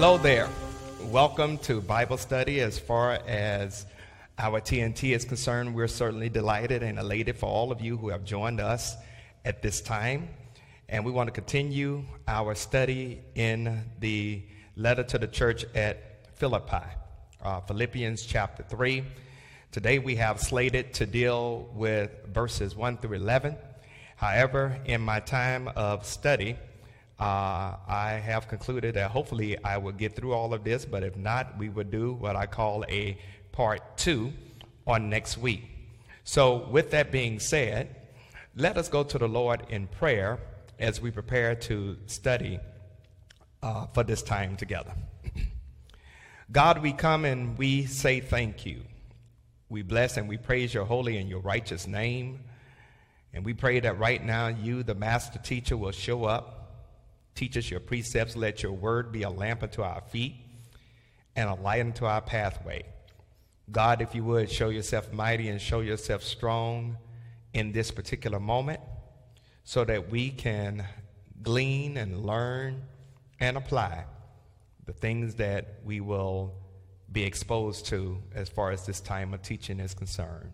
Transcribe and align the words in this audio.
Hello 0.00 0.16
there. 0.16 0.48
Welcome 1.06 1.58
to 1.58 1.80
Bible 1.80 2.18
study. 2.18 2.60
As 2.60 2.78
far 2.78 3.14
as 3.26 3.84
our 4.38 4.60
TNT 4.60 5.12
is 5.12 5.24
concerned, 5.24 5.74
we're 5.74 5.88
certainly 5.88 6.28
delighted 6.28 6.84
and 6.84 7.00
elated 7.00 7.36
for 7.36 7.46
all 7.46 7.72
of 7.72 7.80
you 7.80 7.96
who 7.96 8.08
have 8.10 8.22
joined 8.22 8.60
us 8.60 8.94
at 9.44 9.60
this 9.60 9.80
time. 9.80 10.28
And 10.88 11.04
we 11.04 11.10
want 11.10 11.26
to 11.26 11.32
continue 11.32 12.04
our 12.28 12.54
study 12.54 13.22
in 13.34 13.82
the 13.98 14.44
letter 14.76 15.02
to 15.02 15.18
the 15.18 15.26
church 15.26 15.64
at 15.74 16.28
Philippi, 16.36 16.86
uh, 17.42 17.62
Philippians 17.62 18.24
chapter 18.24 18.62
3. 18.62 19.02
Today 19.72 19.98
we 19.98 20.14
have 20.14 20.38
slated 20.38 20.94
to 20.94 21.06
deal 21.06 21.68
with 21.74 22.24
verses 22.32 22.76
1 22.76 22.98
through 22.98 23.16
11. 23.16 23.56
However, 24.14 24.78
in 24.84 25.00
my 25.00 25.18
time 25.18 25.66
of 25.74 26.06
study, 26.06 26.56
uh, 27.18 27.74
I 27.88 28.20
have 28.24 28.46
concluded 28.46 28.94
that 28.94 29.10
hopefully 29.10 29.56
I 29.64 29.78
will 29.78 29.92
get 29.92 30.14
through 30.14 30.34
all 30.34 30.54
of 30.54 30.62
this, 30.62 30.84
but 30.84 31.02
if 31.02 31.16
not, 31.16 31.58
we 31.58 31.68
will 31.68 31.84
do 31.84 32.12
what 32.12 32.36
I 32.36 32.46
call 32.46 32.84
a 32.88 33.18
part 33.50 33.96
two 33.96 34.32
on 34.86 35.10
next 35.10 35.36
week. 35.36 35.64
So, 36.22 36.68
with 36.68 36.92
that 36.92 37.10
being 37.10 37.40
said, 37.40 37.96
let 38.54 38.76
us 38.76 38.88
go 38.88 39.02
to 39.02 39.18
the 39.18 39.28
Lord 39.28 39.62
in 39.68 39.88
prayer 39.88 40.38
as 40.78 41.00
we 41.00 41.10
prepare 41.10 41.56
to 41.56 41.96
study 42.06 42.60
uh, 43.62 43.86
for 43.86 44.04
this 44.04 44.22
time 44.22 44.56
together. 44.56 44.92
God, 46.52 46.82
we 46.82 46.92
come 46.92 47.24
and 47.24 47.58
we 47.58 47.86
say 47.86 48.20
thank 48.20 48.64
you. 48.64 48.82
We 49.68 49.82
bless 49.82 50.16
and 50.16 50.28
we 50.28 50.36
praise 50.36 50.72
your 50.72 50.84
holy 50.84 51.18
and 51.18 51.28
your 51.28 51.40
righteous 51.40 51.86
name. 51.86 52.40
And 53.34 53.44
we 53.44 53.54
pray 53.54 53.80
that 53.80 53.98
right 53.98 54.24
now 54.24 54.48
you, 54.48 54.82
the 54.82 54.94
master 54.94 55.38
teacher, 55.38 55.76
will 55.76 55.92
show 55.92 56.24
up 56.24 56.57
Teach 57.38 57.56
us 57.56 57.70
your 57.70 57.78
precepts. 57.78 58.34
Let 58.34 58.64
your 58.64 58.72
word 58.72 59.12
be 59.12 59.22
a 59.22 59.30
lamp 59.30 59.62
unto 59.62 59.80
our 59.82 60.00
feet 60.00 60.34
and 61.36 61.48
a 61.48 61.54
light 61.54 61.78
unto 61.82 62.04
our 62.04 62.20
pathway. 62.20 62.82
God, 63.70 64.02
if 64.02 64.12
you 64.12 64.24
would, 64.24 64.50
show 64.50 64.70
yourself 64.70 65.12
mighty 65.12 65.48
and 65.48 65.60
show 65.60 65.78
yourself 65.78 66.24
strong 66.24 66.96
in 67.54 67.70
this 67.70 67.92
particular 67.92 68.40
moment 68.40 68.80
so 69.62 69.84
that 69.84 70.10
we 70.10 70.30
can 70.30 70.84
glean 71.40 71.96
and 71.96 72.26
learn 72.26 72.82
and 73.38 73.56
apply 73.56 74.06
the 74.86 74.92
things 74.92 75.36
that 75.36 75.78
we 75.84 76.00
will 76.00 76.54
be 77.12 77.22
exposed 77.22 77.86
to 77.86 78.20
as 78.34 78.48
far 78.48 78.72
as 78.72 78.84
this 78.84 79.00
time 79.00 79.32
of 79.32 79.42
teaching 79.42 79.78
is 79.78 79.94
concerned. 79.94 80.50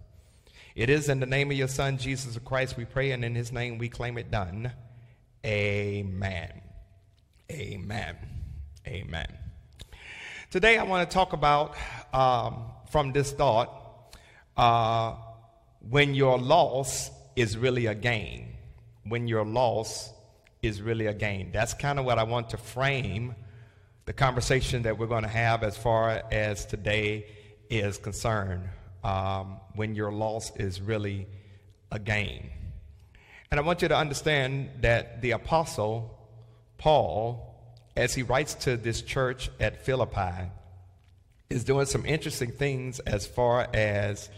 It 0.74 0.90
is 0.90 1.08
in 1.08 1.18
the 1.18 1.24
name 1.24 1.50
of 1.50 1.56
your 1.56 1.68
Son, 1.68 1.96
Jesus 1.96 2.38
Christ, 2.44 2.76
we 2.76 2.84
pray, 2.84 3.12
and 3.12 3.24
in 3.24 3.34
his 3.34 3.52
name 3.52 3.78
we 3.78 3.88
claim 3.88 4.18
it 4.18 4.30
done. 4.30 4.70
Amen. 5.46 6.63
Amen. 7.50 8.16
Amen. 8.86 9.26
Today 10.50 10.78
I 10.78 10.84
want 10.84 11.08
to 11.08 11.14
talk 11.14 11.34
about 11.34 11.76
um, 12.12 12.64
from 12.90 13.12
this 13.12 13.32
thought 13.32 14.16
uh, 14.56 15.14
when 15.88 16.14
your 16.14 16.38
loss 16.38 17.10
is 17.36 17.58
really 17.58 17.86
a 17.86 17.94
gain. 17.94 18.54
When 19.06 19.28
your 19.28 19.44
loss 19.44 20.10
is 20.62 20.80
really 20.80 21.06
a 21.06 21.12
gain. 21.12 21.50
That's 21.52 21.74
kind 21.74 21.98
of 21.98 22.06
what 22.06 22.18
I 22.18 22.22
want 22.22 22.50
to 22.50 22.56
frame 22.56 23.34
the 24.06 24.14
conversation 24.14 24.82
that 24.82 24.98
we're 24.98 25.06
going 25.06 25.22
to 25.22 25.28
have 25.28 25.62
as 25.62 25.76
far 25.76 26.22
as 26.30 26.64
today 26.64 27.26
is 27.68 27.98
concerned. 27.98 28.68
Um, 29.02 29.60
when 29.74 29.94
your 29.94 30.10
loss 30.10 30.54
is 30.56 30.80
really 30.80 31.26
a 31.92 31.98
gain. 31.98 32.48
And 33.50 33.60
I 33.60 33.62
want 33.62 33.82
you 33.82 33.88
to 33.88 33.96
understand 33.96 34.70
that 34.80 35.20
the 35.20 35.32
apostle 35.32 36.23
Paul, 36.78 37.54
as 37.96 38.14
he 38.14 38.22
writes 38.22 38.54
to 38.54 38.76
this 38.76 39.02
church 39.02 39.50
at 39.60 39.84
Philippi, 39.84 40.50
is 41.50 41.64
doing 41.64 41.86
some 41.86 42.04
interesting 42.06 42.50
things 42.50 43.00
as 43.00 43.26
far 43.26 43.68
as 43.72 44.28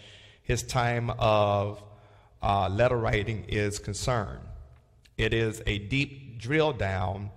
his 0.42 0.62
time 0.62 1.10
of 1.18 1.82
uh, 2.42 2.68
letter 2.68 2.96
writing 2.96 3.44
is 3.48 3.78
concerned. 3.78 4.40
It 5.16 5.32
is 5.32 5.62
a 5.66 5.78
deep 5.78 6.38
drill 6.38 6.72
down 6.72 7.30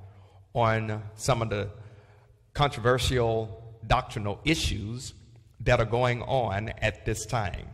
on 0.54 1.04
some 1.16 1.42
of 1.42 1.50
the 1.50 1.70
controversial 2.54 3.64
doctrinal 3.86 4.40
issues 4.44 5.14
that 5.62 5.80
are 5.80 5.86
going 5.86 6.22
on 6.24 6.70
at 6.82 7.06
this 7.06 7.26
time. 7.26 7.68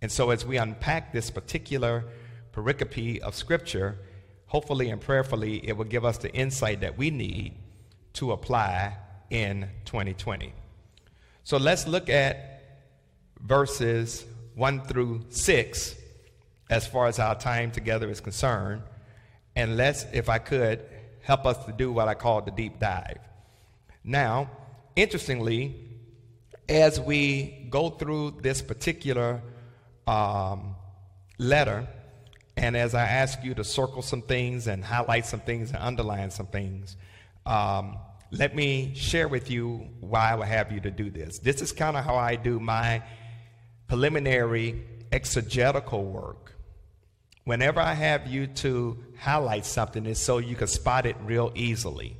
And 0.00 0.10
so, 0.10 0.30
as 0.30 0.44
we 0.44 0.56
unpack 0.56 1.12
this 1.12 1.30
particular 1.30 2.04
pericope 2.52 3.20
of 3.20 3.34
Scripture, 3.34 3.98
hopefully 4.54 4.88
and 4.90 5.00
prayerfully, 5.00 5.56
it 5.68 5.76
will 5.76 5.84
give 5.84 6.04
us 6.04 6.18
the 6.18 6.32
insight 6.32 6.80
that 6.82 6.96
we 6.96 7.10
need 7.10 7.52
to 8.12 8.30
apply 8.30 8.96
in 9.28 9.68
2020. 9.84 10.52
So 11.42 11.56
let's 11.56 11.88
look 11.88 12.08
at 12.08 12.36
verses 13.40 14.24
1 14.54 14.84
through 14.84 15.22
6 15.28 15.96
as 16.70 16.86
far 16.86 17.08
as 17.08 17.18
our 17.18 17.34
time 17.34 17.72
together 17.72 18.08
is 18.08 18.20
concerned. 18.20 18.82
And 19.56 19.76
let's, 19.76 20.06
if 20.12 20.28
I 20.28 20.38
could, 20.38 20.84
help 21.22 21.46
us 21.46 21.64
to 21.64 21.72
do 21.72 21.90
what 21.90 22.06
I 22.06 22.14
call 22.14 22.40
the 22.40 22.52
deep 22.52 22.78
dive. 22.78 23.18
Now, 24.04 24.48
interestingly, 24.94 25.74
as 26.68 27.00
we 27.00 27.66
go 27.70 27.90
through 27.90 28.38
this 28.40 28.62
particular 28.62 29.42
um, 30.06 30.76
letter, 31.38 31.88
and 32.56 32.76
as 32.76 32.94
I 32.94 33.02
ask 33.02 33.42
you 33.42 33.54
to 33.54 33.64
circle 33.64 34.02
some 34.02 34.22
things 34.22 34.66
and 34.66 34.84
highlight 34.84 35.26
some 35.26 35.40
things 35.40 35.70
and 35.70 35.78
underline 35.78 36.30
some 36.30 36.46
things, 36.46 36.96
um, 37.46 37.98
let 38.30 38.54
me 38.54 38.92
share 38.94 39.28
with 39.28 39.50
you 39.50 39.88
why 40.00 40.32
I 40.32 40.34
will 40.34 40.44
have 40.44 40.72
you 40.72 40.80
to 40.80 40.90
do 40.90 41.10
this. 41.10 41.38
This 41.38 41.62
is 41.62 41.72
kind 41.72 41.96
of 41.96 42.04
how 42.04 42.16
I 42.16 42.36
do 42.36 42.58
my 42.58 43.02
preliminary 43.86 44.84
exegetical 45.12 46.04
work. 46.04 46.54
Whenever 47.44 47.80
I 47.80 47.92
have 47.94 48.26
you 48.26 48.46
to 48.46 48.98
highlight 49.18 49.66
something, 49.66 50.06
it's 50.06 50.20
so 50.20 50.38
you 50.38 50.56
can 50.56 50.66
spot 50.66 51.06
it 51.06 51.16
real 51.22 51.52
easily. 51.54 52.16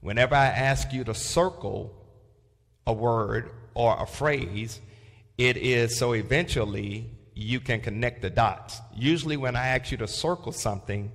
Whenever 0.00 0.34
I 0.34 0.46
ask 0.46 0.92
you 0.92 1.04
to 1.04 1.14
circle 1.14 1.94
a 2.86 2.92
word 2.92 3.50
or 3.74 3.96
a 4.00 4.06
phrase, 4.06 4.80
it 5.36 5.56
is 5.56 5.96
so 5.96 6.14
eventually 6.14 7.10
you 7.38 7.60
can 7.60 7.80
connect 7.80 8.20
the 8.20 8.30
dots. 8.30 8.80
Usually, 8.96 9.36
when 9.36 9.54
I 9.54 9.68
ask 9.68 9.92
you 9.92 9.96
to 9.98 10.08
circle 10.08 10.50
something 10.50 11.12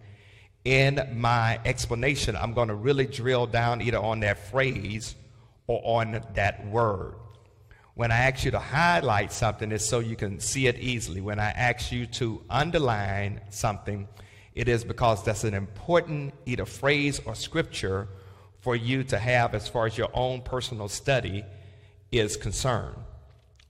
in 0.64 1.06
my 1.14 1.60
explanation, 1.66 2.38
I'm 2.38 2.54
going 2.54 2.70
to 2.70 2.76
really 2.76 3.06
drill 3.06 3.46
down 3.46 3.82
either 3.82 3.98
on 3.98 4.22
that 4.22 4.50
phrase 4.50 5.16
or 5.68 5.82
on 5.84 6.24
that 6.36 6.66
word. 6.68 7.16
When 7.96 8.10
I 8.10 8.20
ask 8.20 8.46
you 8.46 8.52
to 8.52 8.60
highlight 8.60 9.34
something, 9.34 9.70
it's 9.74 9.86
so 9.86 10.00
you 10.00 10.16
can 10.16 10.40
see 10.40 10.68
it 10.68 10.80
easily. 10.80 11.20
When 11.20 11.40
I 11.40 11.50
ask 11.52 11.92
you 11.92 12.06
to 12.06 12.42
underline 12.50 13.42
something, 13.50 14.08
it 14.56 14.70
is 14.70 14.86
because 14.86 15.26
that's 15.26 15.44
an 15.44 15.54
important 15.54 16.34
either 16.46 16.66
phrase 16.66 17.20
or 17.26 17.36
scripture 17.36 18.08
for 18.62 18.78
you 18.78 19.04
to 19.04 19.20
have 19.20 19.54
as 19.54 19.68
far 19.68 19.88
as 19.88 19.98
your 19.98 20.10
own 20.14 20.42
personal 20.42 20.88
study 20.88 21.44
is 22.14 22.38
concerned. 22.38 22.96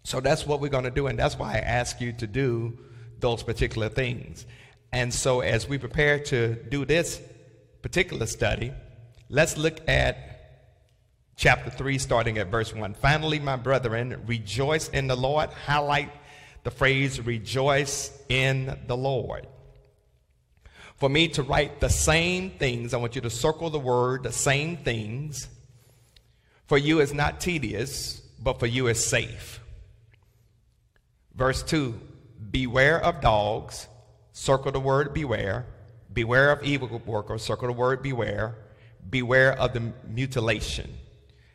So 0.04 0.20
that's 0.20 0.46
what 0.46 0.60
we're 0.60 0.70
going 0.70 0.84
to 0.84 0.92
do, 0.92 1.08
and 1.08 1.18
that's 1.18 1.38
why 1.38 1.54
I 1.54 1.60
ask 1.60 2.02
you 2.02 2.12
to 2.14 2.28
do 2.28 2.78
those 3.20 3.42
particular 3.42 3.90
things. 3.90 4.46
And 4.92 5.14
so, 5.14 5.40
as 5.40 5.68
we 5.68 5.78
prepare 5.78 6.20
to 6.26 6.56
do 6.56 6.86
this 6.86 7.22
particular 7.82 8.26
study, 8.26 8.74
let's 9.30 9.58
look 9.58 9.80
at 9.88 10.34
chapter 11.36 11.70
3, 11.70 11.98
starting 11.98 12.38
at 12.38 12.48
verse 12.48 12.74
1. 12.74 12.94
Finally, 12.96 13.40
my 13.40 13.56
brethren, 13.56 14.22
rejoice 14.28 14.90
in 14.90 15.08
the 15.08 15.16
Lord. 15.16 15.50
Highlight 15.52 16.12
the 16.64 16.72
phrase 16.72 17.20
rejoice 17.20 18.12
in 18.30 18.78
the 18.88 18.98
Lord. 18.98 19.48
For 20.98 21.10
me 21.10 21.28
to 21.30 21.44
write 21.44 21.80
the 21.80 21.90
same 21.90 22.52
things, 22.52 22.94
I 22.94 22.98
want 22.98 23.16
you 23.16 23.22
to 23.22 23.30
circle 23.30 23.70
the 23.70 23.80
word, 23.80 24.24
the 24.24 24.32
same 24.32 24.78
things. 24.78 25.48
For 26.68 26.78
you 26.78 27.02
is 27.02 27.14
not 27.14 27.42
tedious, 27.42 28.22
but 28.42 28.60
for 28.60 28.68
you 28.68 28.88
is 28.88 29.04
safe. 29.04 29.60
Verse 31.36 31.64
2 31.64 32.00
Beware 32.52 33.04
of 33.04 33.22
dogs, 33.22 33.88
circle 34.32 34.72
the 34.72 34.80
word 34.80 35.14
beware. 35.14 35.66
Beware 36.12 36.52
of 36.52 36.64
evil 36.64 37.02
workers, 37.06 37.42
circle 37.42 37.68
the 37.68 37.74
word 37.74 38.04
beware. 38.04 38.56
Beware 39.10 39.60
of 39.60 39.74
the 39.74 39.92
mutilation, 40.08 40.94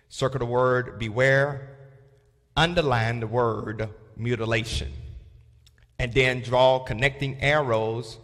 circle 0.08 0.40
the 0.40 0.46
word 0.46 0.98
beware. 0.98 1.76
Underline 2.56 3.20
the 3.20 3.26
word 3.28 3.88
mutilation. 4.16 4.92
And 6.00 6.12
then 6.12 6.42
draw 6.42 6.80
connecting 6.80 7.40
arrows 7.40 8.18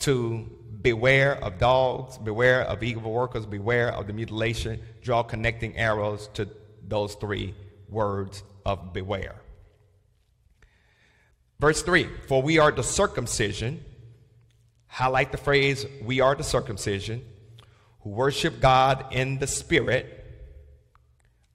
to 0.00 0.50
beware 0.82 1.42
of 1.44 1.58
dogs, 1.58 2.18
beware 2.18 2.62
of 2.62 2.82
evil 2.82 3.12
workers, 3.12 3.46
beware 3.46 3.92
of 3.92 4.08
the 4.08 4.12
mutilation. 4.12 4.80
Draw 5.02 5.22
connecting 5.24 5.76
arrows 5.76 6.28
to 6.34 6.48
those 6.86 7.14
three 7.14 7.54
words 7.88 8.42
of 8.66 8.92
beware. 8.92 9.36
Verse 11.60 11.82
3 11.82 12.08
For 12.26 12.42
we 12.42 12.58
are 12.58 12.72
the 12.72 12.82
circumcision, 12.82 13.84
highlight 14.88 15.30
the 15.30 15.38
phrase, 15.38 15.86
we 16.02 16.20
are 16.20 16.34
the 16.34 16.42
circumcision, 16.42 17.24
who 18.00 18.10
worship 18.10 18.60
God 18.60 19.06
in 19.12 19.38
the 19.38 19.46
Spirit 19.46 20.20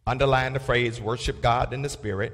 Underline 0.08 0.54
the 0.54 0.60
phrase 0.60 1.02
worship 1.02 1.42
God 1.42 1.74
in 1.74 1.82
the 1.82 1.90
Spirit. 1.90 2.32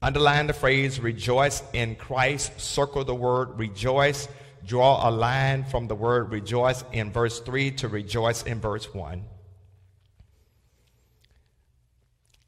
Underline 0.00 0.46
the 0.46 0.54
phrase 0.54 0.98
rejoice 0.98 1.62
in 1.74 1.96
Christ. 1.96 2.58
Circle 2.58 3.04
the 3.04 3.14
word 3.14 3.58
rejoice. 3.58 4.26
Draw 4.64 5.06
a 5.06 5.10
line 5.10 5.64
from 5.64 5.86
the 5.86 5.94
word 5.94 6.32
rejoice 6.32 6.82
in 6.92 7.12
verse 7.12 7.40
3 7.40 7.72
to 7.72 7.88
rejoice 7.88 8.42
in 8.44 8.58
verse 8.58 8.92
1. 8.94 9.22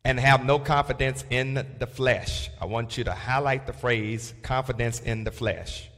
And 0.09 0.19
have 0.19 0.43
no 0.43 0.59
confidence 0.59 1.23
in 1.29 1.67
the 1.79 1.87
flesh. 1.87 2.49
I 2.59 2.65
want 2.65 2.97
you 2.97 3.05
to 3.05 3.13
highlight 3.13 3.67
the 3.67 3.75
phrase 3.75 4.33
confidence 4.43 5.01
in 5.01 5.25
the 5.25 5.31
flesh. 5.31 5.91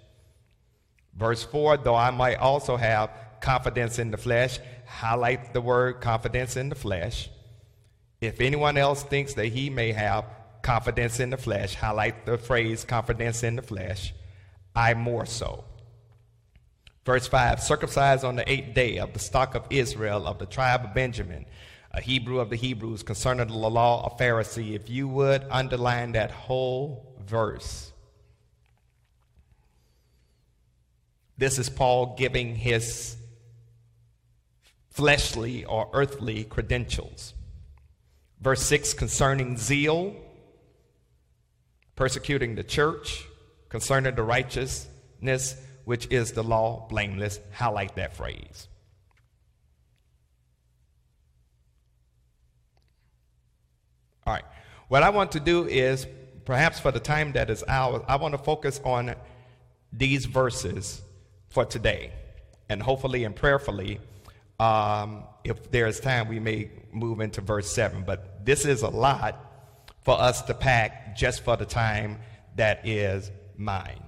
Verse 1.15 1.45
4 1.45 1.77
though 1.77 1.95
I 1.95 2.11
might 2.11 2.39
also 2.39 2.77
have 2.77 3.09
confidence 3.41 4.01
in 4.01 4.11
the 4.11 4.17
flesh, 4.17 4.59
highlight 4.85 5.53
the 5.53 5.61
word 5.61 6.01
confidence 6.01 6.57
in 6.57 6.71
the 6.71 6.75
flesh. 6.75 7.31
If 8.21 8.41
anyone 8.41 8.77
else 8.77 9.05
thinks 9.05 9.35
that 9.35 9.47
he 9.47 9.71
may 9.71 9.93
have 9.93 10.25
confidence 10.63 11.21
in 11.21 11.31
the 11.31 11.37
flesh, 11.37 11.77
highlight 11.77 12.27
the 12.27 12.37
phrase 12.37 12.85
confidence 12.85 13.45
in 13.45 13.55
the 13.55 13.63
flesh, 13.63 14.13
I 14.75 14.95
more 14.95 15.25
so. 15.25 15.63
Verse 17.07 17.29
5 17.29 17.61
circumcised 17.61 18.25
on 18.25 18.35
the 18.35 18.51
eighth 18.51 18.75
day 18.75 18.99
of 18.99 19.13
the 19.13 19.21
stock 19.21 19.55
of 19.55 19.67
Israel, 19.71 20.27
of 20.27 20.41
the 20.41 20.47
tribe 20.47 20.85
of 20.85 20.95
Benjamin, 20.95 21.47
a 21.93 22.01
Hebrew 22.01 22.39
of 22.39 22.51
the 22.51 22.57
Hebrews, 22.57 23.03
concerning 23.03 23.49
the 23.49 23.55
law, 23.55 24.07
a 24.07 24.23
Pharisee. 24.23 24.75
If 24.75 24.89
you 24.89 25.09
would 25.09 25.45
underline 25.51 26.13
that 26.13 26.31
whole 26.31 27.17
verse. 27.27 27.93
This 31.37 31.59
is 31.59 31.69
Paul 31.69 32.17
giving 32.17 32.55
his 32.55 33.17
fleshly 34.91 35.65
or 35.65 35.89
earthly 35.93 36.45
credentials. 36.45 37.35
Verse 38.41 38.63
6 38.63 38.95
concerning 38.95 39.57
zeal, 39.57 40.15
persecuting 41.97 42.55
the 42.55 42.65
church, 42.65 43.25
concerning 43.69 44.15
the 44.15 44.23
righteousness, 44.23 45.57
which 45.85 46.07
is 46.11 46.33
the 46.33 46.43
law, 46.43 46.87
blameless. 46.89 47.41
Highlight 47.53 47.97
that 47.97 48.15
phrase. 48.15 48.69
All 54.31 54.37
right. 54.37 54.45
What 54.87 55.03
I 55.03 55.11
want 55.11 55.33
to 55.33 55.41
do 55.41 55.67
is, 55.67 56.07
perhaps 56.45 56.79
for 56.79 56.93
the 56.93 57.01
time 57.01 57.33
that 57.33 57.51
is 57.51 57.65
ours, 57.67 58.03
I 58.07 58.15
want 58.15 58.33
to 58.35 58.39
focus 58.39 58.81
on 58.85 59.17
these 59.93 60.25
verses 60.25 61.03
for 61.49 61.65
today. 61.65 62.13
And 62.69 62.81
hopefully 62.81 63.25
and 63.25 63.35
prayerfully, 63.35 63.99
um, 64.61 65.25
if 65.43 65.73
there 65.73 65.89
is 65.89 65.99
time, 65.99 66.29
we 66.29 66.39
may 66.39 66.71
move 66.93 67.19
into 67.21 67.41
verse 67.41 67.69
7. 67.73 68.05
But 68.07 68.47
this 68.47 68.65
is 68.65 68.83
a 68.83 68.89
lot 68.89 69.35
for 70.03 70.15
us 70.21 70.43
to 70.43 70.55
pack 70.55 71.17
just 71.17 71.43
for 71.43 71.57
the 71.57 71.67
time 71.67 72.21
that 72.55 72.87
is 72.87 73.33
mine. 73.57 74.05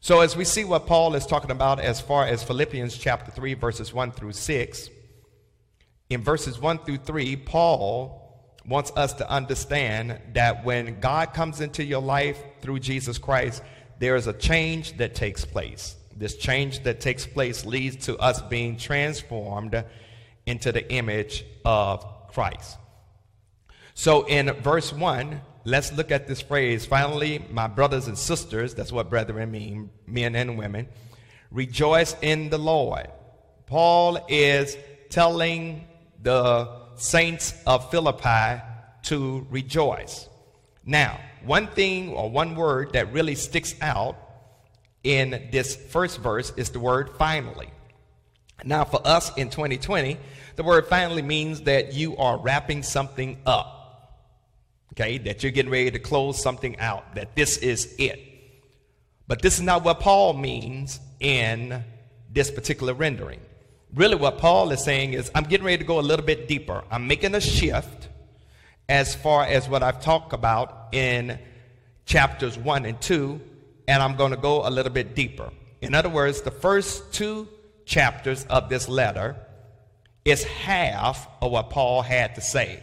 So, 0.00 0.20
as 0.20 0.36
we 0.36 0.44
see 0.44 0.64
what 0.64 0.86
Paul 0.86 1.14
is 1.14 1.24
talking 1.24 1.50
about 1.50 1.80
as 1.80 1.98
far 1.98 2.26
as 2.26 2.42
Philippians 2.42 2.98
chapter 2.98 3.30
3, 3.30 3.54
verses 3.54 3.94
1 3.94 4.12
through 4.12 4.32
6, 4.32 4.90
in 6.10 6.20
verses 6.20 6.58
1 6.58 6.80
through 6.80 6.98
3, 6.98 7.36
Paul 7.36 8.21
wants 8.64 8.92
us 8.96 9.12
to 9.14 9.28
understand 9.28 10.20
that 10.34 10.64
when 10.64 11.00
God 11.00 11.34
comes 11.34 11.60
into 11.60 11.84
your 11.84 12.02
life 12.02 12.42
through 12.60 12.78
Jesus 12.80 13.18
Christ, 13.18 13.62
there 13.98 14.16
is 14.16 14.26
a 14.26 14.32
change 14.32 14.96
that 14.98 15.14
takes 15.14 15.44
place. 15.44 15.96
This 16.16 16.36
change 16.36 16.82
that 16.84 17.00
takes 17.00 17.26
place 17.26 17.64
leads 17.64 18.06
to 18.06 18.16
us 18.18 18.40
being 18.42 18.76
transformed 18.76 19.84
into 20.46 20.72
the 20.72 20.90
image 20.92 21.44
of 21.64 22.04
Christ. 22.28 22.78
So 23.94 24.26
in 24.26 24.52
verse 24.62 24.92
1, 24.92 25.40
let's 25.64 25.92
look 25.92 26.10
at 26.10 26.26
this 26.26 26.40
phrase. 26.40 26.86
Finally, 26.86 27.44
my 27.50 27.66
brothers 27.66 28.06
and 28.06 28.16
sisters, 28.16 28.74
that's 28.74 28.92
what 28.92 29.10
brethren 29.10 29.50
mean, 29.50 29.90
men 30.06 30.34
and 30.34 30.56
women, 30.56 30.88
rejoice 31.50 32.16
in 32.22 32.48
the 32.48 32.58
Lord. 32.58 33.08
Paul 33.66 34.24
is 34.28 34.76
telling 35.10 35.86
the 36.22 36.81
saints 36.96 37.54
of 37.66 37.90
Philippi 37.90 38.62
to 39.04 39.46
rejoice. 39.50 40.28
Now, 40.84 41.20
one 41.44 41.68
thing 41.68 42.10
or 42.10 42.30
one 42.30 42.54
word 42.54 42.92
that 42.92 43.12
really 43.12 43.34
sticks 43.34 43.74
out 43.80 44.16
in 45.04 45.48
this 45.50 45.74
first 45.76 46.18
verse 46.18 46.52
is 46.56 46.70
the 46.70 46.80
word 46.80 47.10
finally. 47.18 47.70
Now, 48.64 48.84
for 48.84 49.00
us 49.04 49.36
in 49.36 49.50
2020, 49.50 50.18
the 50.56 50.62
word 50.62 50.86
finally 50.86 51.22
means 51.22 51.62
that 51.62 51.94
you 51.94 52.16
are 52.16 52.38
wrapping 52.38 52.82
something 52.82 53.38
up. 53.44 53.78
Okay, 54.92 55.18
that 55.18 55.42
you're 55.42 55.52
getting 55.52 55.72
ready 55.72 55.90
to 55.90 55.98
close 55.98 56.40
something 56.42 56.78
out, 56.78 57.14
that 57.14 57.34
this 57.34 57.56
is 57.56 57.94
it. 57.98 58.20
But 59.26 59.40
this 59.40 59.54
is 59.54 59.62
not 59.62 59.84
what 59.84 60.00
Paul 60.00 60.34
means 60.34 61.00
in 61.18 61.82
this 62.30 62.50
particular 62.50 62.92
rendering. 62.92 63.40
Really, 63.94 64.14
what 64.14 64.38
Paul 64.38 64.70
is 64.70 64.82
saying 64.82 65.12
is, 65.12 65.30
I'm 65.34 65.44
getting 65.44 65.66
ready 65.66 65.78
to 65.78 65.84
go 65.84 66.00
a 66.00 66.02
little 66.02 66.24
bit 66.24 66.48
deeper. 66.48 66.82
I'm 66.90 67.06
making 67.06 67.34
a 67.34 67.40
shift 67.40 68.08
as 68.88 69.14
far 69.14 69.44
as 69.44 69.68
what 69.68 69.82
I've 69.82 70.00
talked 70.00 70.32
about 70.32 70.88
in 70.92 71.38
chapters 72.06 72.58
1 72.58 72.84
and 72.86 73.00
2 73.00 73.40
and 73.88 74.02
I'm 74.02 74.16
going 74.16 74.30
to 74.30 74.36
go 74.36 74.66
a 74.66 74.70
little 74.70 74.92
bit 74.92 75.14
deeper. 75.14 75.50
In 75.80 75.94
other 75.94 76.08
words, 76.08 76.42
the 76.42 76.50
first 76.50 77.12
two 77.12 77.48
chapters 77.84 78.44
of 78.46 78.68
this 78.68 78.88
letter 78.88 79.36
is 80.24 80.44
half 80.44 81.28
of 81.40 81.50
what 81.50 81.70
Paul 81.70 82.02
had 82.02 82.36
to 82.36 82.40
say. 82.40 82.82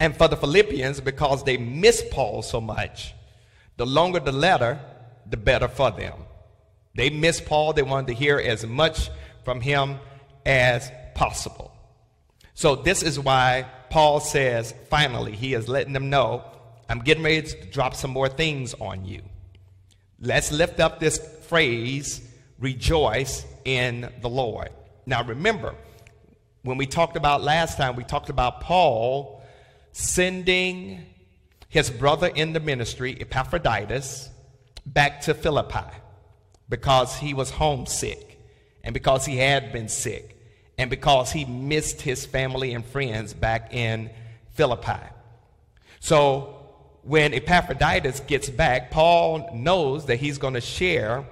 And 0.00 0.16
for 0.16 0.28
the 0.28 0.36
Philippians, 0.36 1.00
because 1.00 1.42
they 1.42 1.56
miss 1.56 2.04
Paul 2.10 2.42
so 2.42 2.60
much, 2.60 3.14
the 3.76 3.86
longer 3.86 4.20
the 4.20 4.32
letter, 4.32 4.78
the 5.28 5.36
better 5.36 5.66
for 5.66 5.90
them. 5.90 6.14
They 6.94 7.10
miss 7.10 7.40
Paul, 7.40 7.72
they 7.72 7.82
wanted 7.82 8.08
to 8.08 8.14
hear 8.14 8.38
as 8.38 8.64
much 8.64 9.10
from 9.48 9.62
him 9.62 9.98
as 10.44 10.92
possible. 11.14 11.72
So, 12.52 12.76
this 12.76 13.02
is 13.02 13.18
why 13.18 13.64
Paul 13.88 14.20
says, 14.20 14.74
finally, 14.90 15.34
he 15.34 15.54
is 15.54 15.70
letting 15.70 15.94
them 15.94 16.10
know, 16.10 16.44
I'm 16.86 16.98
getting 16.98 17.22
ready 17.22 17.40
to 17.40 17.64
drop 17.70 17.94
some 17.94 18.10
more 18.10 18.28
things 18.28 18.74
on 18.74 19.06
you. 19.06 19.22
Let's 20.20 20.52
lift 20.52 20.80
up 20.80 21.00
this 21.00 21.16
phrase, 21.46 22.20
rejoice 22.58 23.46
in 23.64 24.12
the 24.20 24.28
Lord. 24.28 24.68
Now 25.06 25.24
remember, 25.24 25.74
when 26.60 26.76
we 26.76 26.84
talked 26.84 27.16
about 27.16 27.40
last 27.42 27.78
time, 27.78 27.96
we 27.96 28.04
talked 28.04 28.28
about 28.28 28.60
Paul 28.60 29.42
sending 29.92 31.06
his 31.70 31.88
brother 31.88 32.26
in 32.26 32.52
the 32.52 32.60
ministry, 32.60 33.16
Epaphroditus, 33.18 34.28
back 34.84 35.22
to 35.22 35.32
Philippi 35.32 35.88
because 36.68 37.16
he 37.16 37.32
was 37.32 37.48
homesick 37.48 38.27
and 38.88 38.94
because 38.94 39.26
he 39.26 39.36
had 39.36 39.70
been 39.70 39.86
sick 39.86 40.34
and 40.78 40.88
because 40.88 41.30
he 41.30 41.44
missed 41.44 42.00
his 42.00 42.24
family 42.24 42.72
and 42.72 42.82
friends 42.82 43.34
back 43.34 43.74
in 43.74 44.08
Philippi. 44.54 45.04
So 46.00 46.56
when 47.02 47.34
Epaphroditus 47.34 48.20
gets 48.20 48.48
back, 48.48 48.90
Paul 48.90 49.50
knows 49.54 50.06
that 50.06 50.16
he's 50.16 50.38
going 50.38 50.54
to 50.54 50.62
share 50.62 51.26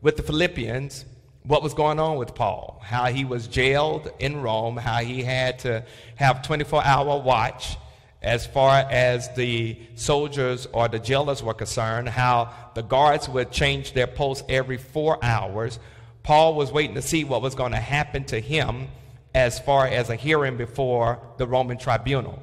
with 0.00 0.18
the 0.18 0.22
Philippians 0.22 1.04
what 1.42 1.64
was 1.64 1.74
going 1.74 1.98
on 1.98 2.16
with 2.16 2.36
Paul, 2.36 2.80
how 2.80 3.06
he 3.06 3.24
was 3.24 3.48
jailed 3.48 4.12
in 4.20 4.40
Rome, 4.40 4.76
how 4.76 4.98
he 4.98 5.24
had 5.24 5.58
to 5.60 5.84
have 6.14 6.42
24 6.42 6.84
hour 6.84 7.20
watch 7.20 7.76
as 8.22 8.46
far 8.46 8.86
as 8.88 9.34
the 9.34 9.76
soldiers 9.96 10.68
or 10.72 10.86
the 10.86 11.00
jailers 11.00 11.42
were 11.42 11.54
concerned, 11.54 12.08
how 12.08 12.54
the 12.74 12.82
guards 12.82 13.28
would 13.28 13.50
change 13.50 13.94
their 13.94 14.06
posts 14.06 14.44
every 14.48 14.76
four 14.76 15.18
hours. 15.24 15.80
Paul 16.22 16.54
was 16.54 16.72
waiting 16.72 16.94
to 16.94 17.02
see 17.02 17.24
what 17.24 17.42
was 17.42 17.54
going 17.54 17.72
to 17.72 17.78
happen 17.78 18.24
to 18.24 18.40
him 18.40 18.88
as 19.34 19.58
far 19.60 19.86
as 19.86 20.10
a 20.10 20.16
hearing 20.16 20.56
before 20.56 21.20
the 21.38 21.46
Roman 21.46 21.78
tribunal. 21.78 22.42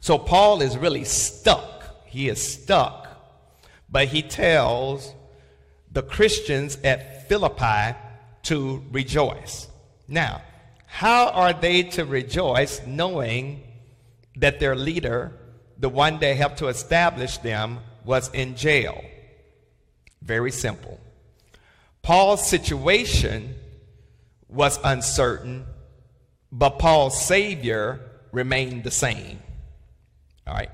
So 0.00 0.18
Paul 0.18 0.62
is 0.62 0.76
really 0.76 1.04
stuck 1.04 1.72
he 2.12 2.28
is 2.28 2.46
stuck, 2.46 3.08
but 3.88 4.08
he 4.08 4.20
tells 4.20 5.14
the 5.90 6.02
Christians 6.02 6.76
at 6.84 7.26
Philippi 7.26 7.96
to 8.42 8.84
rejoice. 8.90 9.66
Now, 10.06 10.42
how 10.84 11.28
are 11.30 11.54
they 11.54 11.84
to 11.84 12.04
rejoice 12.04 12.82
knowing 12.86 13.62
that 14.36 14.60
their 14.60 14.76
leader, 14.76 15.32
the 15.78 15.88
one 15.88 16.18
that 16.18 16.36
helped 16.36 16.58
to 16.58 16.68
establish 16.68 17.38
them, 17.38 17.78
was 18.04 18.28
in 18.34 18.56
jail? 18.56 19.02
Very 20.20 20.52
simple. 20.52 21.00
Paul's 22.02 22.48
situation 22.48 23.54
was 24.48 24.78
uncertain, 24.82 25.64
but 26.50 26.78
Paul's 26.78 27.24
Savior 27.24 28.00
remained 28.32 28.82
the 28.82 28.90
same. 28.90 29.40
All 30.46 30.54
right. 30.54 30.70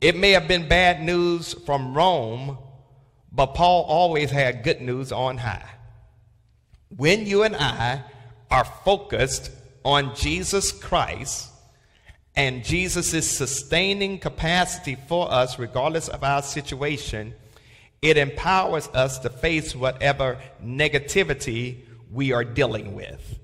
It 0.00 0.16
may 0.16 0.30
have 0.32 0.46
been 0.46 0.68
bad 0.68 1.02
news 1.02 1.52
from 1.52 1.94
Rome, 1.94 2.58
but 3.32 3.54
Paul 3.54 3.82
always 3.84 4.30
had 4.30 4.62
good 4.62 4.80
news 4.80 5.10
on 5.10 5.38
high. 5.38 5.68
When 6.96 7.26
you 7.26 7.42
and 7.42 7.56
I 7.56 8.02
are 8.50 8.64
focused 8.64 9.50
on 9.84 10.14
Jesus 10.14 10.70
Christ 10.70 11.50
and 12.36 12.64
Jesus' 12.64 13.28
sustaining 13.28 14.18
capacity 14.18 14.96
for 15.08 15.30
us, 15.32 15.58
regardless 15.58 16.08
of 16.08 16.22
our 16.22 16.42
situation, 16.42 17.34
it 18.02 18.16
empowers 18.16 18.88
us 18.88 19.18
to 19.20 19.30
face 19.30 19.74
whatever 19.74 20.38
negativity 20.62 21.84
we 22.12 22.32
are 22.32 22.44
dealing 22.44 22.94
with. 22.94 23.38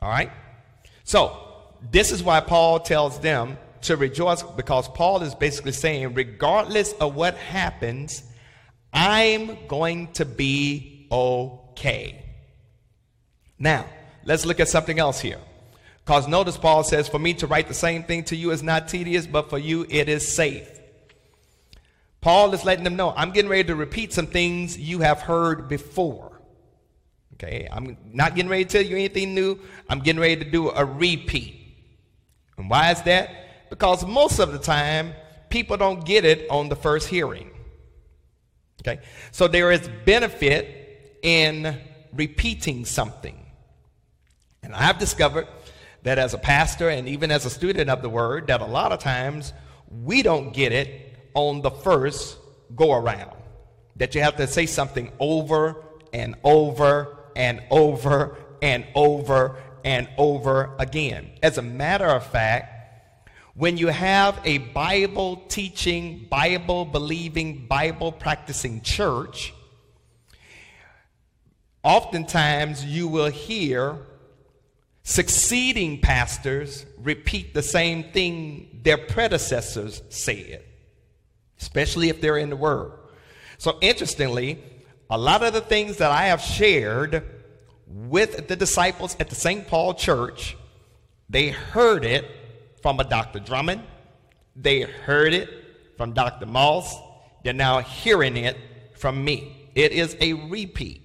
All 0.00 0.08
right? 0.08 0.30
So, 1.04 1.36
this 1.90 2.12
is 2.12 2.22
why 2.22 2.40
Paul 2.40 2.80
tells 2.80 3.18
them 3.20 3.58
to 3.82 3.96
rejoice 3.96 4.42
because 4.42 4.88
Paul 4.88 5.22
is 5.22 5.34
basically 5.34 5.72
saying, 5.72 6.14
regardless 6.14 6.92
of 6.94 7.14
what 7.14 7.34
happens, 7.36 8.22
I'm 8.92 9.66
going 9.66 10.12
to 10.12 10.24
be 10.24 11.08
okay. 11.10 12.24
Now, 13.58 13.86
let's 14.24 14.46
look 14.46 14.60
at 14.60 14.68
something 14.68 14.98
else 14.98 15.20
here. 15.20 15.40
Because 16.04 16.26
notice 16.28 16.56
Paul 16.56 16.84
says, 16.84 17.08
For 17.08 17.18
me 17.18 17.34
to 17.34 17.46
write 17.46 17.68
the 17.68 17.74
same 17.74 18.02
thing 18.02 18.24
to 18.24 18.36
you 18.36 18.50
is 18.50 18.62
not 18.62 18.88
tedious, 18.88 19.26
but 19.26 19.50
for 19.50 19.58
you 19.58 19.86
it 19.88 20.08
is 20.08 20.26
safe. 20.26 20.68
Paul 22.22 22.54
is 22.54 22.64
letting 22.64 22.84
them 22.84 22.94
know, 22.96 23.12
I'm 23.14 23.32
getting 23.32 23.50
ready 23.50 23.64
to 23.64 23.74
repeat 23.74 24.12
some 24.12 24.28
things 24.28 24.78
you 24.78 25.00
have 25.00 25.20
heard 25.20 25.68
before. 25.68 26.40
Okay, 27.34 27.68
I'm 27.70 27.98
not 28.12 28.36
getting 28.36 28.48
ready 28.48 28.64
to 28.64 28.70
tell 28.70 28.82
you 28.82 28.94
anything 28.94 29.34
new. 29.34 29.58
I'm 29.90 29.98
getting 29.98 30.20
ready 30.20 30.36
to 30.36 30.48
do 30.48 30.70
a 30.70 30.84
repeat. 30.84 31.58
And 32.56 32.70
why 32.70 32.92
is 32.92 33.02
that? 33.02 33.68
Because 33.70 34.06
most 34.06 34.38
of 34.38 34.52
the 34.52 34.60
time, 34.60 35.14
people 35.50 35.76
don't 35.76 36.04
get 36.04 36.24
it 36.24 36.48
on 36.48 36.68
the 36.68 36.76
first 36.76 37.08
hearing. 37.08 37.50
Okay, 38.82 39.00
so 39.32 39.48
there 39.48 39.72
is 39.72 39.88
benefit 40.04 41.18
in 41.22 41.76
repeating 42.12 42.84
something. 42.84 43.46
And 44.62 44.72
I've 44.74 44.98
discovered 44.98 45.48
that 46.04 46.18
as 46.18 46.34
a 46.34 46.38
pastor 46.38 46.88
and 46.88 47.08
even 47.08 47.32
as 47.32 47.46
a 47.46 47.50
student 47.50 47.90
of 47.90 48.00
the 48.00 48.08
word, 48.08 48.46
that 48.46 48.60
a 48.60 48.66
lot 48.66 48.92
of 48.92 49.00
times 49.00 49.52
we 49.88 50.22
don't 50.22 50.52
get 50.52 50.70
it 50.72 51.11
on 51.34 51.62
the 51.62 51.70
first 51.70 52.38
go 52.74 52.94
around. 52.94 53.32
That 53.96 54.14
you 54.14 54.22
have 54.22 54.36
to 54.36 54.46
say 54.46 54.66
something 54.66 55.12
over 55.18 55.84
and 56.12 56.36
over 56.44 57.18
and 57.36 57.62
over 57.70 58.36
and 58.60 58.86
over 58.94 59.58
and 59.84 60.08
over 60.16 60.74
again. 60.78 61.30
As 61.42 61.58
a 61.58 61.62
matter 61.62 62.06
of 62.06 62.26
fact, 62.26 62.72
when 63.54 63.76
you 63.76 63.88
have 63.88 64.40
a 64.44 64.58
Bible 64.58 65.36
teaching, 65.48 66.26
Bible 66.30 66.84
believing, 66.84 67.66
Bible 67.66 68.12
practicing 68.12 68.80
church, 68.80 69.52
oftentimes 71.82 72.84
you 72.84 73.08
will 73.08 73.30
hear 73.30 73.98
succeeding 75.02 76.00
pastors 76.00 76.86
repeat 76.96 77.52
the 77.52 77.62
same 77.62 78.04
thing 78.12 78.80
their 78.84 78.98
predecessors 78.98 80.02
said 80.08 80.64
especially 81.62 82.08
if 82.08 82.20
they're 82.20 82.36
in 82.36 82.50
the 82.50 82.56
Word. 82.56 82.92
So, 83.56 83.78
interestingly, 83.80 84.62
a 85.08 85.16
lot 85.16 85.42
of 85.42 85.52
the 85.52 85.60
things 85.60 85.98
that 85.98 86.10
I 86.10 86.26
have 86.26 86.40
shared 86.40 87.24
with 87.86 88.48
the 88.48 88.56
disciples 88.56 89.16
at 89.20 89.28
the 89.28 89.34
St. 89.34 89.66
Paul 89.68 89.94
Church, 89.94 90.56
they 91.30 91.48
heard 91.48 92.04
it 92.04 92.28
from 92.82 92.98
a 92.98 93.04
Dr. 93.04 93.38
Drummond, 93.38 93.82
they 94.56 94.80
heard 94.80 95.32
it 95.32 95.48
from 95.96 96.12
Dr. 96.12 96.46
Moss, 96.46 96.96
they're 97.44 97.52
now 97.52 97.78
hearing 97.78 98.36
it 98.36 98.56
from 98.96 99.24
me. 99.24 99.70
It 99.74 99.92
is 99.92 100.16
a 100.20 100.32
repeat. 100.32 101.02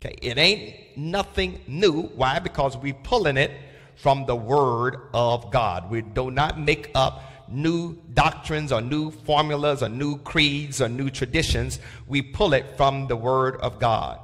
Okay, 0.00 0.14
it 0.22 0.38
ain't 0.38 0.96
nothing 0.96 1.60
new. 1.66 2.02
Why? 2.02 2.38
Because 2.38 2.76
we're 2.76 2.94
pulling 2.94 3.36
it 3.36 3.50
from 3.96 4.26
the 4.26 4.36
Word 4.36 5.08
of 5.12 5.50
God. 5.50 5.90
We 5.90 6.02
do 6.02 6.30
not 6.30 6.58
make 6.60 6.90
up 6.94 7.22
new 7.48 7.96
doctrines 8.14 8.72
or 8.72 8.80
new 8.80 9.10
formulas 9.10 9.82
or 9.82 9.88
new 9.88 10.18
creeds 10.18 10.80
or 10.80 10.88
new 10.88 11.10
traditions. 11.10 11.78
We 12.06 12.22
pull 12.22 12.52
it 12.52 12.76
from 12.76 13.06
the 13.06 13.16
Word 13.16 13.56
of 13.56 13.78
God. 13.78 14.20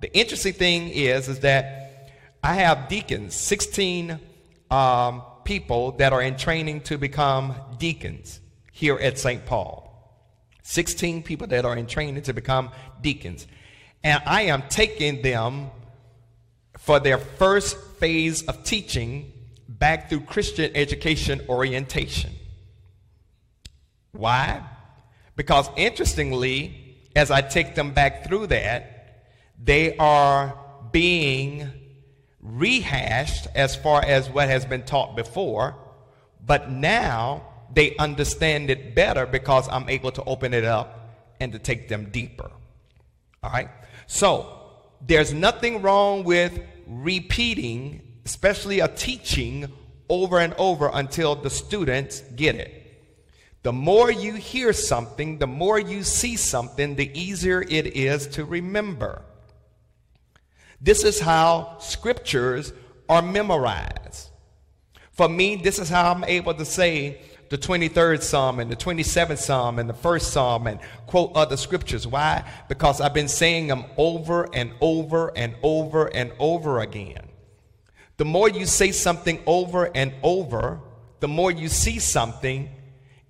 The 0.00 0.16
interesting 0.16 0.52
thing 0.52 0.88
is, 0.88 1.28
is 1.28 1.40
that 1.40 2.12
I 2.42 2.54
have 2.54 2.88
deacons, 2.88 3.34
16 3.34 4.20
um, 4.70 5.22
people 5.44 5.92
that 5.92 6.12
are 6.12 6.22
in 6.22 6.36
training 6.36 6.82
to 6.82 6.98
become 6.98 7.54
deacons 7.78 8.40
here 8.72 8.96
at 8.96 9.18
St. 9.18 9.44
Paul. 9.46 9.82
16 10.62 11.22
people 11.22 11.46
that 11.46 11.64
are 11.64 11.76
in 11.76 11.86
training 11.86 12.22
to 12.22 12.32
become 12.32 12.70
deacons. 13.00 13.46
And 14.02 14.22
I 14.26 14.42
am 14.42 14.64
taking 14.68 15.22
them 15.22 15.70
for 16.76 17.00
their 17.00 17.18
first 17.18 17.76
phase 17.98 18.42
of 18.42 18.64
teaching 18.64 19.32
back 19.68 20.08
through 20.08 20.20
Christian 20.20 20.70
education 20.74 21.40
orientation. 21.48 22.32
Why? 24.16 24.62
Because 25.36 25.68
interestingly, 25.76 26.98
as 27.14 27.30
I 27.30 27.42
take 27.42 27.74
them 27.74 27.92
back 27.92 28.26
through 28.26 28.48
that, 28.48 29.24
they 29.62 29.96
are 29.96 30.58
being 30.92 31.70
rehashed 32.40 33.48
as 33.54 33.74
far 33.74 34.04
as 34.04 34.30
what 34.30 34.48
has 34.48 34.64
been 34.64 34.84
taught 34.84 35.16
before, 35.16 35.76
but 36.44 36.70
now 36.70 37.42
they 37.72 37.96
understand 37.96 38.70
it 38.70 38.94
better 38.94 39.26
because 39.26 39.68
I'm 39.68 39.88
able 39.88 40.12
to 40.12 40.24
open 40.24 40.54
it 40.54 40.64
up 40.64 41.10
and 41.40 41.52
to 41.52 41.58
take 41.58 41.88
them 41.88 42.10
deeper. 42.10 42.50
All 43.42 43.50
right? 43.50 43.68
So, 44.06 44.52
there's 45.00 45.32
nothing 45.32 45.82
wrong 45.82 46.24
with 46.24 46.58
repeating, 46.86 48.02
especially 48.24 48.80
a 48.80 48.88
teaching, 48.88 49.70
over 50.08 50.38
and 50.38 50.54
over 50.54 50.90
until 50.92 51.34
the 51.34 51.50
students 51.50 52.20
get 52.36 52.54
it. 52.54 52.85
The 53.66 53.72
more 53.72 54.12
you 54.12 54.34
hear 54.34 54.72
something, 54.72 55.38
the 55.38 55.48
more 55.48 55.76
you 55.76 56.04
see 56.04 56.36
something, 56.36 56.94
the 56.94 57.10
easier 57.20 57.62
it 57.62 57.96
is 57.96 58.28
to 58.28 58.44
remember. 58.44 59.22
This 60.80 61.02
is 61.02 61.18
how 61.18 61.78
scriptures 61.80 62.72
are 63.08 63.22
memorized. 63.22 64.30
For 65.10 65.28
me, 65.28 65.56
this 65.56 65.80
is 65.80 65.88
how 65.88 66.12
I'm 66.12 66.22
able 66.22 66.54
to 66.54 66.64
say 66.64 67.20
the 67.48 67.58
23rd 67.58 68.22
Psalm 68.22 68.60
and 68.60 68.70
the 68.70 68.76
27th 68.76 69.38
Psalm 69.38 69.80
and 69.80 69.90
the 69.90 69.94
first 69.94 70.32
Psalm 70.32 70.68
and 70.68 70.78
quote 71.08 71.32
other 71.34 71.56
scriptures. 71.56 72.06
Why? 72.06 72.48
Because 72.68 73.00
I've 73.00 73.14
been 73.14 73.26
saying 73.26 73.66
them 73.66 73.86
over 73.96 74.48
and 74.54 74.70
over 74.80 75.36
and 75.36 75.56
over 75.64 76.06
and 76.06 76.30
over 76.38 76.78
again. 76.78 77.30
The 78.16 78.26
more 78.26 78.48
you 78.48 78.64
say 78.64 78.92
something 78.92 79.42
over 79.44 79.90
and 79.92 80.14
over, 80.22 80.82
the 81.18 81.26
more 81.26 81.50
you 81.50 81.66
see 81.66 81.98
something, 81.98 82.70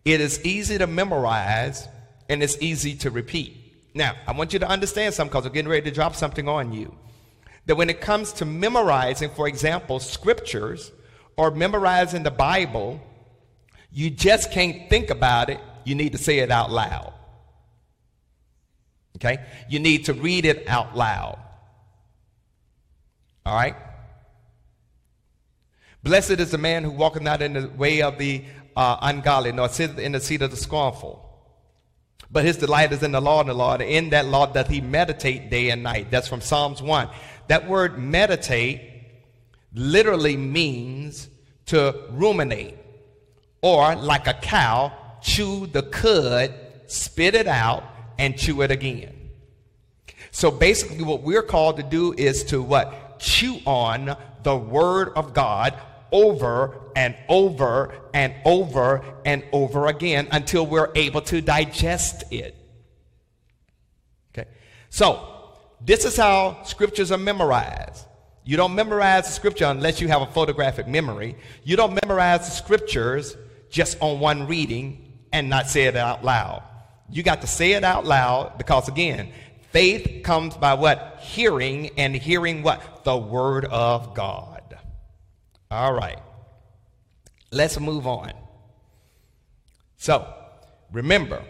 it 0.06 0.20
is 0.20 0.42
easy 0.44 0.78
to 0.78 0.86
memorize 0.86 1.88
and 2.28 2.40
it's 2.40 2.56
easy 2.60 2.94
to 2.94 3.10
repeat. 3.10 3.56
Now, 3.92 4.14
I 4.26 4.32
want 4.32 4.52
you 4.52 4.60
to 4.60 4.68
understand 4.68 5.14
something 5.14 5.30
because 5.30 5.46
I'm 5.46 5.52
getting 5.52 5.68
ready 5.68 5.90
to 5.90 5.94
drop 5.94 6.14
something 6.14 6.48
on 6.48 6.72
you. 6.72 6.94
That 7.66 7.74
when 7.74 7.90
it 7.90 8.00
comes 8.00 8.32
to 8.34 8.44
memorizing, 8.44 9.30
for 9.30 9.48
example, 9.48 9.98
scriptures 9.98 10.92
or 11.36 11.50
memorizing 11.50 12.22
the 12.22 12.30
Bible, 12.30 13.00
you 13.90 14.08
just 14.08 14.52
can't 14.52 14.88
think 14.88 15.10
about 15.10 15.50
it. 15.50 15.58
You 15.84 15.96
need 15.96 16.12
to 16.12 16.18
say 16.18 16.38
it 16.38 16.52
out 16.52 16.70
loud. 16.70 17.12
Okay? 19.16 19.44
You 19.68 19.80
need 19.80 20.04
to 20.04 20.12
read 20.14 20.44
it 20.44 20.68
out 20.68 20.96
loud. 20.96 21.40
All 23.44 23.56
right? 23.56 23.74
Blessed 26.06 26.38
is 26.38 26.52
the 26.52 26.58
man 26.58 26.84
who 26.84 26.90
walketh 26.90 27.22
not 27.22 27.42
in 27.42 27.54
the 27.54 27.66
way 27.66 28.02
of 28.02 28.16
the 28.16 28.44
uh, 28.76 28.98
ungodly, 29.00 29.52
nor 29.52 29.68
sit 29.68 29.98
in 29.98 30.12
the 30.12 30.20
seat 30.20 30.42
of 30.42 30.50
the 30.50 30.56
scornful. 30.56 31.22
But 32.30 32.44
his 32.44 32.56
delight 32.56 32.92
is 32.92 33.02
in 33.02 33.12
the 33.12 33.20
law 33.20 33.40
and 33.40 33.48
the 33.48 33.54
law, 33.54 33.74
and 33.74 33.82
in 33.82 34.10
that 34.10 34.26
law 34.26 34.46
doth 34.46 34.68
he 34.68 34.80
meditate 34.80 35.50
day 35.50 35.70
and 35.70 35.82
night. 35.82 36.10
That's 36.10 36.28
from 36.28 36.40
Psalms 36.40 36.82
1. 36.82 37.08
That 37.48 37.68
word 37.68 37.98
meditate 37.98 38.80
literally 39.72 40.36
means 40.36 41.28
to 41.66 41.94
ruminate, 42.10 42.76
or 43.62 43.94
like 43.96 44.26
a 44.26 44.34
cow, 44.34 44.92
chew 45.22 45.66
the 45.66 45.82
cud, 45.82 46.54
spit 46.86 47.34
it 47.34 47.46
out, 47.46 47.84
and 48.18 48.36
chew 48.36 48.62
it 48.62 48.70
again. 48.70 49.30
So 50.30 50.50
basically, 50.50 51.02
what 51.02 51.22
we're 51.22 51.42
called 51.42 51.76
to 51.76 51.82
do 51.82 52.12
is 52.12 52.44
to 52.44 52.62
what? 52.62 53.18
Chew 53.18 53.60
on 53.64 54.16
the 54.42 54.56
word 54.56 55.12
of 55.16 55.32
God 55.32 55.74
over 56.12 56.80
and 56.94 57.14
over 57.28 57.94
and 58.14 58.34
over 58.44 59.04
and 59.24 59.44
over 59.52 59.86
again 59.86 60.28
until 60.30 60.66
we're 60.66 60.90
able 60.94 61.20
to 61.22 61.40
digest 61.40 62.24
it. 62.32 62.54
Okay? 64.32 64.48
So, 64.90 65.32
this 65.80 66.04
is 66.04 66.16
how 66.16 66.62
scriptures 66.64 67.12
are 67.12 67.18
memorized. 67.18 68.06
You 68.44 68.56
don't 68.56 68.74
memorize 68.74 69.26
the 69.26 69.32
scripture 69.32 69.66
unless 69.66 70.00
you 70.00 70.08
have 70.08 70.22
a 70.22 70.26
photographic 70.26 70.86
memory. 70.86 71.36
You 71.64 71.76
don't 71.76 71.98
memorize 72.02 72.46
the 72.46 72.52
scriptures 72.52 73.36
just 73.70 73.98
on 74.00 74.20
one 74.20 74.46
reading 74.46 75.12
and 75.32 75.50
not 75.50 75.66
say 75.66 75.84
it 75.84 75.96
out 75.96 76.24
loud. 76.24 76.62
You 77.10 77.22
got 77.22 77.40
to 77.40 77.46
say 77.46 77.72
it 77.72 77.84
out 77.84 78.04
loud 78.04 78.56
because, 78.56 78.88
again, 78.88 79.30
faith 79.72 80.22
comes 80.22 80.56
by 80.56 80.74
what? 80.74 81.18
Hearing, 81.20 81.90
and 81.98 82.14
hearing 82.14 82.62
what? 82.62 83.04
The 83.04 83.16
Word 83.16 83.64
of 83.66 84.14
God. 84.14 84.55
All 85.70 85.92
right. 85.92 86.18
Let's 87.50 87.78
move 87.80 88.06
on. 88.06 88.32
So, 89.96 90.26
remember, 90.92 91.42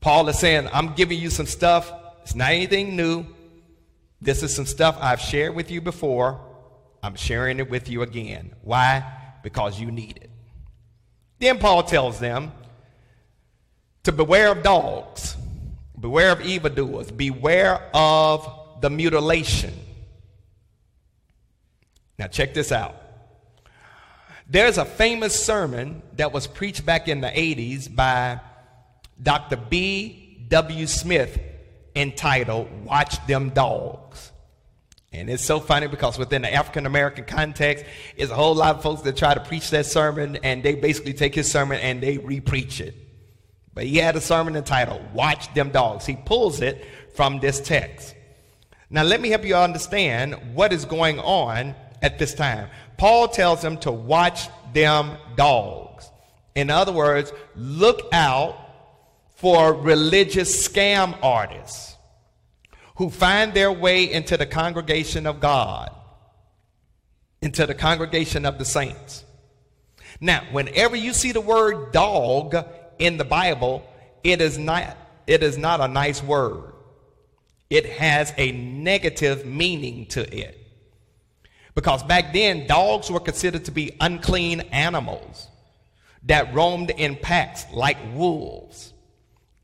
Paul 0.00 0.28
is 0.28 0.38
saying, 0.38 0.68
I'm 0.72 0.94
giving 0.94 1.18
you 1.18 1.30
some 1.30 1.46
stuff. 1.46 1.92
It's 2.22 2.34
not 2.34 2.52
anything 2.52 2.96
new. 2.96 3.26
This 4.20 4.42
is 4.42 4.54
some 4.54 4.66
stuff 4.66 4.96
I've 5.00 5.20
shared 5.20 5.54
with 5.54 5.70
you 5.70 5.80
before. 5.80 6.40
I'm 7.02 7.14
sharing 7.14 7.58
it 7.58 7.68
with 7.68 7.88
you 7.88 8.02
again. 8.02 8.54
Why? 8.62 9.04
Because 9.42 9.78
you 9.78 9.90
need 9.90 10.16
it. 10.16 10.30
Then 11.38 11.58
Paul 11.58 11.82
tells 11.82 12.18
them 12.18 12.52
to 14.04 14.12
beware 14.12 14.52
of 14.52 14.62
dogs, 14.62 15.36
beware 15.98 16.30
of 16.30 16.40
evildoers, 16.40 17.10
beware 17.10 17.90
of 17.92 18.80
the 18.80 18.88
mutilation. 18.88 19.74
Now, 22.18 22.28
check 22.28 22.54
this 22.54 22.72
out. 22.72 22.94
There's 24.46 24.76
a 24.76 24.84
famous 24.84 25.42
sermon 25.42 26.02
that 26.16 26.32
was 26.32 26.46
preached 26.46 26.84
back 26.84 27.08
in 27.08 27.20
the 27.20 27.28
80s 27.28 27.94
by 27.94 28.40
Dr. 29.22 29.56
B.W. 29.56 30.86
Smith 30.86 31.38
entitled 31.96 32.68
Watch 32.84 33.24
Them 33.26 33.50
Dogs. 33.50 34.32
And 35.12 35.30
it's 35.30 35.44
so 35.44 35.60
funny 35.60 35.86
because 35.86 36.18
within 36.18 36.42
the 36.42 36.52
African 36.52 36.86
American 36.86 37.24
context, 37.24 37.84
there's 38.16 38.30
a 38.30 38.34
whole 38.34 38.54
lot 38.54 38.76
of 38.76 38.82
folks 38.82 39.02
that 39.02 39.16
try 39.16 39.32
to 39.32 39.40
preach 39.40 39.70
that 39.70 39.86
sermon 39.86 40.36
and 40.42 40.62
they 40.62 40.74
basically 40.74 41.14
take 41.14 41.34
his 41.34 41.50
sermon 41.50 41.78
and 41.80 42.02
they 42.02 42.18
repreach 42.18 42.80
it. 42.80 42.94
But 43.72 43.84
he 43.84 43.96
had 43.96 44.16
a 44.16 44.20
sermon 44.20 44.56
entitled 44.56 45.00
Watch 45.14 45.52
Them 45.54 45.70
Dogs. 45.70 46.04
He 46.04 46.16
pulls 46.16 46.60
it 46.60 46.84
from 47.14 47.40
this 47.40 47.60
text. 47.60 48.14
Now, 48.90 49.04
let 49.04 49.20
me 49.20 49.30
help 49.30 49.44
you 49.44 49.56
understand 49.56 50.34
what 50.54 50.72
is 50.72 50.84
going 50.84 51.18
on 51.20 51.74
at 52.02 52.18
this 52.18 52.34
time. 52.34 52.68
Paul 52.96 53.28
tells 53.28 53.62
them 53.62 53.78
to 53.78 53.92
watch 53.92 54.48
them 54.72 55.16
dogs. 55.36 56.10
In 56.54 56.70
other 56.70 56.92
words, 56.92 57.32
look 57.56 58.02
out 58.12 58.58
for 59.36 59.74
religious 59.74 60.68
scam 60.68 61.16
artists 61.22 61.96
who 62.96 63.10
find 63.10 63.52
their 63.52 63.72
way 63.72 64.10
into 64.10 64.36
the 64.36 64.46
congregation 64.46 65.26
of 65.26 65.40
God, 65.40 65.90
into 67.42 67.66
the 67.66 67.74
congregation 67.74 68.46
of 68.46 68.58
the 68.58 68.64
saints. 68.64 69.24
Now, 70.20 70.44
whenever 70.52 70.94
you 70.94 71.12
see 71.12 71.32
the 71.32 71.40
word 71.40 71.92
dog 71.92 72.54
in 72.98 73.16
the 73.16 73.24
Bible, 73.24 73.84
it 74.22 74.40
is 74.40 74.56
not, 74.56 74.96
it 75.26 75.42
is 75.42 75.58
not 75.58 75.80
a 75.80 75.88
nice 75.88 76.22
word. 76.22 76.72
It 77.68 77.86
has 77.86 78.32
a 78.36 78.52
negative 78.52 79.44
meaning 79.44 80.06
to 80.06 80.20
it. 80.34 80.63
Because 81.74 82.02
back 82.04 82.32
then, 82.32 82.66
dogs 82.66 83.10
were 83.10 83.20
considered 83.20 83.64
to 83.64 83.72
be 83.72 83.96
unclean 84.00 84.60
animals 84.72 85.48
that 86.24 86.54
roamed 86.54 86.90
in 86.90 87.16
packs 87.16 87.64
like 87.72 87.96
wolves. 88.14 88.92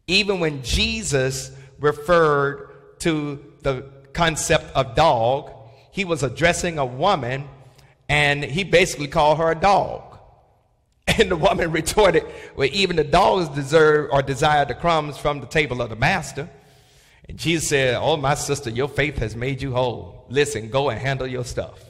Even 0.06 0.40
when 0.40 0.62
Jesus 0.62 1.52
referred 1.78 2.68
to 3.00 3.42
the 3.62 3.86
concept 4.12 4.74
of 4.74 4.94
dog, 4.94 5.52
he 5.92 6.04
was 6.04 6.22
addressing 6.22 6.78
a 6.78 6.84
woman 6.84 7.48
and 8.08 8.42
he 8.42 8.64
basically 8.64 9.06
called 9.06 9.38
her 9.38 9.50
a 9.50 9.54
dog. 9.54 10.06
And 11.18 11.30
the 11.30 11.36
woman 11.36 11.72
retorted, 11.72 12.24
Well, 12.54 12.68
even 12.72 12.94
the 12.94 13.04
dogs 13.04 13.48
deserve 13.48 14.10
or 14.12 14.22
desire 14.22 14.64
the 14.64 14.74
crumbs 14.74 15.18
from 15.18 15.40
the 15.40 15.46
table 15.46 15.82
of 15.82 15.90
the 15.90 15.96
master. 15.96 16.48
And 17.28 17.36
Jesus 17.36 17.68
said, 17.68 17.96
Oh, 18.00 18.16
my 18.16 18.34
sister, 18.34 18.70
your 18.70 18.88
faith 18.88 19.18
has 19.18 19.34
made 19.34 19.60
you 19.60 19.72
whole. 19.72 20.26
Listen, 20.28 20.70
go 20.70 20.88
and 20.88 21.00
handle 21.00 21.26
your 21.26 21.44
stuff. 21.44 21.89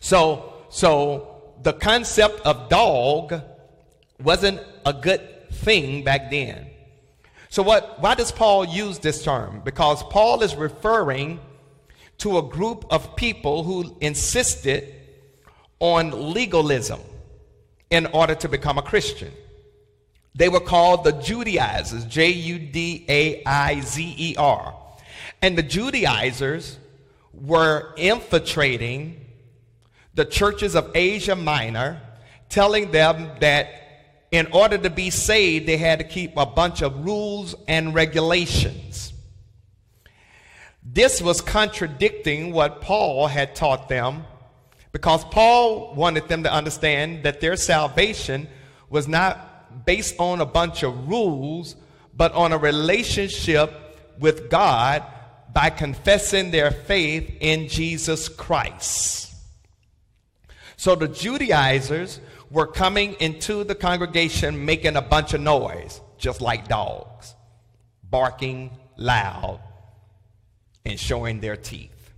So, 0.00 0.54
so 0.70 1.54
the 1.62 1.72
concept 1.72 2.40
of 2.40 2.68
dog 2.68 3.42
wasn't 4.22 4.60
a 4.84 4.92
good 4.92 5.50
thing 5.52 6.04
back 6.04 6.30
then. 6.30 6.66
So 7.50 7.62
what, 7.62 8.00
why 8.00 8.14
does 8.14 8.30
Paul 8.30 8.64
use 8.66 8.98
this 8.98 9.22
term? 9.24 9.62
Because 9.64 10.02
Paul 10.04 10.42
is 10.42 10.54
referring 10.54 11.40
to 12.18 12.38
a 12.38 12.42
group 12.42 12.84
of 12.90 13.16
people 13.16 13.64
who 13.64 13.96
insisted 14.00 14.94
on 15.80 16.32
legalism 16.34 17.00
in 17.90 18.06
order 18.06 18.34
to 18.34 18.48
become 18.48 18.76
a 18.76 18.82
Christian. 18.82 19.32
They 20.34 20.48
were 20.48 20.60
called 20.60 21.04
the 21.04 21.12
Judaizers, 21.12 22.04
J 22.04 22.30
U 22.30 22.58
D 22.58 23.04
A 23.08 23.42
I 23.44 23.80
Z 23.80 24.14
E 24.18 24.36
R. 24.36 24.74
And 25.40 25.56
the 25.56 25.62
Judaizers 25.62 26.78
were 27.32 27.94
infiltrating 27.96 29.24
the 30.18 30.24
churches 30.24 30.74
of 30.74 30.90
Asia 30.96 31.36
Minor, 31.36 32.00
telling 32.48 32.90
them 32.90 33.30
that 33.38 33.68
in 34.32 34.48
order 34.50 34.76
to 34.76 34.90
be 34.90 35.10
saved, 35.10 35.66
they 35.66 35.76
had 35.76 36.00
to 36.00 36.04
keep 36.04 36.36
a 36.36 36.44
bunch 36.44 36.82
of 36.82 37.04
rules 37.04 37.54
and 37.68 37.94
regulations. 37.94 39.12
This 40.82 41.22
was 41.22 41.40
contradicting 41.40 42.52
what 42.52 42.80
Paul 42.80 43.28
had 43.28 43.54
taught 43.54 43.88
them 43.88 44.24
because 44.90 45.24
Paul 45.26 45.94
wanted 45.94 46.26
them 46.26 46.42
to 46.42 46.52
understand 46.52 47.22
that 47.22 47.40
their 47.40 47.54
salvation 47.54 48.48
was 48.90 49.06
not 49.06 49.86
based 49.86 50.16
on 50.18 50.40
a 50.40 50.46
bunch 50.46 50.82
of 50.82 51.08
rules, 51.08 51.76
but 52.12 52.32
on 52.32 52.50
a 52.50 52.58
relationship 52.58 53.72
with 54.18 54.50
God 54.50 55.04
by 55.54 55.70
confessing 55.70 56.50
their 56.50 56.72
faith 56.72 57.36
in 57.38 57.68
Jesus 57.68 58.28
Christ. 58.28 59.27
So 60.78 60.94
the 60.94 61.08
Judaizers 61.08 62.20
were 62.50 62.68
coming 62.68 63.14
into 63.14 63.64
the 63.64 63.74
congregation 63.74 64.64
making 64.64 64.94
a 64.94 65.02
bunch 65.02 65.34
of 65.34 65.40
noise, 65.40 66.00
just 66.18 66.40
like 66.40 66.68
dogs, 66.68 67.34
barking 68.04 68.70
loud 68.96 69.60
and 70.86 70.98
showing 70.98 71.40
their 71.40 71.56
teeth. 71.56 72.12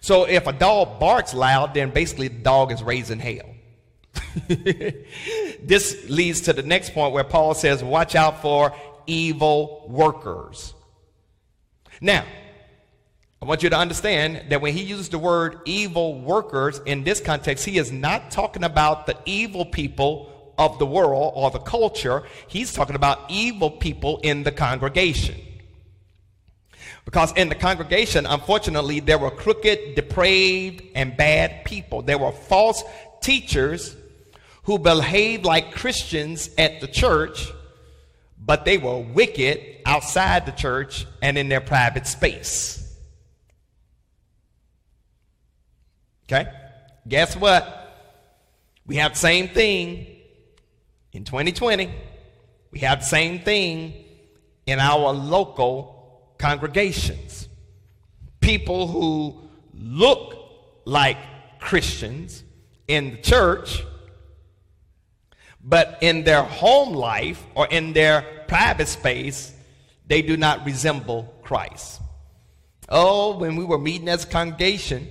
So 0.00 0.24
if 0.24 0.48
a 0.48 0.52
dog 0.52 0.98
barks 0.98 1.32
loud, 1.32 1.72
then 1.72 1.90
basically 1.90 2.26
the 2.26 2.40
dog 2.40 2.72
is 2.72 2.82
raising 2.82 3.20
hell. 3.20 3.54
this 4.48 6.10
leads 6.10 6.40
to 6.42 6.52
the 6.52 6.64
next 6.64 6.94
point 6.94 7.12
where 7.12 7.22
Paul 7.22 7.54
says, 7.54 7.84
Watch 7.84 8.16
out 8.16 8.42
for 8.42 8.74
evil 9.06 9.86
workers. 9.88 10.74
Now, 12.00 12.24
I 13.42 13.46
want 13.46 13.62
you 13.62 13.70
to 13.70 13.78
understand 13.78 14.50
that 14.50 14.60
when 14.60 14.74
he 14.74 14.82
uses 14.82 15.08
the 15.08 15.18
word 15.18 15.60
evil 15.64 16.20
workers 16.20 16.78
in 16.84 17.04
this 17.04 17.20
context, 17.20 17.64
he 17.64 17.78
is 17.78 17.90
not 17.90 18.30
talking 18.30 18.64
about 18.64 19.06
the 19.06 19.16
evil 19.24 19.64
people 19.64 20.52
of 20.58 20.78
the 20.78 20.84
world 20.84 21.32
or 21.34 21.50
the 21.50 21.58
culture. 21.58 22.22
He's 22.48 22.74
talking 22.74 22.96
about 22.96 23.30
evil 23.30 23.70
people 23.70 24.20
in 24.22 24.42
the 24.42 24.52
congregation. 24.52 25.40
Because 27.06 27.32
in 27.32 27.48
the 27.48 27.54
congregation, 27.54 28.26
unfortunately, 28.26 29.00
there 29.00 29.16
were 29.16 29.30
crooked, 29.30 29.94
depraved, 29.94 30.82
and 30.94 31.16
bad 31.16 31.64
people. 31.64 32.02
There 32.02 32.18
were 32.18 32.32
false 32.32 32.84
teachers 33.22 33.96
who 34.64 34.78
behaved 34.78 35.46
like 35.46 35.72
Christians 35.72 36.50
at 36.58 36.82
the 36.82 36.86
church, 36.86 37.50
but 38.38 38.66
they 38.66 38.76
were 38.76 38.98
wicked 38.98 39.78
outside 39.86 40.44
the 40.44 40.52
church 40.52 41.06
and 41.22 41.38
in 41.38 41.48
their 41.48 41.62
private 41.62 42.06
space. 42.06 42.79
Okay? 46.30 46.48
Guess 47.08 47.36
what? 47.36 47.76
We 48.86 48.96
have 48.96 49.12
the 49.12 49.18
same 49.18 49.48
thing 49.48 50.06
in 51.12 51.24
2020. 51.24 51.90
We 52.70 52.80
have 52.80 53.00
the 53.00 53.06
same 53.06 53.40
thing 53.40 53.94
in 54.66 54.78
our 54.78 55.12
local 55.12 56.34
congregations. 56.38 57.48
People 58.40 58.86
who 58.86 59.40
look 59.74 60.36
like 60.84 61.18
Christians 61.58 62.44
in 62.86 63.12
the 63.12 63.16
church, 63.18 63.82
but 65.62 65.98
in 66.00 66.22
their 66.22 66.42
home 66.44 66.94
life 66.94 67.44
or 67.56 67.66
in 67.66 67.92
their 67.92 68.44
private 68.46 68.88
space, 68.88 69.52
they 70.06 70.22
do 70.22 70.36
not 70.36 70.64
resemble 70.64 71.34
Christ. 71.42 72.00
Oh, 72.88 73.36
when 73.36 73.56
we 73.56 73.64
were 73.64 73.78
meeting 73.78 74.08
as 74.08 74.24
a 74.24 74.28
congregation, 74.28 75.10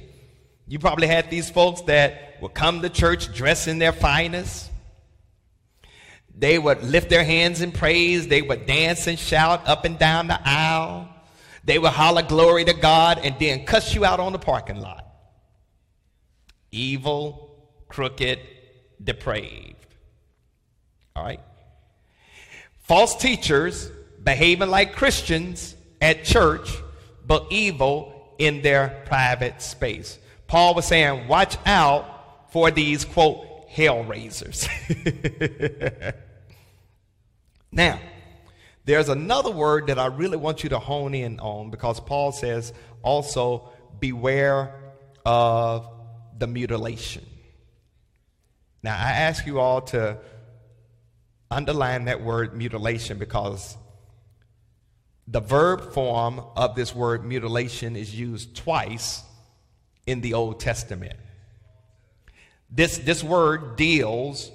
you 0.70 0.78
probably 0.78 1.08
had 1.08 1.32
these 1.32 1.50
folks 1.50 1.82
that 1.82 2.38
would 2.42 2.54
come 2.54 2.84
to 2.84 2.90
church 2.90 3.34
dressed 3.34 3.68
in 3.68 3.80
their 3.80 3.92
finest. 3.92 4.70
They 6.38 6.60
would 6.60 6.84
lift 6.84 7.10
their 7.10 7.24
hands 7.24 7.62
in 7.62 7.72
praise. 7.72 8.28
They 8.28 8.44
would 8.44 8.68
dance 8.68 9.08
and 9.08 9.18
shout 9.18 9.68
up 9.68 9.84
and 9.84 9.98
down 9.98 10.28
the 10.28 10.40
aisle. 10.42 11.10
They 11.64 11.80
would 11.80 11.92
holler 11.92 12.22
glory 12.22 12.66
to 12.66 12.74
God 12.74 13.20
and 13.24 13.36
then 13.40 13.66
cuss 13.66 13.96
you 13.96 14.06
out 14.06 14.20
on 14.20 14.32
the 14.32 14.40
parking 14.40 14.80
lot. 14.80 15.06
Evil, 16.72 17.68
crooked, 17.88 18.40
depraved. 19.04 19.76
All 21.16 21.24
right? 21.24 21.42
False 22.84 23.16
teachers 23.16 23.90
behaving 24.24 24.70
like 24.70 24.94
Christians 24.94 25.76
at 26.00 26.24
church, 26.24 26.70
but 27.26 27.48
evil 27.50 28.36
in 28.38 28.62
their 28.62 29.04
private 29.08 29.64
space. 29.64 30.20
Paul 30.50 30.74
was 30.74 30.86
saying, 30.86 31.28
watch 31.28 31.58
out 31.64 32.52
for 32.52 32.72
these, 32.72 33.06
quote, 33.06 33.70
hell 33.70 34.04
raisers. 34.04 34.68
now, 37.72 38.00
there's 38.84 39.10
another 39.10 39.52
word 39.52 39.88
that 39.88 40.00
I 40.00 40.08
really 40.08 40.38
want 40.38 40.64
you 40.64 40.70
to 40.70 40.80
hone 40.80 41.14
in 41.14 41.40
on 41.40 41.70
because 41.70 42.00
Paul 42.00 42.32
says 42.32 42.74
also, 43.04 43.70
beware 44.00 44.74
of 45.24 45.88
the 46.36 46.48
mutilation. 46.48 47.28
Now, 48.82 48.96
I 48.96 49.12
ask 49.12 49.46
you 49.46 49.60
all 49.60 49.82
to 49.82 50.18
underline 51.52 52.06
that 52.06 52.24
word 52.24 52.58
mutilation 52.58 53.20
because 53.20 53.78
the 55.28 55.42
verb 55.42 55.94
form 55.94 56.42
of 56.56 56.74
this 56.74 56.96
word 56.96 57.24
mutilation 57.24 57.96
is 57.96 58.20
used 58.20 58.56
twice 58.56 59.26
in 60.10 60.22
the 60.22 60.34
Old 60.34 60.60
Testament. 60.60 61.18
This, 62.70 62.98
this 62.98 63.24
word 63.24 63.76
deals 63.76 64.52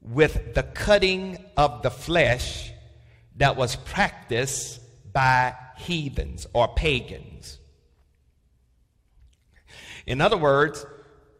with 0.00 0.54
the 0.54 0.62
cutting 0.62 1.44
of 1.56 1.82
the 1.82 1.90
flesh 1.90 2.72
that 3.36 3.56
was 3.56 3.76
practiced 3.76 4.80
by 5.12 5.54
heathens 5.76 6.46
or 6.52 6.68
pagans. 6.68 7.58
In 10.06 10.20
other 10.20 10.36
words, 10.36 10.84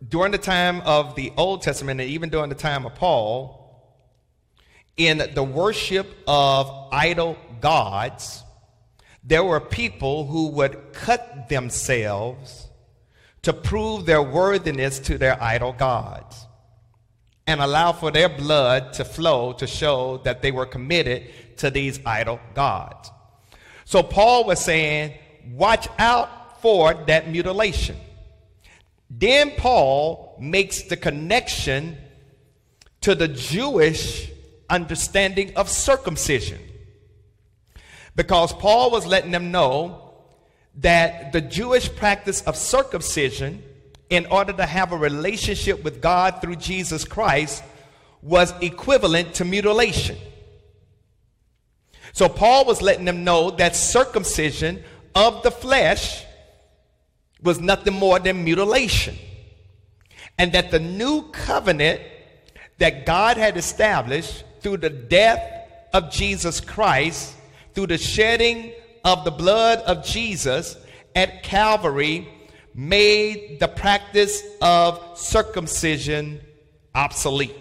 during 0.07 0.33
the 0.33 0.39
time 0.39 0.81
of 0.83 1.15
the 1.15 1.33
Old 1.37 1.63
Testament 1.63 2.01
and 2.01 2.11
even 2.11 2.29
during 2.29 2.51
the 2.51 2.55
time 2.55 2.85
of 2.85 2.95
Paul, 2.95 3.65
in 4.97 5.23
the 5.35 5.43
worship 5.43 6.07
of 6.27 6.89
idol 6.93 7.39
gods, 7.61 8.43
there 9.25 9.45
were 9.45 9.61
people 9.61 10.27
who 10.27 10.49
would 10.49 10.93
cut 10.93 11.49
themselves 11.49 12.68
to 13.49 13.55
prove 13.55 14.05
their 14.05 14.21
worthiness 14.21 14.99
to 14.99 15.17
their 15.17 15.43
idol 15.43 15.73
gods 15.73 16.47
and 17.47 17.63
allow 17.63 17.93
for 17.93 18.11
their 18.11 18.29
blood 18.29 18.93
to 18.93 19.07
flow 19.07 19.55
to 19.55 19.67
show 19.67 20.19
that 20.19 20.43
they 20.43 20.53
were 20.53 20.67
committed 20.67 21.23
to 21.57 21.71
these 21.71 21.99
idol 22.05 22.39
gods. 22.53 23.11
So 23.87 24.03
Paul 24.03 24.45
was 24.45 24.63
saying, 24.63 25.15
watch 25.53 25.89
out 25.99 26.61
for 26.61 26.93
that 27.07 27.31
mutilation. 27.31 27.97
Then 29.09 29.53
Paul 29.53 30.37
makes 30.39 30.83
the 30.83 30.99
connection 30.99 31.97
to 33.01 33.15
the 33.15 33.29
Jewish 33.29 34.31
understanding 34.69 35.57
of 35.57 35.71
circumcision. 35.71 36.61
Because 38.15 38.53
Paul 38.53 38.91
was 38.91 39.07
letting 39.07 39.31
them 39.31 39.51
know 39.51 40.08
that 40.79 41.33
the 41.33 41.41
Jewish 41.41 41.95
practice 41.95 42.43
of 42.43 42.57
circumcision, 42.57 43.63
in 44.11 44.27
order 44.27 44.53
to 44.53 44.65
have 44.65 44.93
a 44.93 44.97
relationship 44.97 45.83
with 45.85 46.01
God 46.01 46.41
through 46.41 46.57
Jesus 46.57 47.05
Christ, 47.05 47.63
was 48.23 48.53
equivalent 48.61 49.35
to 49.35 49.45
mutilation. 49.45 50.17
So 52.13 52.29
Paul 52.29 52.65
was 52.65 52.81
letting 52.81 53.05
them 53.05 53.25
know 53.25 53.51
that 53.53 53.77
circumcision 53.77 54.83
of 55.15 55.43
the 55.43 55.51
flesh 55.51 56.25
was 57.43 57.61
nothing 57.61 57.95
more 57.95 58.19
than 58.19 58.45
mutilation. 58.45 59.17
And 60.39 60.53
that 60.53 60.71
the 60.71 60.81
new 60.81 61.31
covenant 61.31 62.01
that 62.79 63.05
God 63.05 63.37
had 63.37 63.57
established 63.57 64.45
through 64.61 64.79
the 64.79 64.91
death 64.91 65.43
of 65.93 66.11
Jesus 66.11 66.61
Christ, 66.61 67.35
through 67.75 67.89
the 67.89 67.99
shedding 67.99 68.73
of 69.05 69.25
the 69.25 69.31
blood 69.31 69.81
of 69.81 70.05
Jesus 70.05 70.77
at 71.15 71.43
Calvary, 71.43 72.29
made 72.75 73.59
the 73.61 73.69
practice 73.69 74.43
of 74.63 75.19
circumcision 75.19 76.41
obsolete. 76.95 77.57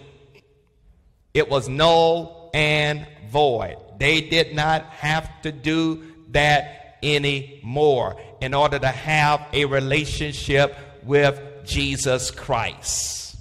It 1.34 1.48
was 1.48 1.68
null 1.68 2.50
and 2.54 3.06
void. 3.30 3.76
They 3.98 4.20
did 4.20 4.54
not 4.54 4.84
have 4.86 5.42
to 5.42 5.52
do 5.52 6.04
that 6.30 6.98
anymore 7.02 8.20
in 8.40 8.54
order 8.54 8.78
to 8.78 8.88
have 8.88 9.46
a 9.52 9.64
relationship 9.64 10.76
with 11.02 11.40
Jesus 11.64 12.30
Christ. 12.30 13.36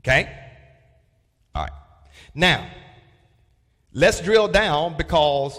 Okay? 0.00 0.30
All 1.54 1.62
right. 1.62 1.72
Now, 2.34 2.66
let's 3.94 4.20
drill 4.20 4.48
down 4.48 4.96
because 4.96 5.58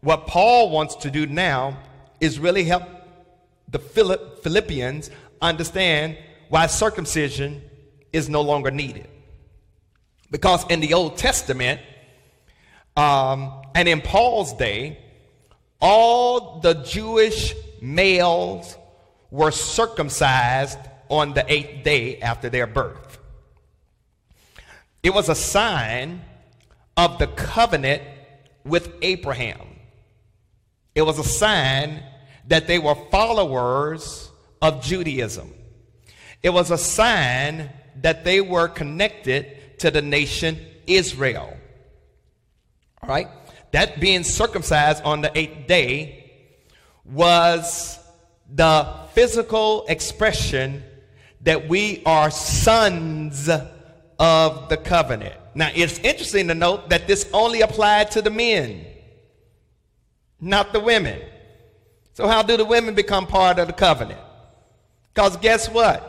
what 0.00 0.26
Paul 0.26 0.70
wants 0.70 0.96
to 0.96 1.10
do 1.10 1.26
now 1.26 1.78
is 2.20 2.38
really 2.38 2.64
help 2.64 2.82
the 3.68 3.78
Philippians 3.78 5.10
understand 5.40 6.18
why 6.48 6.66
circumcision 6.66 7.62
is 8.12 8.28
no 8.28 8.42
longer 8.42 8.70
needed. 8.70 9.08
Because 10.30 10.66
in 10.68 10.80
the 10.80 10.94
Old 10.94 11.16
Testament, 11.16 11.80
um, 12.96 13.62
and 13.74 13.88
in 13.88 14.00
Paul's 14.00 14.52
day, 14.54 14.98
all 15.80 16.60
the 16.60 16.74
Jewish 16.74 17.54
males 17.80 18.76
were 19.30 19.50
circumcised 19.50 20.78
on 21.08 21.34
the 21.34 21.44
eighth 21.50 21.84
day 21.84 22.20
after 22.20 22.48
their 22.48 22.66
birth. 22.66 23.18
It 25.02 25.14
was 25.14 25.28
a 25.28 25.34
sign 25.34 26.22
of 27.00 27.16
the 27.16 27.28
covenant 27.28 28.02
with 28.62 28.92
Abraham. 29.00 29.78
It 30.94 31.00
was 31.00 31.18
a 31.18 31.24
sign 31.24 32.02
that 32.46 32.66
they 32.66 32.78
were 32.78 32.94
followers 33.10 34.30
of 34.60 34.82
Judaism. 34.82 35.50
It 36.42 36.50
was 36.50 36.70
a 36.70 36.76
sign 36.76 37.70
that 38.02 38.24
they 38.24 38.42
were 38.42 38.68
connected 38.68 39.78
to 39.78 39.90
the 39.90 40.02
nation 40.02 40.58
Israel. 40.86 41.56
All 43.02 43.08
right? 43.08 43.28
That 43.72 43.98
being 43.98 44.22
circumcised 44.22 45.02
on 45.02 45.22
the 45.22 45.32
eighth 45.34 45.66
day 45.66 46.30
was 47.06 47.98
the 48.54 48.94
physical 49.14 49.86
expression 49.88 50.82
that 51.40 51.66
we 51.66 52.02
are 52.04 52.30
sons 52.30 53.48
of 54.18 54.68
the 54.68 54.76
covenant. 54.76 55.39
Now, 55.54 55.70
it's 55.74 55.98
interesting 55.98 56.48
to 56.48 56.54
note 56.54 56.90
that 56.90 57.06
this 57.06 57.28
only 57.32 57.60
applied 57.60 58.12
to 58.12 58.22
the 58.22 58.30
men, 58.30 58.84
not 60.40 60.72
the 60.72 60.80
women. 60.80 61.20
So, 62.14 62.28
how 62.28 62.42
do 62.42 62.56
the 62.56 62.64
women 62.64 62.94
become 62.94 63.26
part 63.26 63.58
of 63.58 63.66
the 63.66 63.72
covenant? 63.72 64.20
Because 65.12 65.36
guess 65.38 65.68
what? 65.68 66.06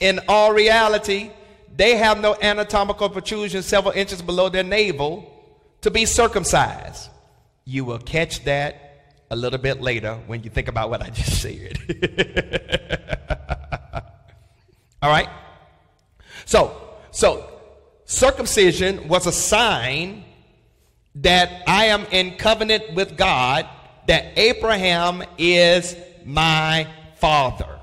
In 0.00 0.20
all 0.28 0.52
reality, 0.52 1.30
they 1.74 1.96
have 1.96 2.20
no 2.20 2.36
anatomical 2.40 3.08
protrusion 3.08 3.62
several 3.62 3.94
inches 3.94 4.20
below 4.20 4.48
their 4.48 4.62
navel 4.62 5.32
to 5.82 5.90
be 5.90 6.04
circumcised. 6.04 7.08
You 7.64 7.84
will 7.84 7.98
catch 7.98 8.44
that 8.44 8.86
a 9.30 9.36
little 9.36 9.58
bit 9.58 9.80
later 9.80 10.14
when 10.26 10.42
you 10.42 10.50
think 10.50 10.68
about 10.68 10.90
what 10.90 11.02
I 11.02 11.10
just 11.10 11.40
said. 11.42 11.78
All 15.02 15.10
right? 15.10 15.28
So, 16.44 16.80
so 17.10 17.55
circumcision 18.06 19.08
was 19.08 19.26
a 19.26 19.32
sign 19.32 20.24
that 21.16 21.62
I 21.66 21.86
am 21.86 22.04
in 22.10 22.36
covenant 22.36 22.94
with 22.94 23.16
God, 23.16 23.68
that 24.06 24.38
Abraham 24.38 25.22
is 25.38 25.96
my 26.24 26.86
father. 27.16 27.78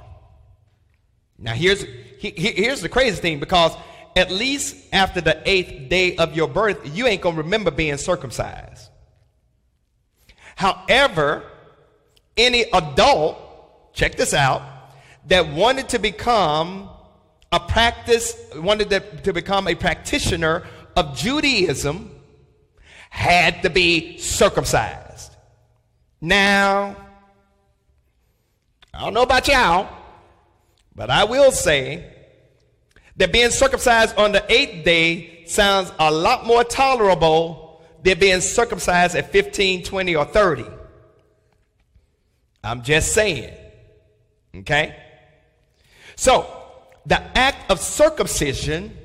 Now, 1.38 1.54
here's, 1.54 1.84
here's 2.20 2.82
the 2.82 2.90
crazy 2.90 3.22
thing 3.22 3.40
because 3.40 3.74
at 4.16 4.32
least 4.32 4.76
after 4.94 5.20
the 5.22 5.42
eighth 5.50 5.90
day 5.90 6.16
of 6.16 6.36
your 6.36 6.48
birth, 6.48 6.96
you 6.96 7.08
ain't 7.08 7.22
going 7.22 7.36
to 7.36 7.42
remember 7.42 7.72
being 7.72 7.98
circumcised. 7.98 8.90
However, 10.56 11.44
any 12.38 12.64
adult, 12.72 13.94
check 13.94 14.16
this 14.16 14.34
out, 14.34 14.62
that 15.28 15.48
wanted 15.50 15.90
to 15.90 16.00
become 16.00 16.90
a 17.54 17.60
practice, 17.60 18.36
wanted 18.56 18.90
to, 18.90 19.00
to 19.22 19.32
become 19.32 19.68
a 19.68 19.76
practitioner 19.76 20.64
of 20.96 21.16
Judaism, 21.16 22.10
had 23.12 23.62
to 23.62 23.70
be 23.70 24.18
circumcised. 24.18 25.36
Now, 26.20 26.96
I 28.92 29.02
don't 29.02 29.14
know 29.14 29.22
about 29.22 29.48
y'all, 29.48 29.88
but 30.96 31.12
I 31.12 31.26
will 31.26 31.52
say 31.52 32.12
that 33.18 33.32
being 33.32 33.52
circumcised 33.52 34.18
on 34.18 34.32
the 34.32 34.44
eighth 34.52 34.84
day 34.84 35.46
sounds 35.46 35.92
a 36.00 36.10
lot 36.10 36.48
more 36.48 36.64
tolerable 36.64 37.84
than 38.02 38.18
being 38.18 38.42
circumcised 38.42 39.16
at 39.16 39.32
15, 39.32 39.84
20, 39.84 40.16
or 40.16 40.26
30. 40.26 40.66
I'm 42.64 42.82
just 42.82 43.14
saying. 43.14 43.54
Okay? 44.56 44.96
So, 46.16 46.63
the 47.06 47.22
act 47.38 47.70
of 47.70 47.80
circumcision 47.80 48.98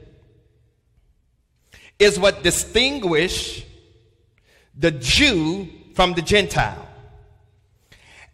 is 1.98 2.18
what 2.18 2.42
distinguishes 2.42 3.64
the 4.76 4.92
Jew 4.92 5.68
from 5.94 6.14
the 6.14 6.22
Gentile. 6.22 6.88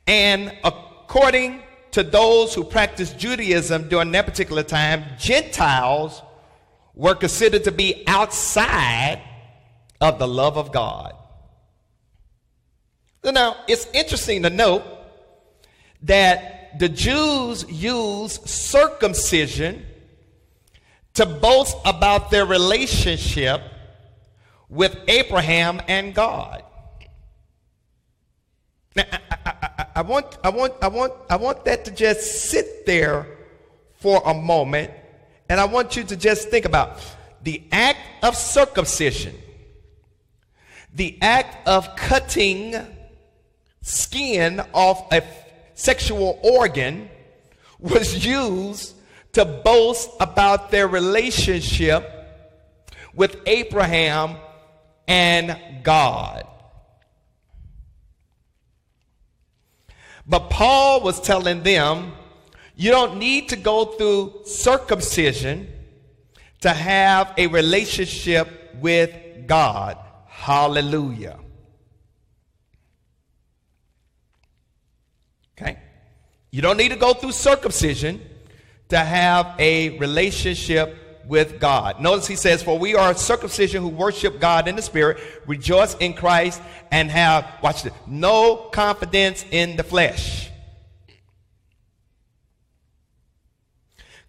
And 0.07 0.53
according 0.62 1.62
to 1.92 2.03
those 2.03 2.55
who 2.55 2.64
practiced 2.64 3.18
Judaism 3.18 3.88
during 3.88 4.11
that 4.12 4.27
particular 4.27 4.62
time, 4.62 5.05
Gentiles 5.18 6.22
were 6.94 7.14
considered 7.14 7.64
to 7.64 7.72
be 7.72 8.05
outside 8.07 9.22
of 10.00 10.18
the 10.18 10.29
love 10.29 10.59
of 10.59 10.70
God. 10.72 11.14
Now, 13.24 13.57
it's 13.66 13.87
interesting 13.94 14.42
to 14.42 14.50
note 14.50 14.85
that 16.03 16.53
the 16.78 16.88
Jews 16.88 17.64
used 17.68 18.48
circumcision 18.48 19.84
to 21.14 21.26
boast 21.26 21.76
about 21.84 22.30
their 22.30 22.44
relationship 22.44 23.62
with 24.68 24.96
Abraham 25.06 25.80
and 25.87 26.14
God. 26.14 26.64
Now, 28.96 29.04
I, 29.10 29.18
I, 29.46 29.87
I, 29.96 30.02
want, 30.02 30.38
I, 30.42 30.50
want, 30.50 30.74
I, 30.82 30.88
want, 30.88 31.12
I 31.30 31.37
want 31.37 31.64
that 31.64 31.84
to 31.87 31.90
just 31.90 32.50
sit 32.50 32.87
there 32.87 33.26
for 33.94 34.22
a 34.24 34.34
moment, 34.34 34.90
and 35.48 35.60
I 35.60 35.64
want 35.64 35.96
you 35.96 36.04
to 36.04 36.16
just 36.16 36.48
think 36.48 36.64
about 36.64 37.00
the 37.42 37.62
act 37.72 38.24
of 38.24 38.37
circumcision, 38.37 39.34
the 40.94 41.18
act 41.20 41.66
of 41.66 41.96
cutting 41.96 42.74
skin 43.82 44.62
off 44.72 45.12
a 45.12 45.22
sexual 45.74 46.38
organ 46.42 47.08
was 47.78 48.24
used 48.24 48.94
to 49.32 49.44
boast 49.44 50.10
about 50.20 50.70
their 50.70 50.88
relationship 50.88 52.08
with 53.14 53.37
Abraham 53.46 54.37
and 55.06 55.58
God. 55.82 56.46
But 60.26 60.50
Paul 60.50 61.02
was 61.02 61.20
telling 61.20 61.62
them, 61.62 62.12
you 62.76 62.90
don't 62.90 63.18
need 63.18 63.50
to 63.50 63.56
go 63.56 63.84
through 63.84 64.42
circumcision 64.46 65.68
to 66.62 66.70
have 66.70 67.34
a 67.37 67.46
relationship 67.48 68.74
with 68.80 69.14
God. 69.46 69.98
Hallelujah. 70.26 71.38
Okay? 75.56 75.78
You 76.54 76.62
don't 76.62 76.76
need 76.76 76.90
to 76.90 76.96
go 76.96 77.14
through 77.14 77.32
circumcision 77.32 78.20
to 78.90 78.96
have 78.96 79.56
a 79.58 79.98
relationship 79.98 81.24
with 81.26 81.58
God. 81.58 82.00
Notice 82.00 82.28
he 82.28 82.36
says, 82.36 82.62
For 82.62 82.78
we 82.78 82.94
are 82.94 83.12
circumcision 83.16 83.82
who 83.82 83.88
worship 83.88 84.38
God 84.38 84.68
in 84.68 84.76
the 84.76 84.82
Spirit, 84.82 85.18
rejoice 85.48 85.96
in 85.96 86.14
Christ, 86.14 86.62
and 86.92 87.10
have, 87.10 87.44
watch 87.60 87.82
this, 87.82 87.92
no 88.06 88.54
confidence 88.70 89.44
in 89.50 89.74
the 89.74 89.82
flesh. 89.82 90.48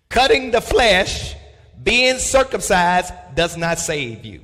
Cutting 0.09 0.49
the 0.49 0.61
flesh, 0.61 1.35
being 1.83 2.17
circumcised, 2.17 3.13
does 3.35 3.55
not 3.55 3.77
save 3.77 4.25
you. 4.25 4.41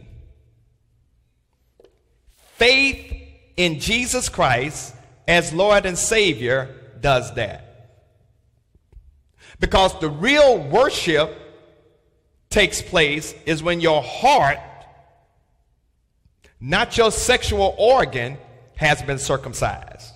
Faith 2.57 3.11
in 3.57 3.79
Jesus 3.79 4.29
Christ 4.29 4.93
as 5.27 5.51
Lord 5.51 5.87
and 5.87 5.97
Savior 5.97 6.75
does 7.01 7.33
that. 7.33 7.69
Because 9.61 9.97
the 9.99 10.09
real 10.09 10.57
worship 10.57 11.37
takes 12.49 12.81
place 12.81 13.33
is 13.45 13.63
when 13.63 13.79
your 13.79 14.01
heart, 14.03 14.57
not 16.59 16.97
your 16.97 17.11
sexual 17.11 17.73
organ, 17.77 18.37
has 18.75 19.01
been 19.03 19.19
circumcised. 19.19 20.13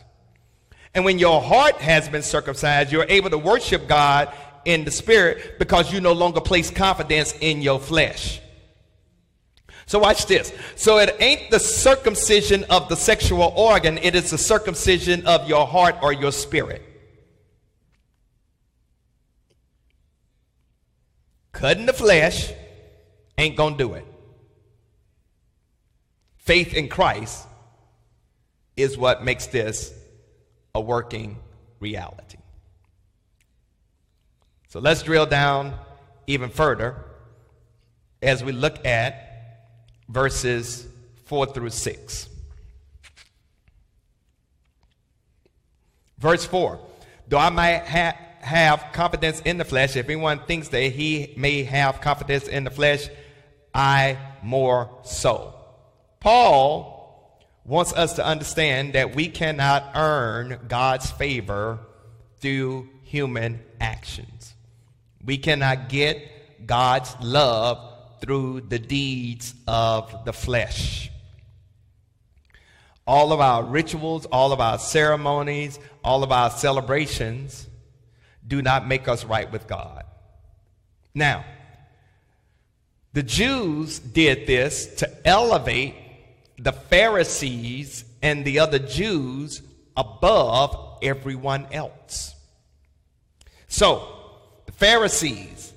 And 0.95 1.05
when 1.05 1.19
your 1.19 1.41
heart 1.41 1.75
has 1.75 2.09
been 2.09 2.23
circumcised, 2.23 2.91
you're 2.91 3.05
able 3.07 3.29
to 3.29 3.37
worship 3.37 3.87
God 3.87 4.33
in 4.65 4.83
the 4.83 4.91
spirit 4.91 5.59
because 5.59 5.93
you 5.93 6.01
no 6.01 6.13
longer 6.13 6.41
place 6.41 6.71
confidence 6.71 7.35
in 7.39 7.61
your 7.61 7.79
flesh. 7.79 8.41
So 9.85 9.99
watch 9.99 10.25
this. 10.25 10.51
So 10.75 10.97
it 10.97 11.15
ain't 11.19 11.51
the 11.51 11.59
circumcision 11.59 12.63
of 12.71 12.89
the 12.89 12.95
sexual 12.95 13.53
organ, 13.55 13.99
it 13.99 14.15
is 14.15 14.31
the 14.31 14.39
circumcision 14.39 15.27
of 15.27 15.47
your 15.47 15.67
heart 15.67 15.97
or 16.01 16.11
your 16.11 16.31
spirit. 16.31 16.94
Cutting 21.55 21.85
the 21.85 21.93
flesh 21.93 22.51
ain't 23.37 23.55
going 23.55 23.77
to 23.77 23.77
do 23.77 23.93
it. 23.93 24.05
Faith 26.35 26.73
in 26.73 26.89
Christ 26.89 27.47
is 28.75 28.97
what 28.97 29.23
makes 29.23 29.47
this 29.47 29.93
a 30.75 30.81
working 30.81 31.37
reality. 31.79 32.39
So 34.67 34.81
let's 34.81 35.01
drill 35.01 35.25
down 35.25 35.79
even 36.27 36.49
further 36.49 36.97
as 38.21 38.43
we 38.43 38.51
look 38.51 38.85
at 38.85 39.63
verses 40.09 40.85
4 41.23 41.45
through 41.45 41.69
6. 41.69 42.29
Verse 46.17 46.45
4 46.45 46.79
Though 47.29 47.37
I 47.37 47.49
might 47.49 47.83
have 47.85 48.17
have 48.45 48.91
confidence 48.93 49.41
in 49.41 49.57
the 49.57 49.65
flesh, 49.65 49.95
if 49.95 50.05
anyone 50.05 50.39
thinks 50.45 50.67
that 50.69 50.91
he 50.91 51.33
may 51.35 51.63
have 51.63 51.99
confidence 51.99 52.47
in 52.47 52.63
the 52.63 52.69
flesh, 52.69 53.09
I 53.73 54.17
more 54.43 54.99
so. 55.03 55.55
Paul 56.19 57.41
wants 57.65 57.91
us 57.93 58.13
to 58.13 58.25
understand 58.25 58.93
that 58.93 59.15
we 59.15 59.29
cannot 59.29 59.91
earn 59.95 60.59
God's 60.67 61.09
favor 61.09 61.79
through 62.37 62.87
human 63.03 63.61
actions. 63.81 64.53
We 65.23 65.39
cannot 65.39 65.89
get 65.89 66.67
God's 66.67 67.15
love 67.21 67.79
through 68.21 68.61
the 68.61 68.77
deeds 68.77 69.55
of 69.67 70.23
the 70.23 70.33
flesh. 70.33 71.09
All 73.07 73.33
of 73.33 73.39
our 73.39 73.63
rituals, 73.63 74.27
all 74.27 74.51
of 74.53 74.59
our 74.59 74.77
ceremonies, 74.77 75.79
all 76.03 76.23
of 76.23 76.31
our 76.31 76.51
celebrations 76.51 77.67
do 78.47 78.61
not 78.61 78.87
make 78.87 79.07
us 79.07 79.25
right 79.25 79.51
with 79.51 79.67
God. 79.67 80.03
Now, 81.13 81.45
the 83.13 83.23
Jews 83.23 83.99
did 83.99 84.45
this 84.45 84.87
to 84.95 85.27
elevate 85.27 85.95
the 86.57 86.73
Pharisees 86.73 88.03
and 88.21 88.43
the 88.43 88.59
other 88.59 88.79
Jews 88.79 89.61
above 89.95 90.99
everyone 91.01 91.67
else. 91.71 92.35
So, 93.67 94.07
the 94.65 94.71
Pharisees 94.73 95.73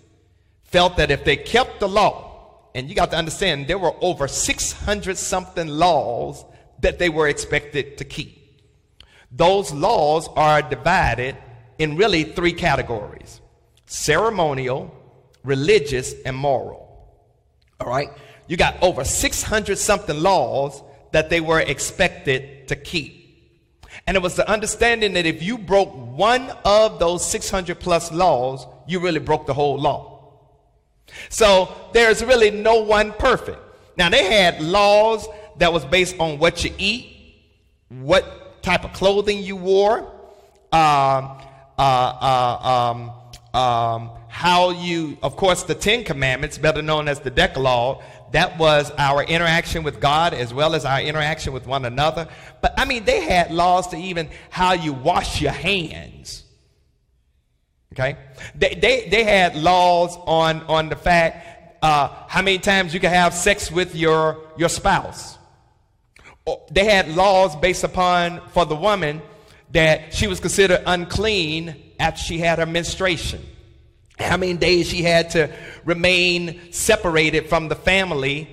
felt 0.65 0.97
that 0.97 1.11
if 1.11 1.25
they 1.25 1.37
kept 1.37 1.81
the 1.81 1.89
law, 1.89 2.29
and 2.75 2.89
you 2.89 2.95
got 2.95 3.11
to 3.11 3.17
understand 3.17 3.67
there 3.67 3.79
were 3.79 3.95
over 4.01 4.29
600 4.29 5.17
something 5.17 5.67
laws 5.67 6.45
that 6.81 6.99
they 6.99 7.09
were 7.09 7.29
expected 7.29 7.99
to 7.99 8.05
keep. 8.05 8.63
Those 9.31 9.73
laws 9.73 10.29
are 10.37 10.63
divided 10.63 11.37
in 11.79 11.97
really 11.97 12.25
three 12.25 12.53
categories 12.53 13.41
ceremonial, 13.87 14.95
religious, 15.45 16.15
and 16.25 16.37
moral. 16.37 16.85
All 17.81 17.89
right? 17.89 18.09
You 18.47 18.57
got 18.57 18.83
over 18.83 19.05
600 19.05 19.79
something 19.79 20.21
laws 20.21 20.83
that 21.13 21.31
they 21.31 21.41
were 21.41 21.61
expected 21.61 22.69
to 22.69 22.77
keep. 22.77 23.19
And 24.07 24.17
it 24.17 24.23
was 24.23 24.37
the 24.37 24.49
understanding 24.49 25.15
that 25.15 25.27
if 25.27 25.43
you 25.43 25.59
broke 25.59 25.95
one 25.95 26.51
of 26.65 26.99
those 26.99 27.29
600 27.31 27.81
plus 27.81 28.13
laws, 28.13 28.67
you 28.87 29.01
really 29.01 29.21
broke 29.21 29.47
the 29.47 29.55
whole 29.55 29.79
law. 29.79 30.19
So 31.31 31.75
there's 31.93 32.23
really 32.23 32.51
no 32.51 32.83
one 32.83 33.13
perfect. 33.13 33.59
Now 33.97 34.09
they 34.11 34.25
had 34.25 34.61
laws 34.61 35.27
that 35.59 35.73
was 35.73 35.85
based 35.85 36.19
on 36.19 36.39
what 36.39 36.65
you 36.65 36.73
eat, 36.79 37.35
what 37.89 38.63
type 38.63 38.85
of 38.85 38.93
clothing 38.93 39.43
you 39.43 39.57
wore, 39.57 40.01
um, 40.73 41.41
uh, 41.79 41.83
uh, 41.83 42.91
um, 42.93 43.61
um, 43.61 44.11
how 44.29 44.71
you, 44.71 45.17
of 45.23 45.37
course, 45.37 45.63
the 45.63 45.75
Ten 45.75 46.05
Commandments, 46.05 46.59
better 46.59 46.83
known 46.83 47.09
as 47.09 47.21
the 47.21 47.31
Decalogue, 47.31 48.03
that 48.33 48.59
was 48.59 48.91
our 48.99 49.23
interaction 49.23 49.83
with 49.83 50.01
God 50.01 50.35
as 50.35 50.53
well 50.53 50.75
as 50.75 50.85
our 50.85 51.01
interaction 51.01 51.53
with 51.53 51.67
one 51.67 51.85
another. 51.85 52.29
But 52.61 52.75
I 52.77 52.85
mean, 52.85 53.05
they 53.05 53.23
had 53.23 53.51
laws 53.51 53.89
to 53.89 53.97
even 53.97 54.29
how 54.51 54.73
you 54.75 54.93
wash 54.93 55.41
your 55.41 55.53
hands. 55.53 56.45
Okay? 57.95 58.17
They, 58.55 58.75
they, 58.75 59.09
they 59.09 59.25
had 59.25 59.57
laws 59.57 60.17
on, 60.27 60.63
on 60.65 60.89
the 60.89 60.97
fact 60.97 61.83
uh, 61.83 62.09
how 62.29 62.43
many 62.43 62.59
times 62.59 62.93
you 62.93 63.01
can 63.01 63.11
have 63.11 63.33
sex 63.33 63.71
with 63.71 63.95
your, 63.95 64.45
your 64.57 64.69
spouse. 64.69 65.39
They 66.71 66.85
had 66.85 67.09
laws 67.15 67.57
based 67.57 67.85
upon, 67.85 68.41
for 68.49 68.65
the 68.65 68.77
woman, 68.77 69.23
that 69.73 70.15
she 70.15 70.27
was 70.27 70.41
considered 70.41 70.83
unclean 70.87 71.77
after 71.99 72.23
she 72.23 72.39
had 72.39 72.59
her 72.59 72.67
menstruation. 72.67 73.41
How 74.19 74.37
many 74.37 74.55
days 74.55 74.89
she 74.89 75.03
had 75.03 75.31
to 75.31 75.51
remain 75.85 76.73
separated 76.73 77.49
from 77.49 77.69
the 77.69 77.77
family 77.77 78.49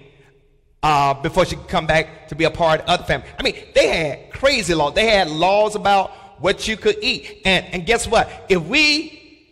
uh, 0.85 1.15
before 1.15 1.45
she 1.45 1.55
could 1.55 1.67
come 1.67 1.87
back 1.87 2.27
to 2.27 2.35
be 2.35 2.43
a 2.43 2.51
part 2.51 2.79
of 2.81 2.99
the 2.99 3.05
family. 3.05 3.27
I 3.39 3.43
mean, 3.43 3.55
they 3.73 3.87
had 3.87 4.31
crazy 4.31 4.75
laws. 4.75 4.93
They 4.93 5.07
had 5.07 5.27
laws 5.31 5.73
about 5.75 6.11
what 6.39 6.67
you 6.67 6.77
could 6.77 6.97
eat. 7.01 7.41
And, 7.43 7.65
and 7.73 7.85
guess 7.87 8.07
what? 8.07 8.29
If 8.49 8.61
we, 8.61 9.49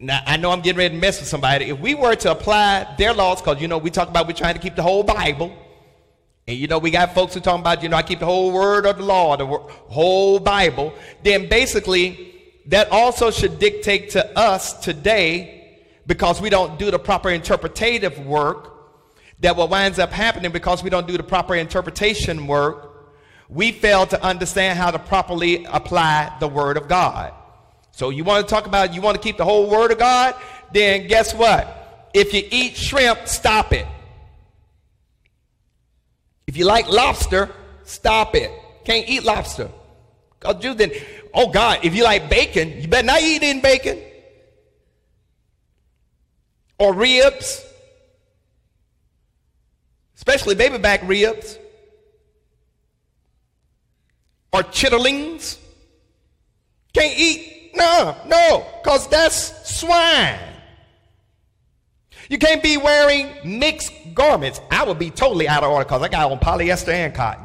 now 0.00 0.20
I 0.26 0.36
know 0.38 0.50
I'm 0.50 0.60
getting 0.60 0.78
ready 0.78 0.94
to 0.94 1.00
mess 1.00 1.20
with 1.20 1.28
somebody, 1.28 1.66
if 1.66 1.78
we 1.78 1.94
were 1.94 2.16
to 2.16 2.32
apply 2.32 2.96
their 2.98 3.14
laws, 3.14 3.40
because 3.40 3.62
you 3.62 3.68
know, 3.68 3.78
we 3.78 3.90
talk 3.90 4.08
about 4.08 4.26
we're 4.26 4.32
trying 4.32 4.54
to 4.54 4.60
keep 4.60 4.74
the 4.74 4.82
whole 4.82 5.04
Bible. 5.04 5.56
And 6.46 6.56
you 6.56 6.66
know, 6.66 6.78
we 6.78 6.90
got 6.90 7.14
folks 7.14 7.34
who 7.34 7.40
talking 7.40 7.60
about, 7.60 7.82
you 7.82 7.88
know, 7.88 7.96
I 7.96 8.02
keep 8.02 8.18
the 8.18 8.26
whole 8.26 8.52
word 8.52 8.84
of 8.84 8.98
the 8.98 9.04
law, 9.04 9.36
the 9.36 9.46
whole 9.46 10.40
Bible. 10.40 10.92
Then 11.22 11.48
basically, 11.48 12.34
that 12.66 12.90
also 12.90 13.30
should 13.30 13.58
dictate 13.58 14.10
to 14.10 14.38
us 14.38 14.72
today, 14.74 15.78
because 16.06 16.40
we 16.40 16.50
don't 16.50 16.78
do 16.78 16.90
the 16.90 16.98
proper 16.98 17.30
interpretative 17.30 18.18
work, 18.26 18.70
that 19.40 19.56
what 19.56 19.70
winds 19.70 19.98
up 19.98 20.10
happening 20.10 20.52
because 20.52 20.82
we 20.82 20.90
don't 20.90 21.06
do 21.06 21.16
the 21.16 21.22
proper 21.22 21.54
interpretation 21.54 22.46
work, 22.46 22.88
we 23.48 23.72
fail 23.72 24.06
to 24.06 24.22
understand 24.22 24.78
how 24.78 24.90
to 24.90 24.98
properly 24.98 25.64
apply 25.66 26.34
the 26.40 26.48
Word 26.48 26.76
of 26.76 26.88
God. 26.88 27.32
So 27.90 28.10
you 28.10 28.24
want 28.24 28.48
to 28.48 28.52
talk 28.52 28.66
about, 28.66 28.94
you 28.94 29.00
want 29.00 29.16
to 29.16 29.22
keep 29.22 29.36
the 29.36 29.44
whole 29.44 29.68
Word 29.68 29.90
of 29.90 29.98
God? 29.98 30.34
Then 30.72 31.06
guess 31.06 31.34
what? 31.34 32.10
If 32.14 32.32
you 32.32 32.42
eat 32.50 32.76
shrimp, 32.76 33.26
stop 33.26 33.72
it. 33.72 33.86
If 36.46 36.56
you 36.56 36.64
like 36.64 36.88
lobster, 36.88 37.50
stop 37.84 38.34
it. 38.34 38.50
Can't 38.84 39.08
eat 39.08 39.24
lobster. 39.24 39.70
Cause 40.40 40.62
you 40.64 40.74
then, 40.74 40.90
oh 41.32 41.50
God, 41.50 41.80
if 41.84 41.94
you 41.94 42.02
like 42.02 42.28
bacon, 42.28 42.80
you 42.80 42.88
better 42.88 43.06
not 43.06 43.22
eat 43.22 43.42
any 43.42 43.60
bacon. 43.60 43.98
Or 46.78 46.92
ribs. 46.92 47.64
Especially 50.16 50.54
baby 50.56 50.78
back 50.78 51.00
ribs. 51.04 51.58
Or 54.52 54.62
chitterlings. 54.62 55.58
Can't 56.92 57.16
eat. 57.16 57.70
No, 57.74 58.16
no, 58.26 58.66
because 58.82 59.08
that's 59.08 59.78
swine. 59.78 60.38
You 62.32 62.38
can't 62.38 62.62
be 62.62 62.78
wearing 62.78 63.30
mixed 63.44 63.92
garments. 64.14 64.58
I 64.70 64.84
would 64.84 64.98
be 64.98 65.10
totally 65.10 65.46
out 65.46 65.64
of 65.64 65.70
order 65.70 65.84
because 65.84 66.00
I 66.00 66.08
got 66.08 66.32
on 66.32 66.38
polyester 66.38 66.88
and 66.88 67.14
cotton. 67.14 67.44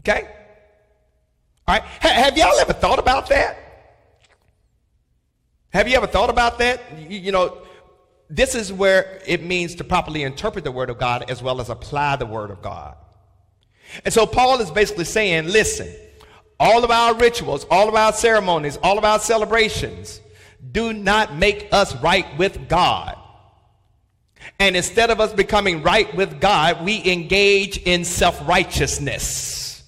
Okay? 0.00 0.28
All 1.66 1.76
right. 1.76 1.82
H- 2.04 2.10
have 2.10 2.36
y'all 2.36 2.58
ever 2.60 2.74
thought 2.74 2.98
about 2.98 3.30
that? 3.30 3.56
Have 5.72 5.88
you 5.88 5.96
ever 5.96 6.06
thought 6.06 6.28
about 6.28 6.58
that? 6.58 6.82
You, 7.08 7.18
you, 7.18 7.32
know, 7.32 7.62
this 8.28 8.54
is 8.54 8.70
where 8.70 9.22
it 9.26 9.42
means 9.42 9.76
to 9.76 9.84
properly 9.84 10.24
interpret 10.24 10.64
the 10.64 10.72
Word 10.72 10.90
of 10.90 10.98
God 10.98 11.30
as 11.30 11.42
well 11.42 11.62
as 11.62 11.70
apply 11.70 12.16
the 12.16 12.26
Word 12.26 12.50
of 12.50 12.60
God. 12.60 12.96
And 14.04 14.12
so 14.12 14.26
Paul 14.26 14.60
is 14.60 14.70
basically 14.70 15.06
saying, 15.06 15.46
listen, 15.46 15.90
all 16.58 16.84
of 16.84 16.90
our 16.90 17.14
rituals, 17.14 17.64
all 17.70 17.88
of 17.88 17.94
our 17.94 18.12
ceremonies, 18.12 18.76
all 18.82 18.98
of 18.98 19.06
our 19.06 19.18
celebrations, 19.18 20.20
do 20.72 20.92
not 20.92 21.36
make 21.36 21.68
us 21.72 21.94
right 21.96 22.26
with 22.38 22.68
God. 22.68 23.16
And 24.58 24.76
instead 24.76 25.10
of 25.10 25.20
us 25.20 25.32
becoming 25.32 25.82
right 25.82 26.14
with 26.14 26.40
God, 26.40 26.84
we 26.84 27.02
engage 27.10 27.78
in 27.78 28.04
self 28.04 28.46
righteousness. 28.46 29.82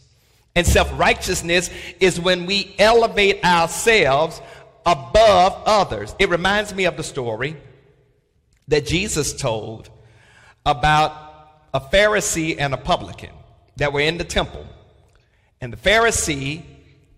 And 0.55 0.67
self 0.67 0.91
righteousness 0.99 1.71
is 2.01 2.21
when 2.21 2.47
we 2.47 2.75
elevate 2.79 3.45
ourselves 3.45 4.41
above 4.85 5.63
others. 5.67 6.15
It 6.19 6.29
reminds 6.29 6.75
me 6.75 6.85
of 6.85 6.97
the 6.97 7.03
story 7.03 7.57
that 8.69 8.87
Jesus 8.87 9.35
told 9.35 9.91
about 10.65 11.13
a 11.75 11.81
Pharisee 11.81 12.57
and 12.59 12.75
a 12.75 12.77
publican 12.77 13.31
that 13.77 13.93
were 13.93 14.01
in 14.01 14.19
the 14.19 14.25
temple. 14.25 14.67
And 15.61 15.73
the 15.73 15.77
Pharisee 15.77 16.63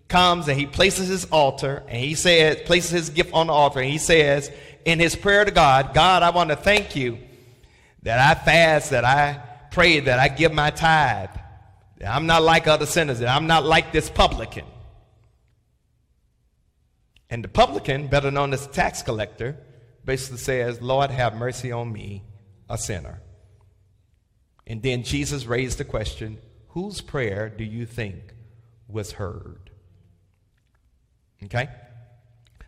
comes 0.07 0.47
and 0.47 0.59
he 0.59 0.65
places 0.65 1.07
his 1.07 1.25
altar 1.25 1.83
and 1.87 1.97
he 1.97 2.15
says, 2.15 2.57
places 2.65 2.91
his 2.91 3.09
gift 3.09 3.33
on 3.33 3.47
the 3.47 3.53
altar 3.53 3.79
and 3.79 3.89
he 3.89 3.97
says 3.97 4.51
in 4.85 4.99
his 4.99 5.15
prayer 5.15 5.43
to 5.43 5.51
God, 5.51 5.93
God, 5.93 6.23
I 6.23 6.29
want 6.29 6.51
to 6.51 6.55
thank 6.55 6.95
you 6.95 7.17
that 8.03 8.19
I 8.19 8.39
fast, 8.39 8.91
that 8.91 9.03
I 9.03 9.41
pray, 9.71 9.99
that 9.99 10.19
I 10.19 10.27
give 10.27 10.53
my 10.53 10.69
tithe. 10.69 11.31
That 11.97 12.15
I'm 12.15 12.27
not 12.27 12.43
like 12.43 12.67
other 12.67 12.85
sinners, 12.85 13.19
that 13.19 13.29
I'm 13.29 13.47
not 13.47 13.65
like 13.65 13.91
this 13.91 14.09
publican. 14.09 14.65
And 17.29 17.43
the 17.43 17.47
publican, 17.47 18.07
better 18.07 18.29
known 18.29 18.53
as 18.53 18.67
tax 18.67 19.01
collector, 19.01 19.57
basically 20.05 20.37
says, 20.37 20.81
Lord, 20.81 21.09
have 21.09 21.35
mercy 21.35 21.71
on 21.71 21.91
me, 21.91 22.23
a 22.69 22.77
sinner. 22.77 23.21
And 24.67 24.83
then 24.83 25.03
Jesus 25.03 25.45
raised 25.45 25.79
the 25.79 25.85
question, 25.85 26.37
whose 26.69 27.01
prayer 27.01 27.49
do 27.49 27.63
you 27.63 27.85
think 27.85 28.33
was 28.87 29.13
heard? 29.13 29.64
Okay? 31.43 31.69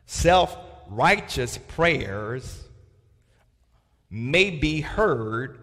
Self 0.06 0.58
righteous 0.90 1.58
prayers 1.58 2.64
may 4.10 4.50
be 4.50 4.82
heard, 4.82 5.58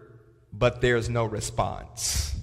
but 0.53 0.81
there's 0.81 1.09
no 1.09 1.25
response. 1.25 2.35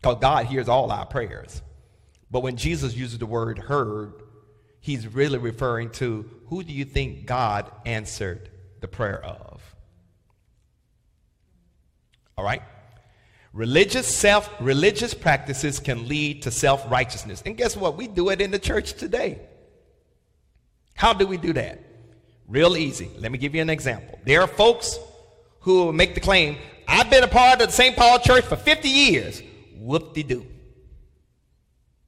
Because 0.00 0.18
God 0.20 0.46
hears 0.46 0.68
all 0.68 0.92
our 0.92 1.06
prayers. 1.06 1.60
But 2.30 2.42
when 2.42 2.56
Jesus 2.56 2.94
uses 2.94 3.18
the 3.18 3.26
word 3.26 3.58
heard, 3.58 4.12
he's 4.80 5.06
really 5.06 5.38
referring 5.38 5.90
to 5.90 6.28
who 6.46 6.62
do 6.62 6.72
you 6.72 6.84
think 6.84 7.26
God 7.26 7.70
answered 7.84 8.50
the 8.80 8.88
prayer 8.88 9.22
of? 9.24 9.60
All 12.36 12.44
right? 12.44 12.62
Religious 13.52 14.06
self 14.06 14.50
religious 14.60 15.14
practices 15.14 15.80
can 15.80 16.06
lead 16.06 16.42
to 16.42 16.50
self-righteousness. 16.50 17.42
And 17.46 17.56
guess 17.56 17.76
what? 17.76 17.96
We 17.96 18.06
do 18.06 18.28
it 18.28 18.40
in 18.40 18.50
the 18.50 18.58
church 18.58 18.94
today. 18.94 19.40
How 20.94 21.12
do 21.12 21.26
we 21.26 21.36
do 21.36 21.52
that? 21.54 21.80
Real 22.46 22.76
easy. 22.76 23.10
Let 23.18 23.32
me 23.32 23.38
give 23.38 23.54
you 23.54 23.62
an 23.62 23.70
example. 23.70 24.18
There 24.24 24.40
are 24.40 24.46
folks 24.46 24.98
who 25.60 25.92
make 25.92 26.14
the 26.14 26.20
claim, 26.20 26.56
I've 26.86 27.10
been 27.10 27.22
a 27.22 27.28
part 27.28 27.60
of 27.60 27.68
the 27.68 27.72
St. 27.72 27.96
Paul 27.96 28.18
Church 28.18 28.44
for 28.44 28.56
50 28.56 28.88
years. 28.88 29.42
Whoop-de-doo. 29.76 30.46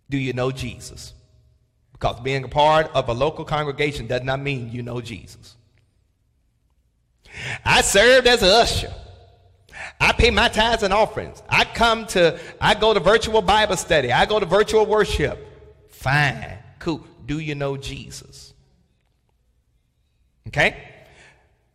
Do 0.09 0.19
you 0.19 0.33
know 0.33 0.51
Jesus? 0.51 1.15
Because 1.93 2.19
being 2.21 2.45
a 2.45 2.49
part 2.49 2.91
of 2.95 3.09
a 3.09 3.13
local 3.13 3.45
congregation 3.45 4.07
does 4.07 4.23
not 4.23 4.41
mean 4.41 4.71
you 4.73 4.83
know 4.83 5.01
Jesus. 5.01 5.57
I 7.65 7.83
served 7.83 8.27
as 8.27 8.43
usher. 8.43 8.93
I 10.01 10.13
pay 10.13 10.31
my 10.31 10.49
tithes 10.49 10.83
and 10.83 10.95
offerings. 10.95 11.43
I 11.49 11.65
come 11.65 12.07
to, 12.09 12.41
I 12.61 12.75
go 12.75 12.95
to 12.95 13.01
virtual 13.01 13.43
Bible 13.43 13.77
study. 13.77 14.11
I 14.11 14.25
go 14.25 14.41
to 14.41 14.47
virtual 14.47 14.87
worship. 14.87 15.47
Fine. 15.91 16.59
Cool. 16.79 17.07
Do 17.27 17.39
you 17.39 17.55
know 17.55 17.77
Jesus? 17.77 18.55
Okay? 20.49 20.83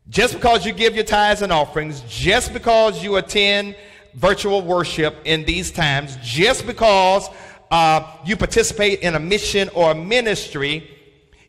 Just 0.10 0.34
because 0.34 0.66
you 0.66 0.74
give 0.74 0.96
your 0.96 1.04
tithes 1.04 1.44
and 1.44 1.52
offerings, 1.52 2.02
just 2.08 2.52
because 2.52 3.04
you 3.04 3.18
attend 3.18 3.76
virtual 4.16 4.62
worship 4.62 5.16
in 5.26 5.46
these 5.46 5.72
times, 5.72 6.18
just 6.24 6.66
because 6.66 7.30
uh, 7.70 8.18
you 8.26 8.36
participate 8.36 9.02
in 9.02 9.16
a 9.16 9.20
mission 9.20 9.70
or 9.76 9.92
a 9.92 9.96
ministry, 9.96 10.90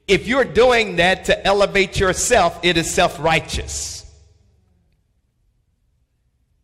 if 0.06 0.26
you're 0.26 0.44
doing 0.44 0.96
that 0.96 1.24
to 1.26 1.46
elevate 1.46 1.98
yourself, 1.98 2.60
it 2.62 2.76
is 2.76 2.92
self 2.92 3.18
righteous. 3.18 3.95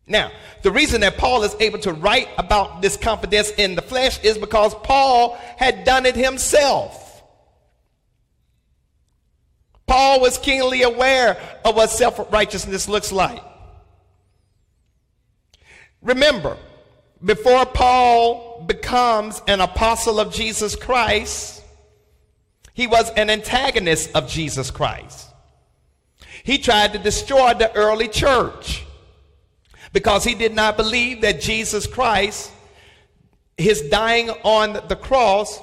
Now, 0.05 0.31
the 0.63 0.71
reason 0.71 1.01
that 1.01 1.17
Paul 1.17 1.43
is 1.43 1.55
able 1.59 1.79
to 1.79 1.93
write 1.93 2.27
about 2.37 2.81
this 2.81 2.97
confidence 2.97 3.51
in 3.51 3.75
the 3.75 3.81
flesh 3.81 4.21
is 4.23 4.37
because 4.37 4.75
Paul 4.75 5.37
had 5.57 5.85
done 5.85 6.05
it 6.05 6.15
himself. 6.15 7.23
Paul 9.87 10.21
was 10.21 10.37
keenly 10.37 10.81
aware 10.81 11.37
of 11.63 11.75
what 11.75 11.89
self 11.89 12.31
righteousness 12.31 12.89
looks 12.89 13.11
like. 13.11 13.41
Remember, 16.01 16.57
before 17.23 17.65
Paul 17.65 18.65
becomes 18.67 19.41
an 19.47 19.61
apostle 19.61 20.19
of 20.19 20.33
Jesus 20.33 20.75
Christ, 20.75 21.63
he 22.73 22.87
was 22.87 23.09
an 23.11 23.29
antagonist 23.29 24.11
of 24.13 24.27
Jesus 24.27 24.71
Christ. 24.71 25.29
He 26.43 26.57
tried 26.57 26.91
to 26.93 26.99
destroy 26.99 27.53
the 27.53 27.73
early 27.73 28.09
church 28.09 28.82
because 29.93 30.23
he 30.23 30.33
did 30.33 30.53
not 30.53 30.75
believe 30.75 31.21
that 31.21 31.39
Jesus 31.39 31.87
Christ, 31.87 32.51
his 33.57 33.81
dying 33.83 34.31
on 34.43 34.73
the 34.89 34.95
cross, 34.95 35.61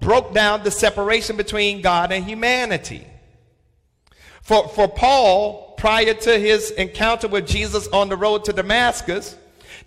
broke 0.00 0.34
down 0.34 0.64
the 0.64 0.70
separation 0.70 1.36
between 1.36 1.80
God 1.80 2.12
and 2.12 2.24
humanity. 2.24 3.06
For, 4.42 4.68
for 4.68 4.88
Paul, 4.88 5.74
prior 5.78 6.12
to 6.12 6.38
his 6.38 6.72
encounter 6.72 7.28
with 7.28 7.46
Jesus 7.46 7.86
on 7.88 8.08
the 8.08 8.16
road 8.16 8.44
to 8.46 8.52
Damascus, 8.52 9.36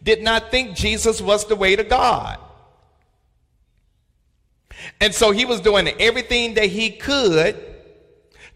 did 0.01 0.23
not 0.23 0.49
think 0.49 0.75
Jesus 0.75 1.21
was 1.21 1.45
the 1.45 1.55
way 1.55 1.75
to 1.75 1.83
God. 1.83 2.39
And 4.99 5.13
so 5.13 5.31
he 5.31 5.45
was 5.45 5.61
doing 5.61 5.87
everything 5.99 6.55
that 6.55 6.67
he 6.67 6.91
could 6.91 7.57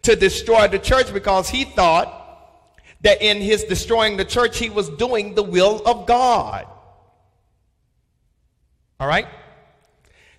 to 0.04 0.16
destroy 0.16 0.68
the 0.68 0.80
church 0.80 1.14
because 1.14 1.50
he 1.50 1.66
thought 1.66 2.25
that 3.02 3.22
in 3.22 3.42
his 3.42 3.64
destroying 3.64 4.18
the 4.18 4.26
church, 4.26 4.58
he 4.58 4.70
was 4.70 4.90
doing 4.90 5.36
the 5.36 5.44
will 5.44 5.82
of 5.86 6.06
God. 6.06 6.68
All 9.00 9.08
right? 9.08 9.28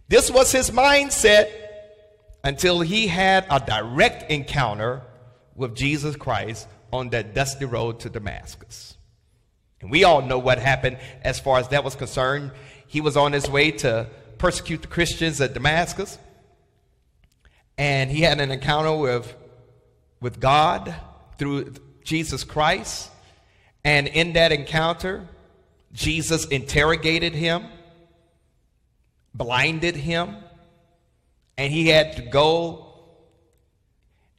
This 0.09 0.31
was 0.31 0.53
his 0.53 0.71
mindset 0.71 1.51
until 2.45 2.81
he 2.81 3.09
had 3.09 3.47
a 3.51 3.61
direct 3.61 4.31
encounter 4.31 5.03
with 5.55 5.75
Jesus 5.75 6.17
Christ 6.17 6.69
on 6.93 7.11
that 7.11 7.35
dusty 7.35 7.65
road 7.65 8.01
to 8.01 8.09
Damascus. 8.09 8.97
And 9.81 9.91
we 9.91 10.05
all 10.05 10.23
know 10.23 10.39
what 10.39 10.59
happened 10.59 10.99
as 11.23 11.41
far 11.41 11.59
as 11.59 11.69
that 11.69 11.85
was 11.85 11.95
concerned. 11.95 12.53
He 12.87 13.01
was 13.01 13.17
on 13.17 13.33
his 13.33 13.51
way 13.51 13.73
to 13.73 14.09
persecute 14.39 14.83
the 14.83 14.89
Christians 14.89 15.41
at 15.41 15.55
Damascus. 15.55 16.19
And 17.77 18.11
he 18.11 18.23
had 18.23 18.41
an 18.41 18.51
encounter 18.51 18.97
with, 18.97 19.35
with 20.21 20.41
God 20.41 20.95
through 21.39 21.75
Jesus 22.07 22.45
Christ. 22.45 23.11
And 23.85 24.07
in 24.07 24.33
that 24.33 24.53
encounter, 24.53 25.29
Jesus 25.93 26.47
interrogated 26.47 27.35
him, 27.35 27.67
blinded 29.35 29.97
him, 29.97 30.37
and 31.59 31.73
he 31.73 31.89
had 31.89 32.17
to 32.17 32.23
go 32.23 32.87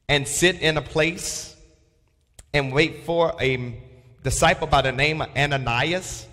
and 0.08 0.26
sit 0.26 0.60
in 0.60 0.76
a 0.76 0.82
place 0.82 1.54
and 2.52 2.72
wait 2.72 3.04
for 3.04 3.34
a 3.40 3.80
disciple 4.22 4.66
by 4.66 4.82
the 4.82 4.92
name 4.92 5.20
of 5.20 5.28
Ananias 5.36 6.26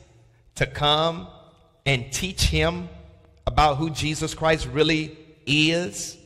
to 0.55 0.65
come 0.65 1.27
and 1.85 2.11
teach 2.11 2.43
him 2.43 2.87
about 3.45 3.77
who 3.77 3.89
Jesus 3.89 4.33
Christ 4.33 4.67
really 4.71 5.17
is. 5.45 6.17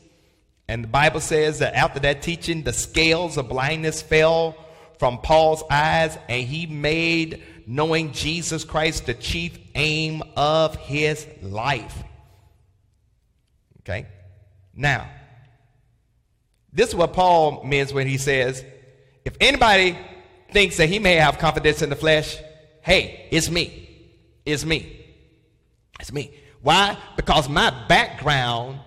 And 0.67 0.83
the 0.83 0.87
Bible 0.87 1.19
says 1.19 1.59
that 1.59 1.73
after 1.73 1.99
that 2.01 2.21
teaching, 2.21 2.63
the 2.63 2.73
scales 2.73 3.37
of 3.37 3.49
blindness 3.49 4.01
fell 4.01 4.55
from 4.99 5.17
Paul's 5.19 5.63
eyes, 5.71 6.17
and 6.27 6.45
he 6.45 6.67
made 6.67 7.41
knowing 7.65 8.11
Jesus 8.11 8.63
Christ 8.63 9.05
the 9.05 9.13
chief 9.13 9.57
aim 9.73 10.21
of 10.35 10.75
his 10.75 11.25
life. 11.41 12.03
Okay? 13.81 14.05
Now, 14.75 15.09
this 16.71 16.89
is 16.89 16.95
what 16.95 17.13
Paul 17.13 17.63
means 17.63 17.93
when 17.93 18.07
he 18.07 18.17
says, 18.17 18.63
if 19.25 19.35
anybody 19.39 19.97
thinks 20.51 20.77
that 20.77 20.89
he 20.89 20.99
may 20.99 21.15
have 21.15 21.37
confidence 21.37 21.81
in 21.81 21.89
the 21.89 21.95
flesh, 21.95 22.37
hey, 22.81 23.27
it's 23.31 23.49
me. 23.49 23.89
It's 24.45 24.65
me. 24.65 25.05
It's 25.99 26.11
me. 26.11 26.33
Why? 26.61 26.97
Because 27.15 27.47
my 27.47 27.69
background, 27.87 28.79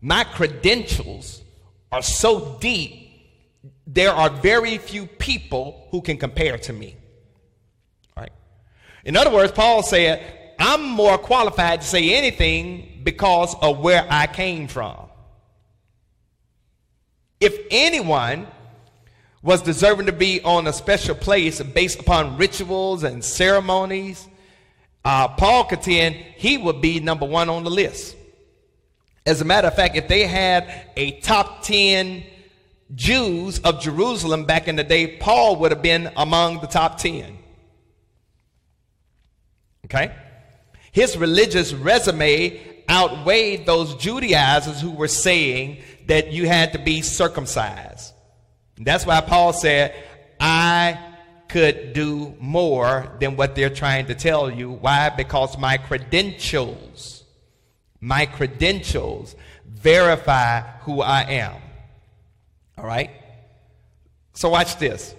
my 0.00 0.24
credentials 0.24 1.42
are 1.90 2.02
so 2.02 2.56
deep, 2.60 3.01
there 3.86 4.10
are 4.10 4.30
very 4.30 4.78
few 4.78 5.06
people 5.06 5.88
who 5.90 6.00
can 6.00 6.16
compare 6.16 6.58
to 6.58 6.72
me. 6.72 6.96
Right. 8.16 8.32
In 9.04 9.16
other 9.16 9.30
words, 9.30 9.52
Paul 9.52 9.82
said, 9.82 10.54
I'm 10.58 10.88
more 10.90 11.18
qualified 11.18 11.80
to 11.80 11.86
say 11.86 12.14
anything 12.14 13.00
because 13.02 13.54
of 13.60 13.80
where 13.80 14.06
I 14.08 14.26
came 14.26 14.68
from. 14.68 14.96
If 17.40 17.58
anyone 17.70 18.46
was 19.42 19.62
deserving 19.62 20.06
to 20.06 20.12
be 20.12 20.40
on 20.42 20.68
a 20.68 20.72
special 20.72 21.16
place 21.16 21.60
based 21.60 21.98
upon 21.98 22.36
rituals 22.36 23.02
and 23.02 23.24
ceremonies, 23.24 24.28
uh, 25.04 25.28
Paul 25.28 25.64
contend 25.64 26.14
he 26.14 26.58
would 26.58 26.80
be 26.80 27.00
number 27.00 27.26
one 27.26 27.48
on 27.48 27.64
the 27.64 27.70
list. 27.70 28.16
As 29.26 29.40
a 29.40 29.44
matter 29.44 29.68
of 29.68 29.74
fact, 29.74 29.96
if 29.96 30.06
they 30.06 30.26
had 30.26 30.88
a 30.96 31.20
top 31.20 31.62
10 31.64 32.24
Jews 32.94 33.58
of 33.60 33.80
Jerusalem 33.80 34.44
back 34.44 34.68
in 34.68 34.76
the 34.76 34.84
day, 34.84 35.16
Paul 35.16 35.56
would 35.56 35.72
have 35.72 35.82
been 35.82 36.10
among 36.16 36.60
the 36.60 36.66
top 36.66 36.98
10. 36.98 37.38
Okay? 39.86 40.14
His 40.90 41.16
religious 41.16 41.72
resume 41.72 42.60
outweighed 42.88 43.64
those 43.64 43.94
Judaizers 43.96 44.80
who 44.80 44.90
were 44.90 45.08
saying 45.08 45.78
that 46.06 46.32
you 46.32 46.46
had 46.46 46.72
to 46.72 46.78
be 46.78 47.00
circumcised. 47.00 48.12
That's 48.76 49.06
why 49.06 49.20
Paul 49.20 49.52
said, 49.52 49.94
I 50.38 50.98
could 51.48 51.92
do 51.92 52.34
more 52.40 53.16
than 53.20 53.36
what 53.36 53.54
they're 53.54 53.70
trying 53.70 54.06
to 54.06 54.14
tell 54.14 54.50
you. 54.50 54.70
Why? 54.70 55.10
Because 55.10 55.56
my 55.56 55.76
credentials, 55.76 57.24
my 58.00 58.26
credentials 58.26 59.36
verify 59.66 60.60
who 60.80 61.00
I 61.00 61.22
am. 61.22 61.61
All 62.78 62.86
right? 62.86 63.10
So 64.34 64.48
watch 64.48 64.78
this. 64.78 65.14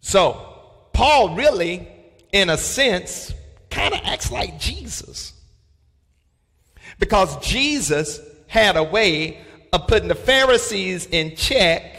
So, 0.00 0.58
Paul 0.92 1.36
really, 1.36 1.88
in 2.32 2.50
a 2.50 2.56
sense, 2.56 3.32
kind 3.70 3.94
of 3.94 4.00
acts 4.04 4.30
like 4.30 4.58
Jesus. 4.58 5.32
Because 6.98 7.44
Jesus 7.44 8.20
had 8.46 8.76
a 8.76 8.82
way 8.82 9.40
of 9.72 9.86
putting 9.86 10.08
the 10.08 10.14
Pharisees 10.14 11.06
in 11.06 11.34
check 11.36 11.96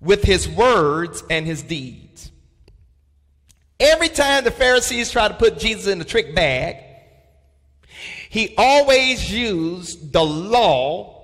with 0.00 0.22
his 0.22 0.48
words 0.48 1.24
and 1.30 1.46
his 1.46 1.62
deeds. 1.62 2.30
Every 3.80 4.08
time 4.08 4.44
the 4.44 4.50
Pharisees 4.50 5.10
tried 5.10 5.28
to 5.28 5.34
put 5.34 5.58
Jesus 5.58 5.86
in 5.86 5.98
the 5.98 6.04
trick 6.04 6.34
bag, 6.34 6.76
he 8.28 8.54
always 8.56 9.32
used 9.32 10.12
the 10.12 10.24
law 10.24 11.17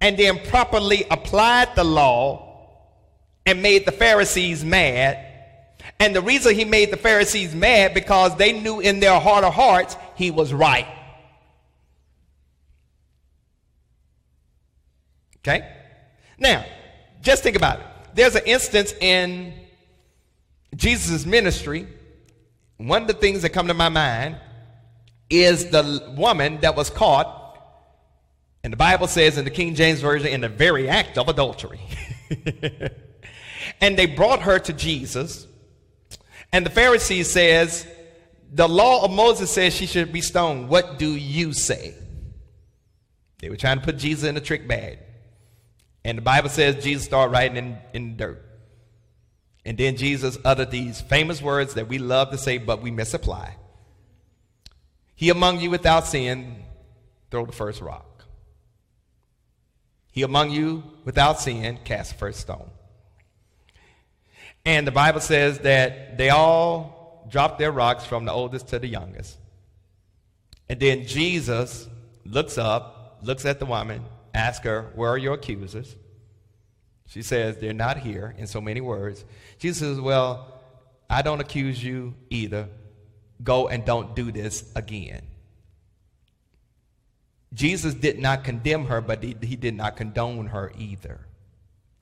and 0.00 0.16
then 0.16 0.38
properly 0.46 1.04
applied 1.10 1.74
the 1.74 1.84
law 1.84 2.48
and 3.46 3.62
made 3.62 3.86
the 3.86 3.92
Pharisees 3.92 4.64
mad. 4.64 5.24
And 6.00 6.14
the 6.14 6.20
reason 6.20 6.54
he 6.54 6.64
made 6.64 6.90
the 6.90 6.96
Pharisees 6.96 7.54
mad 7.54 7.94
because 7.94 8.36
they 8.36 8.52
knew 8.52 8.80
in 8.80 9.00
their 9.00 9.18
heart 9.18 9.44
of 9.44 9.54
hearts 9.54 9.96
he 10.14 10.30
was 10.30 10.52
right. 10.52 10.86
Okay? 15.38 15.66
Now, 16.38 16.64
just 17.22 17.42
think 17.42 17.56
about 17.56 17.80
it. 17.80 17.86
There's 18.14 18.34
an 18.34 18.44
instance 18.46 18.92
in 19.00 19.54
Jesus' 20.76 21.24
ministry. 21.26 21.88
One 22.76 23.02
of 23.02 23.08
the 23.08 23.14
things 23.14 23.42
that 23.42 23.50
come 23.50 23.68
to 23.68 23.74
my 23.74 23.88
mind 23.88 24.36
is 25.30 25.70
the 25.70 26.12
woman 26.16 26.60
that 26.60 26.76
was 26.76 26.90
caught, 26.90 27.47
and 28.62 28.72
the 28.72 28.76
Bible 28.76 29.06
says 29.06 29.38
in 29.38 29.44
the 29.44 29.50
King 29.50 29.74
James 29.74 30.00
Version, 30.00 30.28
in 30.28 30.40
the 30.40 30.48
very 30.48 30.88
act 30.88 31.16
of 31.18 31.28
adultery. 31.28 31.80
and 33.80 33.98
they 33.98 34.06
brought 34.06 34.42
her 34.42 34.58
to 34.58 34.72
Jesus, 34.72 35.46
and 36.52 36.66
the 36.66 36.70
Pharisees 36.70 37.30
says, 37.30 37.86
the 38.50 38.68
law 38.68 39.04
of 39.04 39.10
Moses 39.10 39.50
says 39.50 39.74
she 39.74 39.86
should 39.86 40.12
be 40.12 40.20
stoned. 40.20 40.68
What 40.68 40.98
do 40.98 41.10
you 41.10 41.52
say? 41.52 41.94
They 43.40 43.50
were 43.50 43.56
trying 43.56 43.78
to 43.78 43.84
put 43.84 43.98
Jesus 43.98 44.28
in 44.28 44.36
a 44.36 44.40
trick 44.40 44.66
bag. 44.66 44.98
And 46.04 46.18
the 46.18 46.22
Bible 46.22 46.48
says 46.48 46.82
Jesus 46.82 47.04
started 47.04 47.32
writing 47.32 47.56
in, 47.56 47.78
in 47.92 48.16
dirt. 48.16 48.44
And 49.64 49.76
then 49.76 49.96
Jesus 49.96 50.38
uttered 50.44 50.70
these 50.70 51.00
famous 51.00 51.42
words 51.42 51.74
that 51.74 51.88
we 51.88 51.98
love 51.98 52.30
to 52.30 52.38
say, 52.38 52.56
but 52.56 52.80
we 52.80 52.90
misapply. 52.90 53.56
He 55.14 55.28
among 55.28 55.60
you 55.60 55.68
without 55.68 56.06
sin, 56.06 56.64
throw 57.30 57.44
the 57.44 57.52
first 57.52 57.82
rock. 57.82 58.07
He 60.18 60.24
among 60.24 60.50
you 60.50 60.82
without 61.04 61.38
sin, 61.38 61.78
cast 61.84 62.10
the 62.10 62.18
first 62.18 62.40
stone. 62.40 62.68
And 64.64 64.84
the 64.84 64.90
Bible 64.90 65.20
says 65.20 65.60
that 65.60 66.18
they 66.18 66.30
all 66.30 67.24
dropped 67.30 67.60
their 67.60 67.70
rocks 67.70 68.04
from 68.04 68.24
the 68.24 68.32
oldest 68.32 68.66
to 68.70 68.80
the 68.80 68.88
youngest. 68.88 69.36
And 70.68 70.80
then 70.80 71.06
Jesus 71.06 71.86
looks 72.24 72.58
up, 72.58 73.20
looks 73.22 73.44
at 73.44 73.60
the 73.60 73.66
woman, 73.66 74.06
asks 74.34 74.64
her, 74.64 74.90
Where 74.96 75.10
are 75.10 75.18
your 75.18 75.34
accusers? 75.34 75.94
She 77.06 77.22
says, 77.22 77.58
They're 77.58 77.72
not 77.72 77.98
here, 77.98 78.34
in 78.38 78.48
so 78.48 78.60
many 78.60 78.80
words. 78.80 79.24
Jesus 79.60 79.86
says, 79.86 80.00
Well, 80.00 80.52
I 81.08 81.22
don't 81.22 81.40
accuse 81.40 81.80
you 81.80 82.14
either. 82.28 82.66
Go 83.44 83.68
and 83.68 83.84
don't 83.84 84.16
do 84.16 84.32
this 84.32 84.68
again. 84.74 85.27
Jesus 87.52 87.94
did 87.94 88.18
not 88.18 88.44
condemn 88.44 88.86
her, 88.86 89.00
but 89.00 89.22
he, 89.22 89.36
he 89.42 89.56
did 89.56 89.74
not 89.74 89.96
condone 89.96 90.48
her 90.48 90.72
either. 90.76 91.20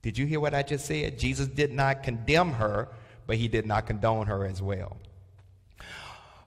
Did 0.03 0.19
you 0.19 0.27
hear 0.27 0.41
what 0.41 0.55
I 0.55 0.63
just 0.63 0.87
said? 0.87 1.19
Jesus 1.19 1.47
did 1.47 1.73
not 1.73 2.03
condemn 2.03 2.53
her, 2.53 2.89
but 3.27 3.37
he 3.37 3.49
did 3.49 3.67
not 3.67 3.87
condone 3.87 4.27
her 4.27 4.45
as 4.45 4.61
well. 4.63 4.97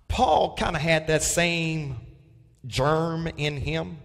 Paul 0.08 0.56
kind 0.56 0.76
of 0.76 0.82
had 0.82 1.08
that 1.08 1.24
same 1.24 1.98
germ 2.66 3.28
in 3.38 3.58
him 3.58 3.98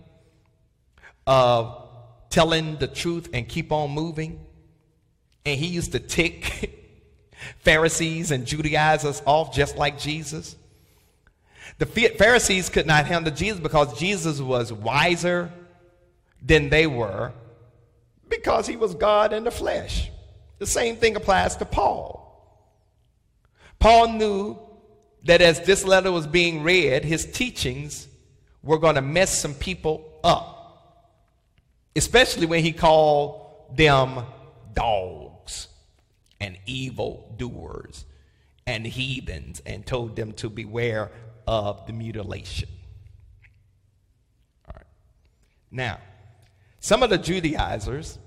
of 1.27 1.89
telling 2.31 2.77
the 2.77 2.87
truth 2.87 3.29
and 3.33 3.49
keep 3.49 3.73
on 3.73 3.91
moving. 3.91 4.45
And 5.47 5.59
he 5.59 5.67
used 5.67 5.93
to 5.93 5.99
tick 6.01 6.81
Pharisees 7.61 8.31
and 8.31 8.47
Judaizers 8.47 9.23
off 9.27 9.55
just 9.55 9.77
like 9.77 9.99
Jesus. 9.99 10.57
The 11.79 11.87
Pharisees 11.87 12.69
could 12.69 12.87
not 12.87 13.07
handle 13.07 13.33
Jesus 13.33 13.61
because 13.61 13.99
Jesus 13.99 14.41
was 14.41 14.73
wiser 14.73 15.51
than 16.43 16.69
they 16.69 16.87
were 16.87 17.33
because 18.29 18.67
he 18.67 18.77
was 18.77 18.95
God 18.95 19.33
in 19.33 19.45
the 19.45 19.51
flesh. 19.51 20.11
The 20.59 20.67
same 20.67 20.97
thing 20.97 21.17
applies 21.17 21.57
to 21.57 21.65
Paul. 21.65 22.21
Paul 23.79 24.09
knew 24.13 24.59
that 25.25 25.41
as 25.41 25.61
this 25.61 25.85
letter 25.85 26.13
was 26.13 26.27
being 26.27 26.63
read, 26.63 27.05
his 27.05 27.25
teachings 27.25 28.09
were 28.63 28.79
going 28.79 28.95
to 28.95 29.03
mess 29.03 29.39
some 29.39 29.55
people 29.55 30.11
up, 30.23 31.11
especially 31.97 32.47
when 32.47 32.63
he 32.63 32.73
called 32.73 33.41
them 33.77 34.25
dogs 34.75 35.69
and 36.41 36.57
evil 36.67 37.35
doers 37.37 38.05
and 38.67 38.87
heathens 38.87 39.61
and 39.67 39.85
told 39.85 40.17
them 40.17 40.33
to 40.33 40.49
beware 40.49 41.11
of 41.47 41.87
the 41.87 41.93
mutilation. 41.93 42.69
All 44.67 44.75
right. 44.77 44.87
Now, 45.71 45.99
some 46.81 47.03
of 47.03 47.11
the 47.11 47.19
Judaizers 47.19 48.19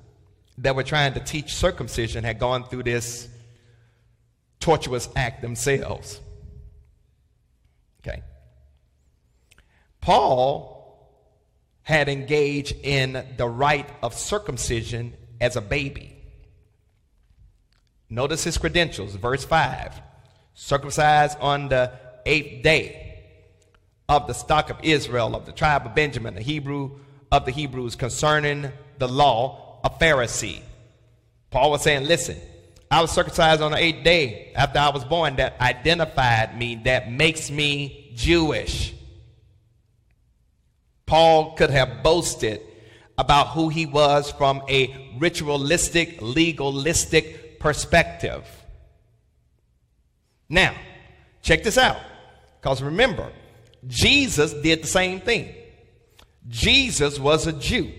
that 0.60 0.76
were 0.76 0.84
trying 0.84 1.14
to 1.14 1.20
teach 1.20 1.54
circumcision 1.54 2.24
had 2.24 2.40
gone 2.40 2.64
through 2.64 2.84
this 2.84 3.28
tortuous 4.60 5.08
act 5.16 5.42
themselves. 5.42 6.20
Okay. 8.02 8.24
Paul 10.02 10.76
had 11.84 12.10
engaged 12.10 12.76
in 12.84 13.26
the 13.38 13.48
rite 13.48 13.90
of 14.02 14.14
circumcision 14.14 15.14
as 15.40 15.56
a 15.56 15.62
baby. 15.62 16.16
Notice 18.10 18.44
his 18.44 18.58
credentials, 18.58 19.16
verse 19.16 19.46
5 19.46 20.02
circumcised 20.58 21.38
on 21.40 21.70
the 21.70 21.92
eighth 22.26 22.64
day 22.64 23.07
of 24.10 24.28
the 24.28 24.34
stock 24.34 24.70
of 24.70 24.78
Israel, 24.84 25.36
of 25.36 25.46
the 25.46 25.52
tribe 25.52 25.86
of 25.86 25.96
Benjamin, 25.96 26.36
the 26.36 26.42
Hebrew 26.42 26.92
of 27.32 27.46
the 27.46 27.52
Hebrews, 27.52 27.96
concerning 27.96 28.72
the 29.00 29.08
law, 29.08 29.80
a 29.84 29.90
Pharisee. 29.90 30.62
Paul 31.52 31.72
was 31.72 31.82
saying, 31.82 32.06
Listen, 32.06 32.38
I 32.90 33.02
was 33.02 33.12
circumcised 33.12 33.62
on 33.62 33.72
the 33.72 33.78
eighth 33.78 34.04
day 34.04 34.54
after 34.56 34.80
I 34.80 34.90
was 34.90 35.04
born. 35.04 35.36
That 35.38 35.60
identified 35.60 36.58
me, 36.58 36.76
that 36.86 37.12
makes 37.12 37.52
me 37.52 38.12
Jewish. 38.16 38.94
Paul 41.06 41.54
could 41.56 41.70
have 41.70 42.04
boasted 42.04 42.62
about 43.18 43.50
who 43.50 43.70
he 43.70 43.86
was 43.86 44.32
from 44.32 44.62
a 44.70 45.14
ritualistic, 45.18 46.22
legalistic 46.22 47.60
perspective. 47.60 48.46
Now, 50.50 50.76
check 51.42 51.64
this 51.64 51.78
out. 51.78 51.98
Because 52.62 52.82
remember, 52.82 53.32
Jesus 53.86 54.54
did 54.54 54.84
the 54.84 54.88
same 54.88 55.22
thing. 55.22 55.54
Jesus 56.48 57.20
was 57.20 57.46
a 57.46 57.54
Jew. 57.54 57.92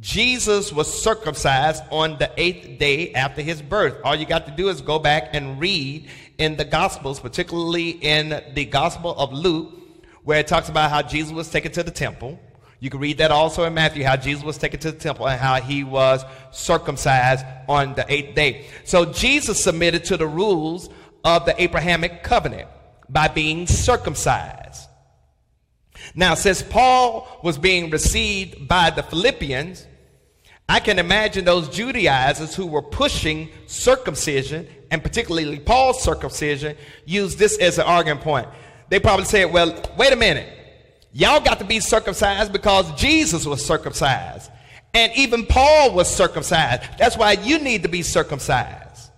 Jesus 0.00 0.72
was 0.72 0.92
circumcised 1.02 1.82
on 1.90 2.18
the 2.18 2.30
eighth 2.36 2.78
day 2.78 3.12
after 3.14 3.42
his 3.42 3.60
birth. 3.60 3.96
All 4.04 4.14
you 4.14 4.26
got 4.26 4.46
to 4.46 4.52
do 4.52 4.68
is 4.68 4.80
go 4.80 4.98
back 4.98 5.30
and 5.32 5.58
read 5.58 6.08
in 6.38 6.56
the 6.56 6.64
Gospels, 6.64 7.18
particularly 7.18 7.90
in 7.90 8.42
the 8.54 8.64
Gospel 8.64 9.14
of 9.16 9.32
Luke, 9.32 9.74
where 10.22 10.38
it 10.38 10.46
talks 10.46 10.68
about 10.68 10.90
how 10.90 11.02
Jesus 11.02 11.32
was 11.32 11.50
taken 11.50 11.72
to 11.72 11.82
the 11.82 11.90
temple. 11.90 12.38
You 12.80 12.90
can 12.90 13.00
read 13.00 13.18
that 13.18 13.32
also 13.32 13.64
in 13.64 13.74
Matthew, 13.74 14.04
how 14.04 14.16
Jesus 14.16 14.44
was 14.44 14.56
taken 14.56 14.78
to 14.80 14.92
the 14.92 14.98
temple 14.98 15.26
and 15.26 15.40
how 15.40 15.60
he 15.60 15.82
was 15.82 16.24
circumcised 16.52 17.44
on 17.68 17.94
the 17.94 18.04
eighth 18.08 18.36
day. 18.36 18.66
So 18.84 19.04
Jesus 19.06 19.62
submitted 19.62 20.04
to 20.04 20.16
the 20.16 20.28
rules 20.28 20.88
of 21.24 21.44
the 21.44 21.60
Abrahamic 21.60 22.22
covenant 22.22 22.68
by 23.08 23.26
being 23.26 23.66
circumcised. 23.66 24.87
Now, 26.14 26.34
since 26.34 26.62
Paul 26.62 27.28
was 27.42 27.58
being 27.58 27.90
received 27.90 28.68
by 28.68 28.90
the 28.90 29.02
Philippians, 29.02 29.86
I 30.68 30.80
can 30.80 30.98
imagine 30.98 31.44
those 31.44 31.68
Judaizers 31.68 32.54
who 32.54 32.66
were 32.66 32.82
pushing 32.82 33.48
circumcision, 33.66 34.68
and 34.90 35.02
particularly 35.02 35.58
Paul's 35.58 36.02
circumcision, 36.02 36.76
used 37.06 37.38
this 37.38 37.56
as 37.58 37.78
an 37.78 37.84
argument 37.84 38.20
point. 38.20 38.48
They 38.90 39.00
probably 39.00 39.24
said, 39.24 39.52
well, 39.52 39.80
wait 39.96 40.12
a 40.12 40.16
minute. 40.16 40.54
Y'all 41.12 41.40
got 41.40 41.58
to 41.58 41.64
be 41.64 41.80
circumcised 41.80 42.52
because 42.52 42.92
Jesus 43.00 43.46
was 43.46 43.64
circumcised. 43.64 44.50
And 44.92 45.12
even 45.16 45.46
Paul 45.46 45.94
was 45.94 46.14
circumcised. 46.14 46.82
That's 46.98 47.16
why 47.16 47.32
you 47.32 47.58
need 47.58 47.82
to 47.82 47.88
be 47.88 48.02
circumcised. 48.02 49.10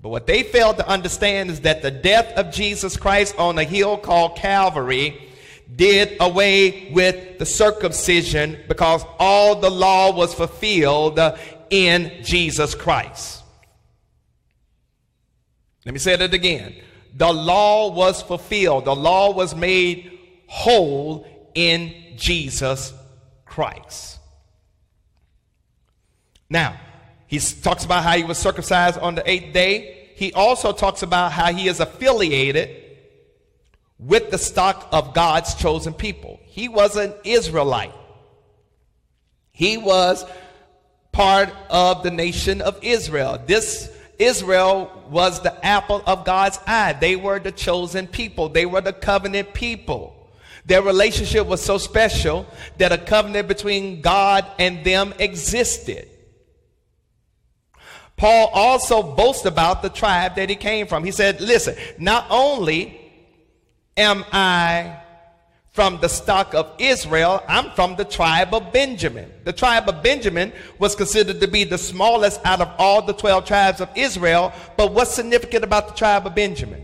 But 0.00 0.10
what 0.10 0.26
they 0.26 0.42
failed 0.42 0.76
to 0.76 0.88
understand 0.88 1.50
is 1.50 1.60
that 1.62 1.82
the 1.82 1.90
death 1.90 2.32
of 2.36 2.52
Jesus 2.52 2.96
Christ 2.96 3.34
on 3.38 3.58
a 3.58 3.64
hill 3.64 3.96
called 3.96 4.36
Calvary 4.36 5.32
did 5.74 6.16
away 6.20 6.90
with 6.92 7.38
the 7.38 7.46
circumcision 7.46 8.58
because 8.68 9.04
all 9.18 9.60
the 9.60 9.70
law 9.70 10.14
was 10.14 10.34
fulfilled 10.34 11.18
in 11.70 12.12
Jesus 12.22 12.74
Christ. 12.74 13.42
Let 15.84 15.92
me 15.92 15.98
say 15.98 16.16
that 16.16 16.32
again. 16.32 16.74
The 17.16 17.32
law 17.32 17.92
was 17.92 18.22
fulfilled, 18.22 18.86
the 18.86 18.94
law 18.94 19.32
was 19.32 19.54
made 19.54 20.18
whole 20.46 21.26
in 21.54 21.94
Jesus 22.16 22.92
Christ. 23.44 24.18
Now, 26.50 26.78
he 27.26 27.38
talks 27.38 27.84
about 27.84 28.04
how 28.04 28.16
he 28.16 28.24
was 28.24 28.38
circumcised 28.38 28.98
on 28.98 29.14
the 29.14 29.28
eighth 29.28 29.52
day. 29.52 30.10
He 30.14 30.32
also 30.32 30.72
talks 30.72 31.02
about 31.02 31.32
how 31.32 31.52
he 31.52 31.68
is 31.68 31.80
affiliated 31.80 32.83
with 34.04 34.30
the 34.30 34.38
stock 34.38 34.88
of 34.92 35.14
God's 35.14 35.54
chosen 35.54 35.94
people. 35.94 36.38
He 36.44 36.68
was 36.68 36.96
an 36.96 37.14
Israelite. 37.24 37.94
He 39.50 39.78
was 39.78 40.24
part 41.12 41.50
of 41.70 42.02
the 42.02 42.10
nation 42.10 42.60
of 42.60 42.78
Israel. 42.82 43.40
This 43.46 43.90
Israel 44.18 45.06
was 45.10 45.40
the 45.40 45.64
apple 45.64 46.02
of 46.06 46.24
God's 46.24 46.58
eye. 46.66 46.92
They 46.92 47.16
were 47.16 47.38
the 47.38 47.52
chosen 47.52 48.06
people. 48.06 48.48
They 48.48 48.66
were 48.66 48.80
the 48.80 48.92
covenant 48.92 49.54
people. 49.54 50.10
Their 50.66 50.82
relationship 50.82 51.46
was 51.46 51.62
so 51.62 51.78
special 51.78 52.46
that 52.78 52.92
a 52.92 52.98
covenant 52.98 53.48
between 53.48 54.00
God 54.00 54.46
and 54.58 54.84
them 54.84 55.14
existed. 55.18 56.08
Paul 58.16 58.50
also 58.54 59.02
boasts 59.02 59.44
about 59.44 59.82
the 59.82 59.88
tribe 59.88 60.36
that 60.36 60.48
he 60.48 60.56
came 60.56 60.86
from. 60.86 61.04
He 61.04 61.10
said, 61.10 61.40
Listen, 61.40 61.76
not 61.98 62.26
only 62.30 63.03
am 63.96 64.24
I 64.32 65.00
from 65.74 65.98
the 66.00 66.08
stock 66.08 66.54
of 66.54 66.72
Israel, 66.78 67.42
I'm 67.48 67.72
from 67.72 67.96
the 67.96 68.04
tribe 68.04 68.54
of 68.54 68.72
Benjamin. 68.72 69.28
The 69.42 69.52
tribe 69.52 69.88
of 69.88 70.04
Benjamin 70.04 70.52
was 70.78 70.94
considered 70.94 71.40
to 71.40 71.48
be 71.48 71.64
the 71.64 71.78
smallest 71.78 72.40
out 72.46 72.60
of 72.60 72.72
all 72.78 73.02
the 73.02 73.12
12 73.12 73.44
tribes 73.44 73.80
of 73.80 73.88
Israel. 73.96 74.52
But 74.76 74.92
what's 74.92 75.12
significant 75.12 75.64
about 75.64 75.88
the 75.88 75.94
tribe 75.94 76.28
of 76.28 76.34
Benjamin? 76.36 76.80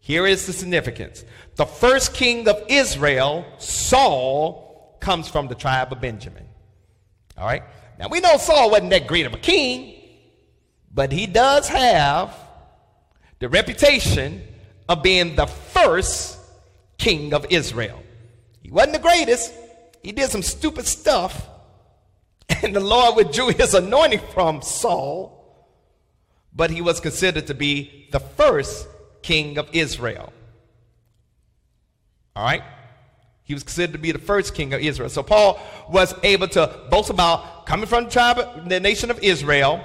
Here 0.00 0.26
is 0.26 0.46
the 0.46 0.52
significance. 0.52 1.24
The 1.56 1.64
first 1.64 2.12
king 2.12 2.46
of 2.46 2.62
Israel, 2.68 3.46
Saul, 3.56 4.98
comes 5.00 5.26
from 5.26 5.48
the 5.48 5.54
tribe 5.54 5.90
of 5.90 6.02
Benjamin. 6.02 6.44
All 7.38 7.46
right? 7.46 7.62
Now 7.98 8.08
we 8.08 8.20
know 8.20 8.36
Saul 8.36 8.70
wasn't 8.70 8.90
that 8.90 9.06
great 9.06 9.24
of 9.24 9.32
a 9.32 9.38
king. 9.38 9.98
But 10.92 11.10
he 11.10 11.26
does 11.26 11.68
have 11.68 12.36
the 13.38 13.48
reputation 13.48 14.42
of 14.88 15.02
being 15.02 15.36
the 15.36 15.46
first 15.46 16.38
king 16.98 17.34
of 17.34 17.46
Israel. 17.50 18.02
He 18.62 18.70
wasn't 18.70 18.94
the 18.94 18.98
greatest, 18.98 19.52
he 20.02 20.12
did 20.12 20.30
some 20.30 20.42
stupid 20.42 20.86
stuff, 20.86 21.48
and 22.62 22.74
the 22.74 22.80
Lord 22.80 23.16
withdrew 23.16 23.48
his 23.48 23.74
anointing 23.74 24.20
from 24.32 24.62
Saul, 24.62 25.68
but 26.54 26.70
he 26.70 26.80
was 26.80 27.00
considered 27.00 27.46
to 27.48 27.54
be 27.54 28.08
the 28.12 28.20
first 28.20 28.86
king 29.22 29.58
of 29.58 29.68
Israel. 29.72 30.32
All 32.36 32.44
right? 32.44 32.62
He 33.44 33.54
was 33.54 33.62
considered 33.62 33.92
to 33.92 33.98
be 33.98 34.12
the 34.12 34.18
first 34.18 34.54
king 34.54 34.72
of 34.72 34.80
Israel. 34.80 35.08
So 35.08 35.22
Paul 35.22 35.60
was 35.88 36.14
able 36.22 36.48
to 36.48 36.80
boast 36.90 37.10
about 37.10 37.66
coming 37.66 37.86
from 37.86 38.04
the 38.04 38.10
tribe, 38.10 38.68
the 38.68 38.80
nation 38.80 39.10
of 39.10 39.22
Israel, 39.22 39.84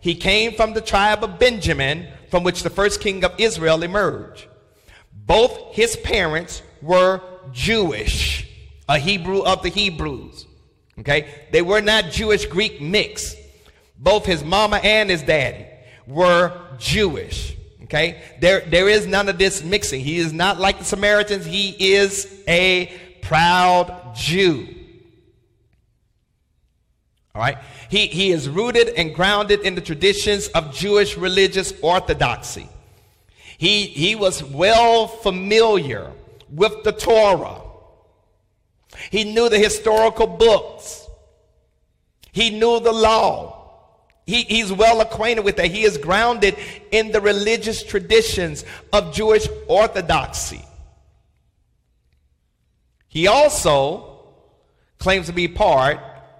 he 0.00 0.14
came 0.14 0.54
from 0.54 0.74
the 0.74 0.80
tribe 0.80 1.24
of 1.24 1.38
Benjamin, 1.38 2.08
from 2.30 2.44
which 2.44 2.62
the 2.62 2.70
first 2.70 3.00
king 3.00 3.24
of 3.24 3.34
Israel 3.38 3.82
emerged. 3.82 4.46
Both 5.12 5.74
his 5.74 5.96
parents 5.96 6.62
were 6.80 7.20
Jewish, 7.52 8.48
a 8.88 8.98
Hebrew 8.98 9.42
of 9.42 9.62
the 9.62 9.68
Hebrews. 9.68 10.46
Okay? 11.00 11.28
They 11.52 11.62
were 11.62 11.80
not 11.80 12.10
Jewish 12.10 12.46
Greek 12.46 12.80
mix. 12.80 13.36
Both 13.98 14.26
his 14.26 14.44
mama 14.44 14.78
and 14.78 15.10
his 15.10 15.22
daddy 15.22 15.66
were 16.06 16.52
Jewish. 16.78 17.56
Okay? 17.84 18.22
There, 18.40 18.60
there 18.60 18.88
is 18.88 19.06
none 19.06 19.28
of 19.28 19.38
this 19.38 19.62
mixing. 19.62 20.00
He 20.00 20.18
is 20.18 20.32
not 20.32 20.58
like 20.58 20.78
the 20.78 20.84
Samaritans. 20.84 21.44
He 21.44 21.94
is 21.94 22.42
a 22.46 22.92
proud 23.22 24.14
Jew. 24.14 24.68
All 27.34 27.42
right? 27.42 27.58
He, 27.88 28.06
he 28.06 28.30
is 28.30 28.48
rooted 28.48 28.90
and 28.90 29.14
grounded 29.14 29.60
in 29.60 29.74
the 29.74 29.80
traditions 29.80 30.48
of 30.48 30.74
Jewish 30.74 31.16
religious 31.16 31.72
orthodoxy. 31.82 32.68
He, 33.56 33.86
he 33.86 34.14
was 34.14 34.44
well 34.44 35.08
familiar 35.08 36.12
with 36.52 36.84
the 36.84 36.92
Torah. 36.92 37.62
He 39.10 39.24
knew 39.24 39.48
the 39.48 39.58
historical 39.58 40.26
books. 40.26 41.06
He 42.32 42.50
knew 42.50 42.78
the 42.80 42.92
law. 42.92 43.54
He, 44.26 44.42
he's 44.42 44.70
well 44.70 45.00
acquainted 45.00 45.44
with 45.44 45.56
that. 45.56 45.70
He 45.70 45.84
is 45.84 45.96
grounded 45.96 46.56
in 46.90 47.10
the 47.10 47.20
religious 47.20 47.82
traditions 47.82 48.64
of 48.92 49.14
Jewish 49.14 49.48
orthodoxy. 49.66 50.62
He 53.08 53.26
also 53.26 54.20
claims 54.98 55.26
to 55.26 55.32
be 55.32 55.48
part 55.48 55.98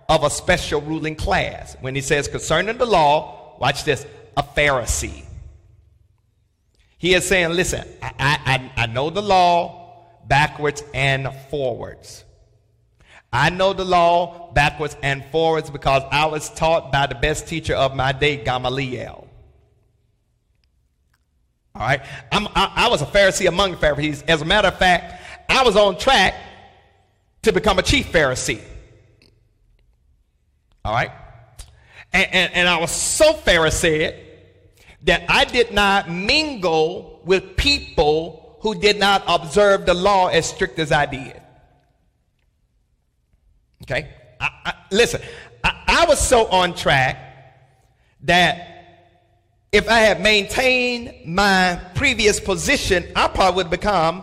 of 0.08 0.24
a 0.24 0.30
special 0.30 0.80
ruling 0.80 1.16
class. 1.16 1.76
When 1.80 1.94
he 1.94 2.00
says 2.00 2.28
concerning 2.28 2.78
the 2.78 2.86
law, 2.86 3.56
watch 3.58 3.84
this, 3.84 4.06
a 4.36 4.42
Pharisee. 4.42 5.24
He 6.98 7.14
is 7.14 7.26
saying, 7.26 7.50
listen, 7.50 7.86
I, 8.02 8.10
I, 8.18 8.82
I 8.82 8.86
know 8.86 9.10
the 9.10 9.22
law 9.22 10.06
backwards 10.26 10.82
and 10.94 11.28
forwards. 11.50 12.24
I 13.32 13.50
know 13.50 13.72
the 13.72 13.84
law 13.84 14.52
backwards 14.52 14.96
and 15.02 15.24
forwards 15.26 15.70
because 15.70 16.02
I 16.10 16.26
was 16.26 16.48
taught 16.50 16.90
by 16.90 17.06
the 17.06 17.14
best 17.14 17.46
teacher 17.46 17.74
of 17.74 17.94
my 17.94 18.12
day, 18.12 18.42
Gamaliel. 18.42 19.28
All 21.74 21.82
right? 21.82 22.00
I, 22.32 22.72
I 22.74 22.88
was 22.88 23.02
a 23.02 23.06
Pharisee 23.06 23.46
among 23.46 23.76
Pharisees. 23.76 24.22
As 24.22 24.42
a 24.42 24.44
matter 24.44 24.68
of 24.68 24.78
fact, 24.78 25.22
I 25.48 25.62
was 25.62 25.76
on 25.76 25.98
track 25.98 26.34
to 27.42 27.52
become 27.52 27.78
a 27.78 27.82
chief 27.82 28.10
Pharisee. 28.10 28.62
All 30.88 30.94
right? 30.94 31.10
And, 32.14 32.28
and, 32.32 32.54
and 32.54 32.68
I 32.68 32.78
was 32.78 32.90
so 32.90 33.34
Pharisaic 33.34 34.14
that 35.02 35.22
I 35.28 35.44
did 35.44 35.70
not 35.70 36.10
mingle 36.10 37.20
with 37.26 37.58
people 37.58 38.56
who 38.62 38.74
did 38.74 38.98
not 38.98 39.22
observe 39.28 39.84
the 39.84 39.92
law 39.92 40.28
as 40.28 40.46
strict 40.46 40.78
as 40.78 40.90
I 40.90 41.04
did. 41.04 41.42
Okay? 43.82 44.08
I, 44.40 44.48
I, 44.64 44.74
listen, 44.90 45.20
I, 45.62 45.82
I 45.86 46.06
was 46.08 46.26
so 46.26 46.46
on 46.46 46.74
track 46.74 47.18
that 48.22 49.10
if 49.70 49.90
I 49.90 49.98
had 49.98 50.22
maintained 50.22 51.26
my 51.26 51.78
previous 51.96 52.40
position, 52.40 53.04
I 53.14 53.28
probably 53.28 53.64
would 53.64 53.70
become 53.70 54.22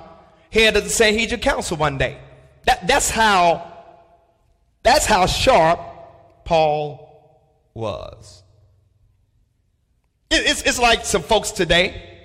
head 0.51 0.75
of 0.75 0.83
the 0.83 0.89
Sanhedrin 0.89 1.41
Council 1.41 1.77
one 1.77 1.99
day. 1.99 2.17
That, 2.65 2.87
that's 2.87 3.11
how 3.11 3.71
that's 4.81 5.05
how 5.05 5.27
sharp 5.27 5.94
Paul 6.45 7.41
was. 7.73 8.43
It's, 10.31 10.61
it's 10.61 10.79
like 10.79 11.05
some 11.05 11.21
folks 11.21 11.51
today. 11.51 12.19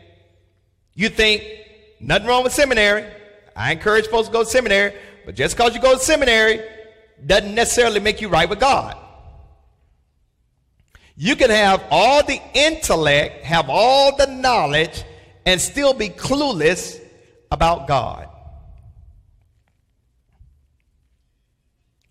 You 0.94 1.08
think 1.08 1.42
nothing 1.98 2.28
wrong 2.28 2.44
with 2.44 2.52
seminary. 2.52 3.04
I 3.56 3.72
encourage 3.72 4.06
folks 4.06 4.28
to 4.28 4.32
go 4.32 4.44
to 4.44 4.48
seminary, 4.48 4.94
but 5.26 5.34
just 5.34 5.56
because 5.56 5.74
you 5.74 5.80
go 5.80 5.94
to 5.94 6.00
seminary 6.00 6.62
doesn't 7.24 7.54
necessarily 7.54 8.00
make 8.00 8.20
you 8.20 8.28
right 8.28 8.48
with 8.48 8.60
God. 8.60 8.96
You 11.16 11.36
can 11.36 11.50
have 11.50 11.84
all 11.90 12.24
the 12.24 12.40
intellect, 12.54 13.44
have 13.44 13.68
all 13.68 14.16
the 14.16 14.26
knowledge, 14.26 15.04
and 15.44 15.60
still 15.60 15.92
be 15.92 16.08
clueless 16.08 16.98
about 17.50 17.86
God. 17.86 18.28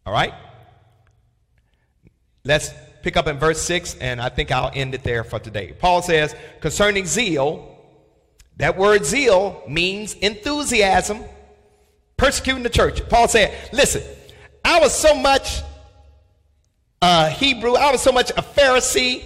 All 0.06 0.14
right? 0.14 0.34
Let's 2.44 2.72
pick 3.02 3.18
up 3.18 3.28
in 3.28 3.38
verse 3.38 3.62
6, 3.62 3.96
and 3.96 4.22
I 4.22 4.30
think 4.30 4.52
I'll 4.52 4.72
end 4.74 4.94
it 4.94 5.04
there 5.04 5.24
for 5.24 5.40
today. 5.40 5.74
Paul 5.78 6.02
says, 6.02 6.36
concerning 6.62 7.06
zeal, 7.06 7.78
that 8.58 8.78
word 8.78 9.06
zeal 9.06 9.64
means 9.68 10.14
enthusiasm, 10.16 11.24
persecuting 12.18 12.64
the 12.64 12.70
church. 12.70 13.08
Paul 13.10 13.28
said, 13.28 13.54
listen, 13.72 14.04
I 14.64 14.80
was 14.80 14.94
so 14.94 15.16
much 15.16 15.62
uh, 17.02 17.30
Hebrew, 17.30 17.76
I 17.76 17.92
was 17.92 18.02
so 18.02 18.12
much 18.12 18.30
a 18.32 18.42
Pharisee, 18.42 19.24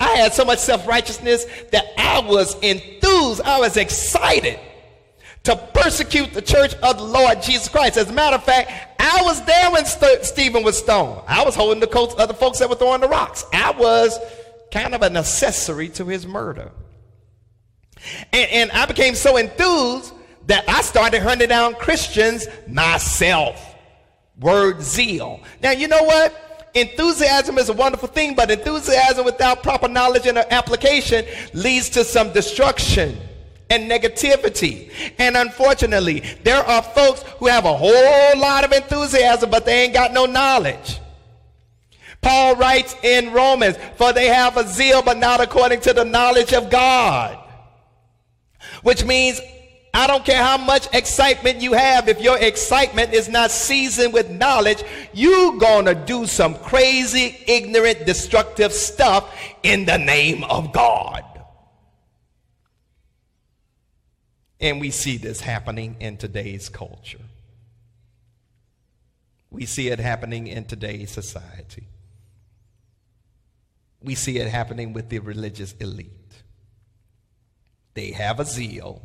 I 0.00 0.10
had 0.16 0.32
so 0.32 0.44
much 0.44 0.58
self 0.58 0.86
righteousness 0.88 1.46
that 1.70 1.84
I 1.96 2.20
was 2.20 2.56
enthused, 2.60 3.42
I 3.42 3.60
was 3.60 3.76
excited 3.76 4.58
to 5.44 5.56
persecute 5.74 6.32
the 6.32 6.42
church 6.42 6.74
of 6.74 6.98
the 6.98 7.04
Lord 7.04 7.42
Jesus 7.42 7.68
Christ. 7.68 7.96
As 7.96 8.10
a 8.10 8.12
matter 8.12 8.36
of 8.36 8.44
fact, 8.44 8.70
I 9.00 9.22
was 9.22 9.44
there 9.44 9.70
when 9.72 9.84
St- 9.84 10.24
Stephen 10.24 10.62
was 10.62 10.78
stoned. 10.78 11.22
I 11.26 11.44
was 11.44 11.54
holding 11.54 11.80
the 11.80 11.86
coats 11.88 12.14
of 12.14 12.28
the 12.28 12.34
folks 12.34 12.60
that 12.60 12.68
were 12.68 12.76
throwing 12.76 13.00
the 13.00 13.08
rocks. 13.08 13.44
I 13.52 13.72
was 13.72 14.18
kind 14.70 14.94
of 14.94 15.02
an 15.02 15.16
accessory 15.16 15.88
to 15.90 16.06
his 16.06 16.26
murder. 16.26 16.70
And, 18.32 18.50
and 18.50 18.70
I 18.72 18.86
became 18.86 19.14
so 19.14 19.36
enthused 19.36 20.12
that 20.46 20.68
I 20.68 20.82
started 20.82 21.22
hunting 21.22 21.48
down 21.48 21.74
Christians 21.74 22.46
myself. 22.68 23.74
Word 24.38 24.80
zeal. 24.80 25.40
Now, 25.62 25.72
you 25.72 25.88
know 25.88 26.02
what? 26.04 26.70
Enthusiasm 26.74 27.58
is 27.58 27.68
a 27.68 27.72
wonderful 27.72 28.08
thing, 28.08 28.34
but 28.34 28.50
enthusiasm 28.50 29.24
without 29.24 29.62
proper 29.62 29.88
knowledge 29.88 30.26
and 30.26 30.38
application 30.38 31.24
leads 31.52 31.90
to 31.90 32.04
some 32.04 32.32
destruction 32.32 33.18
and 33.72 33.90
negativity. 33.90 34.90
And 35.18 35.36
unfortunately, 35.36 36.20
there 36.44 36.62
are 36.62 36.82
folks 36.82 37.22
who 37.38 37.46
have 37.46 37.64
a 37.64 37.74
whole 37.74 38.38
lot 38.38 38.64
of 38.64 38.72
enthusiasm, 38.72 39.50
but 39.50 39.64
they 39.64 39.84
ain't 39.84 39.94
got 39.94 40.12
no 40.12 40.26
knowledge. 40.26 41.00
Paul 42.20 42.54
writes 42.56 42.94
in 43.02 43.32
Romans, 43.32 43.76
for 43.96 44.12
they 44.12 44.28
have 44.28 44.56
a 44.56 44.68
zeal, 44.68 45.02
but 45.02 45.16
not 45.16 45.40
according 45.40 45.80
to 45.80 45.92
the 45.92 46.04
knowledge 46.04 46.52
of 46.52 46.70
God. 46.70 47.38
Which 48.82 49.04
means 49.04 49.40
I 49.94 50.06
don't 50.06 50.24
care 50.24 50.42
how 50.42 50.58
much 50.58 50.86
excitement 50.94 51.60
you 51.60 51.72
have, 51.72 52.08
if 52.08 52.20
your 52.20 52.38
excitement 52.38 53.12
is 53.12 53.28
not 53.28 53.50
seasoned 53.50 54.12
with 54.12 54.30
knowledge, 54.30 54.82
you're 55.12 55.58
gonna 55.58 55.94
do 55.94 56.26
some 56.26 56.54
crazy, 56.54 57.42
ignorant, 57.46 58.06
destructive 58.06 58.72
stuff 58.72 59.34
in 59.62 59.84
the 59.84 59.98
name 59.98 60.44
of 60.44 60.72
God. 60.72 61.24
And 64.62 64.80
we 64.80 64.92
see 64.92 65.16
this 65.16 65.40
happening 65.40 65.96
in 65.98 66.16
today's 66.16 66.68
culture. 66.68 67.18
We 69.50 69.66
see 69.66 69.88
it 69.88 69.98
happening 69.98 70.46
in 70.46 70.64
today's 70.66 71.10
society. 71.10 71.88
We 74.00 74.14
see 74.14 74.38
it 74.38 74.48
happening 74.48 74.92
with 74.92 75.08
the 75.08 75.18
religious 75.18 75.72
elite. 75.74 76.42
They 77.94 78.12
have 78.12 78.38
a 78.38 78.44
zeal, 78.44 79.02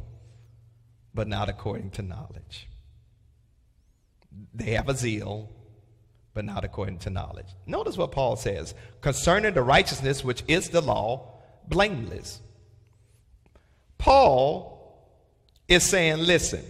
but 1.14 1.28
not 1.28 1.49
according 1.49 1.89
to 1.91 2.03
knowledge. 2.03 2.70
They 4.53 4.72
have 4.72 4.88
a 4.89 4.95
zeal, 4.95 5.49
but 6.36 6.45
not 6.45 6.66
according 6.66 6.99
to 6.99 7.10
knowledge. 7.10 7.47
Notice 7.66 7.97
what 7.97 8.12
Paul 8.12 8.36
says 8.36 8.76
concerning 9.01 9.55
the 9.55 9.64
righteousness 9.64 10.24
which 10.24 10.43
is 10.47 10.70
the 10.70 10.82
law, 10.82 11.41
blameless. 11.68 12.41
Paul 13.97 14.77
is 15.68 15.84
saying, 15.84 16.20
listen, 16.20 16.63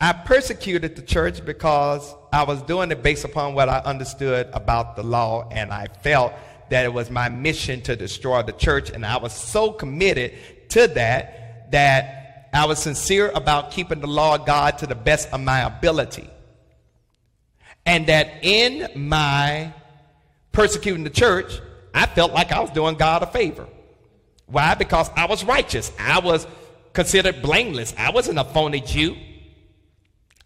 I 0.00 0.12
persecuted 0.12 0.94
the 0.96 1.02
church 1.02 1.44
because 1.44 2.14
I 2.32 2.44
was 2.44 2.62
doing 2.62 2.90
it 2.90 3.02
based 3.02 3.24
upon 3.24 3.54
what 3.54 3.68
I 3.68 3.78
understood 3.78 4.48
about 4.52 4.96
the 4.96 5.02
law, 5.02 5.48
and 5.50 5.72
I 5.72 5.86
felt 6.02 6.32
that 6.70 6.84
it 6.84 6.92
was 6.92 7.10
my 7.10 7.28
mission 7.28 7.80
to 7.82 7.96
destroy 7.96 8.42
the 8.42 8.52
church, 8.52 8.90
and 8.90 9.06
I 9.06 9.16
was 9.16 9.32
so 9.32 9.72
committed 9.72 10.32
to 10.70 10.86
that 10.88 11.70
that 11.70 12.48
I 12.52 12.66
was 12.66 12.78
sincere 12.78 13.30
about 13.34 13.70
keeping 13.70 14.00
the 14.00 14.06
law 14.06 14.36
of 14.36 14.46
God 14.46 14.78
to 14.78 14.86
the 14.86 14.94
best 14.94 15.32
of 15.32 15.40
my 15.40 15.60
ability. 15.60 16.28
And 17.84 18.06
that 18.08 18.44
in 18.44 18.88
my 19.08 19.72
persecuting 20.52 21.04
the 21.04 21.10
church, 21.10 21.60
I 21.94 22.06
felt 22.06 22.32
like 22.32 22.52
I 22.52 22.60
was 22.60 22.70
doing 22.70 22.96
God 22.96 23.22
a 23.22 23.26
favor. 23.26 23.66
Why? 24.46 24.74
Because 24.74 25.10
I 25.16 25.26
was 25.26 25.44
righteous. 25.44 25.92
I 25.98 26.18
was 26.20 26.46
considered 26.96 27.42
blameless. 27.42 27.94
I 27.98 28.10
wasn't 28.10 28.38
a 28.38 28.44
phony 28.44 28.80
Jew. 28.80 29.16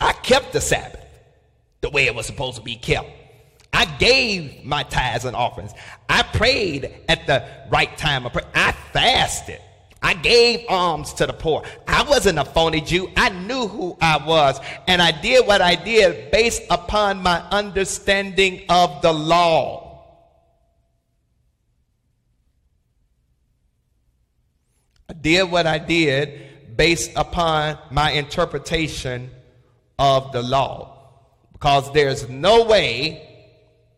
I 0.01 0.13
kept 0.13 0.53
the 0.53 0.61
Sabbath 0.61 1.07
the 1.81 1.91
way 1.91 2.07
it 2.07 2.15
was 2.15 2.27
supposed 2.27 2.57
to 2.57 2.63
be 2.63 2.75
kept. 2.75 3.09
I 3.73 3.85
gave 3.85 4.65
my 4.65 4.83
tithes 4.83 5.25
and 5.25 5.37
offerings. 5.37 5.73
I 6.09 6.25
prayed 6.25 6.93
at 7.09 7.27
the 7.29 7.45
right 7.71 7.97
time. 7.97 8.27
I 8.27 8.73
fasted. 8.93 9.61
I 10.03 10.15
gave 10.15 10.67
alms 10.69 11.15
to 11.15 11.27
the 11.27 11.33
poor. 11.33 11.63
I 11.87 12.03
wasn't 12.03 12.41
a 12.41 12.45
phony 12.45 12.81
Jew. 12.81 13.09
I 13.17 13.29
knew 13.29 13.69
who 13.69 13.97
I 14.01 14.17
was. 14.17 14.59
And 14.89 15.01
I 15.01 15.13
did 15.13 15.47
what 15.47 15.61
I 15.61 15.77
did 15.77 16.33
based 16.33 16.63
upon 16.69 17.23
my 17.23 17.41
understanding 17.51 18.63
of 18.69 19.03
the 19.03 19.13
law. 19.13 19.91
I 25.10 25.10
did 25.21 25.51
what 25.51 25.67
I 25.67 25.79
did 25.79 26.77
based 26.77 27.11
upon 27.17 27.79
my 27.91 28.13
interpretation 28.13 29.31
of 29.99 30.33
the 30.33 30.43
law. 30.43 30.97
Because 31.53 31.93
there's 31.93 32.29
no 32.29 32.65
way 32.65 33.27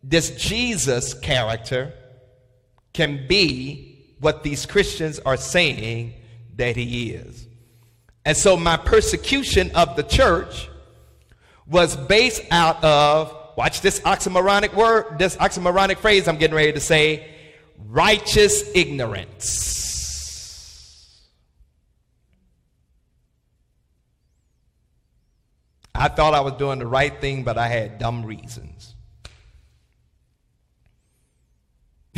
this 0.03 0.31
Jesus 0.37 1.15
character 1.15 1.93
can 2.93 3.27
be 3.27 4.15
what 4.19 4.43
these 4.43 4.67
Christians 4.67 5.19
are 5.21 5.37
saying 5.37 6.15
that 6.57 6.77
he 6.77 7.13
is. 7.13 7.47
And 8.25 8.37
so 8.37 8.57
my 8.57 8.77
persecution 8.77 9.71
of 9.75 9.97
the 9.97 10.03
church 10.03 10.69
was 11.67 11.97
based 11.97 12.43
out 12.51 12.83
of, 12.85 13.35
watch 13.57 13.81
this 13.81 14.01
oxymoronic 14.01 14.75
word, 14.75 15.19
this 15.19 15.37
oxymoronic 15.37 15.99
phrase 15.99 16.29
I'm 16.29 16.37
getting 16.37 16.57
ready 16.57 16.73
to 16.73 16.81
say, 16.81 17.29
righteous 17.89 18.71
ignorance. 18.75 19.82
I 25.95 26.09
thought 26.09 26.35
I 26.35 26.41
was 26.41 26.55
doing 26.55 26.79
the 26.79 26.87
right 26.87 27.21
thing, 27.21 27.45
but 27.45 27.59
I 27.59 27.69
had 27.69 27.99
dumb 27.99 28.25
reasons. 28.25 28.95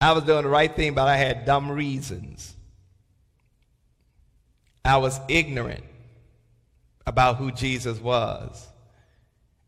I 0.00 0.12
was 0.12 0.24
doing 0.24 0.42
the 0.42 0.48
right 0.48 0.74
thing, 0.74 0.94
but 0.94 1.06
I 1.08 1.16
had 1.16 1.44
dumb 1.44 1.70
reasons. 1.70 2.54
I 4.84 4.96
was 4.96 5.20
ignorant 5.28 5.84
about 7.06 7.36
who 7.36 7.52
Jesus 7.52 8.00
was. 8.00 8.66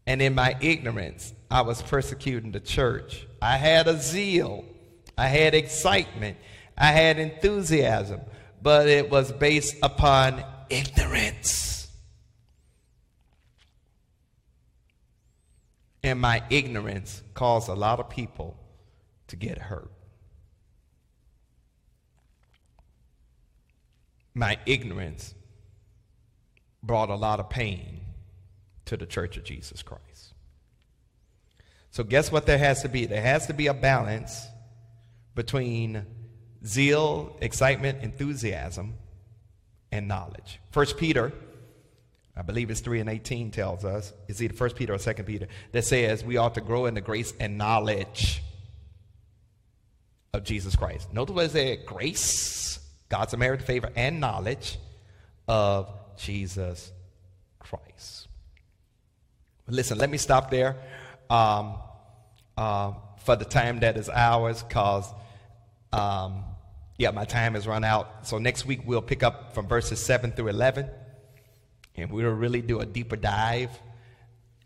And 0.07 0.21
in 0.21 0.35
my 0.35 0.57
ignorance, 0.61 1.33
I 1.51 1.63
was 1.63 1.81
persecuting 1.83 2.53
the 2.53 2.61
church. 2.61 3.27
I 3.41 3.57
had 3.57 3.87
a 3.87 3.97
zeal, 3.99 4.65
I 5.17 5.29
had 5.29 5.55
excitement, 5.55 6.37
I 6.77 6.89
had 6.89 7.19
enthusiasm, 7.19 8.21
but 8.61 8.89
it 8.89 9.11
was 9.11 9.33
based 9.33 9.77
upon 9.83 10.45
ignorance. 10.71 11.89
And 16.03 16.21
my 16.21 16.43
ignorance 16.51 17.23
caused 17.33 17.69
a 17.69 17.75
lot 17.75 17.99
of 17.99 18.11
people 18.11 18.57
to 19.29 19.37
get 19.37 19.59
hurt. 19.59 19.91
My 24.35 24.59
ignorance 24.67 25.35
brought 26.83 27.09
a 27.09 27.15
lot 27.15 27.41
of 27.41 27.49
pain 27.49 28.01
to 28.85 28.97
the 28.97 29.07
Church 29.07 29.37
of 29.37 29.45
Jesus 29.45 29.83
Christ. 29.83 30.35
So, 31.91 32.05
guess 32.05 32.31
what 32.31 32.45
there 32.45 32.59
has 32.59 32.83
to 32.83 32.89
be? 32.89 33.07
There 33.07 33.23
has 33.23 33.47
to 33.47 33.55
be 33.55 33.69
a 33.69 33.75
balance 33.75 34.47
between 35.35 36.05
zeal, 36.67 37.37
excitement, 37.41 38.03
enthusiasm, 38.03 38.95
and 39.95 40.09
knowledge. 40.09 40.61
First 40.73 40.99
Peter, 40.99 41.33
I 42.37 42.43
believe 42.43 42.69
it's 42.69 42.81
3 42.81 42.99
and 42.99 43.09
18 43.09 43.53
tells 43.53 43.85
us, 43.85 44.13
is 44.27 44.43
either 44.43 44.53
First 44.53 44.75
Peter 44.75 44.93
or 44.93 44.99
Second 44.99 45.25
Peter, 45.25 45.47
that 45.71 45.85
says 45.85 46.25
we 46.25 46.37
ought 46.37 46.55
to 46.55 46.61
grow 46.61 46.87
in 46.87 46.95
the 46.95 47.01
grace 47.01 47.33
and 47.39 47.57
knowledge 47.57 48.43
of 50.33 50.43
Jesus 50.43 50.75
Christ. 50.75 51.15
Notice 51.15 51.35
what 51.35 51.45
it 51.45 51.51
said, 51.53 51.87
grace, 51.87 52.81
God's 53.09 53.35
unmerited 53.35 53.65
favor, 53.65 53.89
and 53.95 54.19
knowledge 54.19 54.79
of 55.47 55.89
Jesus 56.17 56.91
Christ. 57.61 58.27
Listen, 59.69 59.97
let 59.97 60.11
me 60.11 60.19
stop 60.19 60.51
there 60.51 60.77
um, 61.31 61.77
uh, 62.57 62.95
for 63.19 63.37
the 63.37 63.45
time 63.45 63.79
that 63.79 63.97
is 63.97 64.09
ours, 64.09 64.61
because 64.65 65.09
um, 65.93 66.43
yeah, 66.97 67.11
my 67.11 67.25
time 67.25 67.55
has 67.55 67.67
run 67.67 67.85
out. 67.85 68.27
So 68.27 68.39
next 68.39 68.67
week 68.67 68.81
we'll 68.85 69.03
pick 69.03 69.23
up 69.23 69.55
from 69.55 69.67
verses 69.67 70.01
7 70.01 70.33
through 70.33 70.49
11, 70.49 70.89
and 71.97 72.11
we'll 72.11 72.31
really 72.31 72.63
do 72.63 72.81
a 72.81 72.87
deeper 72.87 73.17
dive 73.17 73.71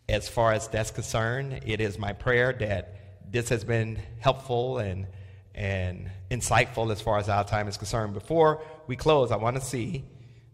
as 0.08 0.28
far 0.28 0.52
as 0.52 0.68
that's 0.68 0.90
concerned. 0.90 1.60
It 1.64 1.80
is 1.80 1.98
my 1.98 2.12
prayer 2.12 2.52
that 2.60 2.94
this 3.30 3.48
has 3.50 3.64
been 3.64 3.98
helpful 4.20 4.78
and 4.78 5.06
and 5.54 6.08
insightful 6.30 6.92
as 6.92 7.00
far 7.00 7.18
as 7.18 7.28
our 7.28 7.42
time 7.42 7.66
is 7.66 7.76
concerned. 7.76 8.14
Before 8.14 8.62
we 8.86 8.94
close, 8.94 9.32
I 9.32 9.36
want 9.36 9.56
to 9.56 9.62
see 9.62 10.04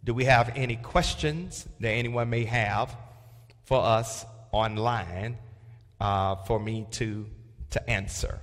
do 0.03 0.15
we 0.15 0.25
have 0.25 0.53
any 0.55 0.77
questions 0.77 1.67
that 1.81 1.91
anyone 1.91 2.29
may 2.31 2.45
have 2.45 2.95
for 3.65 3.83
us 3.83 4.25
online 4.53 5.39
uh, 6.01 6.37
for 6.37 6.59
me 6.61 6.87
to 6.93 7.27
to 7.71 7.91
answer? 7.91 8.41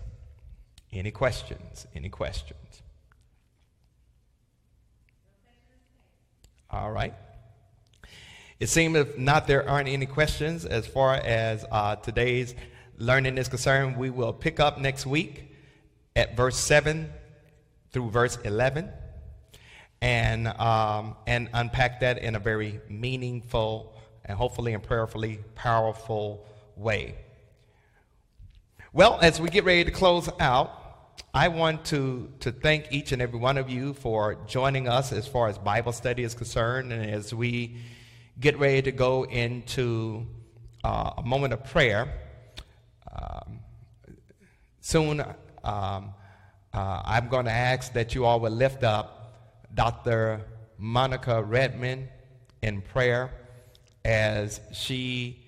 Any 0.92 1.12
questions? 1.12 1.88
Any 1.96 2.10
questions? 2.10 2.61
All 6.72 6.90
right. 6.90 7.14
It 8.62 8.70
seems 8.70 8.96
if 8.96 9.18
not, 9.18 9.46
there 9.46 9.68
aren't 9.68 9.90
any 9.90 10.06
questions 10.06 10.64
as 10.64 10.88
far 10.88 11.16
as 11.16 11.66
uh, 11.70 11.98
today's 11.98 12.56
learning 12.98 13.38
is 13.38 13.50
concerned. 13.50 13.98
We 13.98 14.10
will 14.10 14.32
pick 14.32 14.62
up 14.62 14.80
next 14.80 15.06
week 15.06 15.54
at 16.16 16.38
verse 16.38 16.58
7 16.58 17.12
through 17.92 18.10
verse 18.12 18.38
11 18.46 18.90
and, 20.02 20.48
um, 20.48 21.18
and 21.28 21.50
unpack 21.54 22.00
that 22.00 22.20
in 22.20 22.36
a 22.36 22.40
very 22.40 22.80
meaningful 22.88 23.94
and 24.24 24.38
hopefully 24.38 24.74
and 24.74 24.82
prayerfully 24.82 25.40
powerful 25.56 26.46
way. 26.78 27.16
Well, 28.94 29.20
as 29.22 29.42
we 29.42 29.50
get 29.50 29.66
ready 29.66 29.84
to 29.84 29.92
close 29.92 30.30
out, 30.40 30.81
I 31.34 31.48
want 31.48 31.86
to, 31.86 32.30
to 32.42 32.52
thank 32.52 32.92
each 32.92 33.12
and 33.12 33.22
every 33.22 33.40
one 33.40 33.58
of 33.58 33.70
you 33.70 33.94
for 33.94 34.36
joining 34.48 34.88
us 34.88 35.14
as 35.14 35.28
far 35.28 35.48
as 35.48 35.58
Bible 35.58 35.94
study 35.94 36.24
is 36.24 36.34
concerned. 36.34 36.92
And 36.92 37.10
as 37.10 37.34
we 37.34 37.78
get 38.40 38.60
ready 38.60 38.82
to 38.82 38.92
go 38.92 39.24
into 39.24 40.26
uh, 40.84 41.12
a 41.18 41.22
moment 41.24 41.54
of 41.54 41.64
prayer, 41.64 42.12
um, 43.12 43.60
soon 44.82 45.22
um, 45.64 46.14
uh, 46.74 47.02
I'm 47.06 47.30
going 47.30 47.46
to 47.46 47.52
ask 47.52 47.94
that 47.94 48.14
you 48.14 48.26
all 48.26 48.40
will 48.40 48.52
lift 48.52 48.84
up 48.84 49.66
Dr. 49.74 50.42
Monica 50.78 51.42
Redmond 51.42 52.10
in 52.62 52.82
prayer 52.82 53.32
as 54.04 54.60
she 54.74 55.46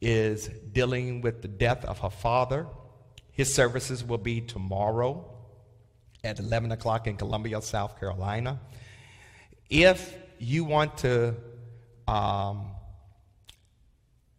is 0.00 0.48
dealing 0.72 1.20
with 1.20 1.40
the 1.40 1.48
death 1.48 1.84
of 1.84 2.00
her 2.00 2.10
father. 2.10 2.66
His 3.32 3.52
services 3.52 4.04
will 4.04 4.18
be 4.18 4.40
tomorrow 4.40 5.24
at 6.22 6.38
11 6.38 6.70
o'clock 6.72 7.06
in 7.06 7.16
Columbia, 7.16 7.60
South 7.62 7.98
Carolina. 7.98 8.60
If 9.68 10.16
you 10.38 10.64
want 10.64 10.98
to 10.98 11.34
um, 12.06 12.66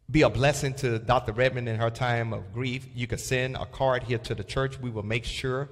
be 0.10 0.22
a 0.22 0.30
blessing 0.30 0.76
to 0.76 1.00
Dr. 1.00 1.32
Redmond 1.32 1.68
in 1.68 1.78
her 1.78 1.90
time 1.90 2.34
of 2.34 2.54
grief, 2.54 2.88
you 2.94 3.08
can 3.08 3.18
send 3.18 3.56
a 3.56 3.66
card 3.66 4.04
here 4.04 4.20
to 4.20 4.36
the 4.36 4.44
church. 4.44 4.80
We 4.80 4.92
will 4.92 5.04
make 5.04 5.26
sure 5.26 5.70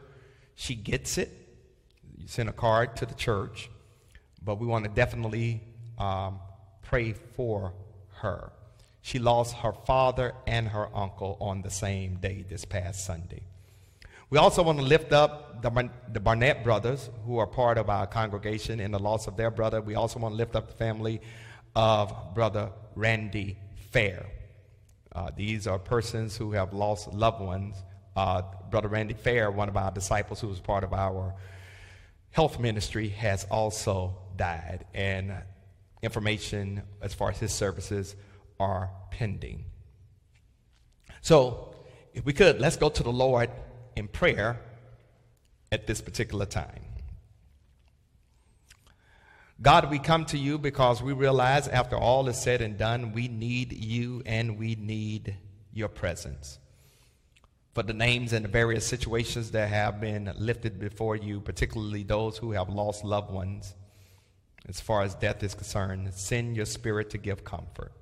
she 0.56 0.74
gets 0.74 1.18
it. 1.18 1.30
You 2.18 2.28
send 2.28 2.50
a 2.50 2.54
card 2.54 2.96
to 2.98 3.06
the 3.06 3.14
church, 3.14 3.70
but 4.44 4.60
we 4.60 4.66
want 4.66 4.86
to 4.86 4.92
definitely 4.92 5.62
um, 6.00 6.40
pray 6.82 7.14
for 7.14 7.74
her. 8.16 8.52
She 9.02 9.20
lost 9.20 9.56
her 9.58 9.74
father 9.74 10.34
and 10.46 10.68
her 10.68 10.90
uncle 10.96 11.38
on 11.42 11.62
the 11.62 11.72
same 11.72 12.16
day 12.16 12.46
this 12.48 12.66
past 12.66 13.06
Sunday. 13.06 13.42
We 14.30 14.38
also 14.38 14.64
want 14.64 14.78
to 14.78 14.86
lift 14.86 15.12
up 15.12 15.62
the, 15.62 15.90
the 16.12 16.20
Barnett 16.20 16.64
brothers 16.64 17.10
who 17.26 17.38
are 17.38 17.48
part 17.48 17.78
of 17.78 17.90
our 17.90 18.08
congregation 18.08 18.80
in 18.80 18.92
the 18.92 19.00
loss 19.00 19.28
of 19.28 19.36
their 19.36 19.52
brother. 19.52 19.82
We 19.82 19.96
also 19.96 20.20
want 20.20 20.34
to 20.34 20.38
lift 20.38 20.56
up 20.56 20.70
the 20.70 20.76
family 20.76 21.20
of 21.76 22.14
Brother 22.34 22.72
Randy 22.96 23.58
Fair. 23.92 24.26
Uh, 25.14 25.32
these 25.36 25.68
are 25.68 25.78
persons 25.78 26.38
who 26.38 26.54
have 26.54 26.74
lost 26.74 27.12
loved 27.14 27.42
ones. 27.42 27.76
Uh, 28.16 28.44
brother 28.70 28.88
Randy 28.88 29.16
Fair, 29.16 29.52
one 29.52 29.68
of 29.68 29.76
our 29.76 29.92
disciples 29.92 30.40
who 30.40 30.48
was 30.48 30.60
part 30.60 30.84
of 30.84 30.94
our 30.94 31.34
health 32.30 32.60
ministry, 32.60 33.10
has 33.10 33.46
also 33.52 34.16
died. 34.38 34.86
And 34.94 35.34
information 36.02 36.84
as 37.02 37.14
far 37.14 37.32
as 37.32 37.40
his 37.40 37.52
services 37.52 38.16
are 38.62 38.92
pending. 39.10 39.66
So, 41.22 41.76
if 42.14 42.26
we 42.26 42.34
could, 42.34 42.60
let's 42.60 42.78
go 42.78 42.90
to 42.90 43.04
the 43.04 43.12
Lord 43.12 43.50
in 43.96 44.08
prayer 44.08 44.60
at 45.72 45.88
this 45.88 46.02
particular 46.02 46.46
time. 46.46 46.86
God, 49.62 49.92
we 49.92 50.00
come 50.00 50.26
to 50.26 50.38
you 50.38 50.58
because 50.58 51.04
we 51.04 51.14
realize 51.14 51.68
after 51.68 51.96
all 51.96 52.28
is 52.28 52.42
said 52.42 52.62
and 52.62 52.78
done, 52.78 53.12
we 53.12 53.28
need 53.28 53.72
you 53.74 54.24
and 54.26 54.58
we 54.58 54.76
need 54.76 55.36
your 55.72 55.88
presence. 55.88 56.58
For 57.74 57.84
the 57.84 57.94
names 57.94 58.34
and 58.34 58.44
the 58.44 58.50
various 58.50 58.86
situations 58.86 59.52
that 59.52 59.70
have 59.70 60.02
been 60.02 60.34
lifted 60.38 60.80
before 60.80 61.16
you, 61.16 61.40
particularly 61.40 62.04
those 62.04 62.38
who 62.38 62.52
have 62.52 62.70
lost 62.70 63.06
loved 63.06 63.32
ones, 63.32 63.76
as 64.68 64.82
far 64.82 65.04
as 65.04 65.16
death 65.16 65.44
is 65.44 65.54
concerned, 65.54 66.12
send 66.14 66.56
your 66.56 66.66
spirit 66.66 67.12
to 67.12 67.18
give 67.18 67.44
comfort. 67.44 67.94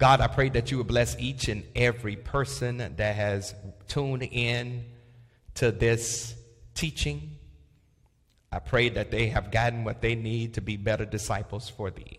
God, 0.00 0.22
I 0.22 0.28
pray 0.28 0.48
that 0.48 0.70
you 0.70 0.78
would 0.78 0.86
bless 0.86 1.14
each 1.18 1.48
and 1.48 1.62
every 1.76 2.16
person 2.16 2.78
that 2.78 3.16
has 3.16 3.54
tuned 3.86 4.22
in 4.22 4.86
to 5.56 5.70
this 5.70 6.34
teaching. 6.74 7.36
I 8.50 8.60
pray 8.60 8.88
that 8.88 9.10
they 9.10 9.26
have 9.26 9.50
gotten 9.50 9.84
what 9.84 10.00
they 10.00 10.14
need 10.14 10.54
to 10.54 10.62
be 10.62 10.78
better 10.78 11.04
disciples 11.04 11.68
for 11.68 11.90
thee. 11.90 12.18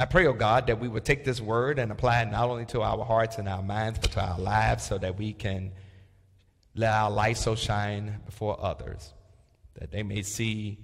I 0.00 0.06
pray, 0.06 0.26
oh 0.26 0.32
God, 0.32 0.66
that 0.66 0.80
we 0.80 0.88
would 0.88 1.04
take 1.04 1.24
this 1.24 1.40
word 1.40 1.78
and 1.78 1.92
apply 1.92 2.22
it 2.22 2.32
not 2.32 2.48
only 2.48 2.64
to 2.66 2.82
our 2.82 3.04
hearts 3.04 3.38
and 3.38 3.48
our 3.48 3.62
minds, 3.62 4.00
but 4.00 4.10
to 4.12 4.24
our 4.24 4.40
lives 4.40 4.84
so 4.84 4.98
that 4.98 5.18
we 5.18 5.32
can 5.32 5.70
let 6.74 6.92
our 6.92 7.12
light 7.12 7.36
so 7.36 7.54
shine 7.54 8.18
before 8.26 8.58
others, 8.60 9.14
that 9.74 9.92
they 9.92 10.02
may 10.02 10.22
see 10.22 10.80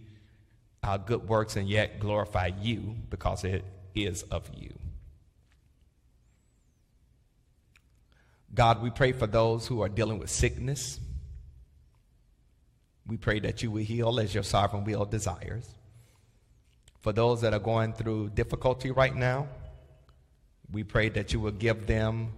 our 0.84 0.96
good 0.96 1.28
works 1.28 1.56
and 1.56 1.68
yet 1.68 1.98
glorify 1.98 2.50
you 2.60 2.94
because 3.10 3.42
it 3.42 3.64
is 3.96 4.22
of 4.24 4.48
you. 4.54 4.72
God, 8.54 8.82
we 8.82 8.90
pray 8.90 9.12
for 9.12 9.26
those 9.26 9.66
who 9.66 9.82
are 9.82 9.88
dealing 9.88 10.18
with 10.18 10.30
sickness. 10.30 11.00
We 13.06 13.16
pray 13.16 13.40
that 13.40 13.62
you 13.62 13.70
will 13.70 13.82
heal 13.82 14.20
as 14.20 14.32
your 14.34 14.42
sovereign 14.42 14.84
will 14.84 15.04
desires. 15.04 15.68
For 17.00 17.12
those 17.12 17.40
that 17.42 17.52
are 17.52 17.60
going 17.60 17.92
through 17.92 18.30
difficulty 18.30 18.90
right 18.90 19.14
now, 19.14 19.48
we 20.70 20.84
pray 20.84 21.08
that 21.10 21.32
you 21.32 21.40
will 21.40 21.52
give 21.52 21.86
them 21.86 22.32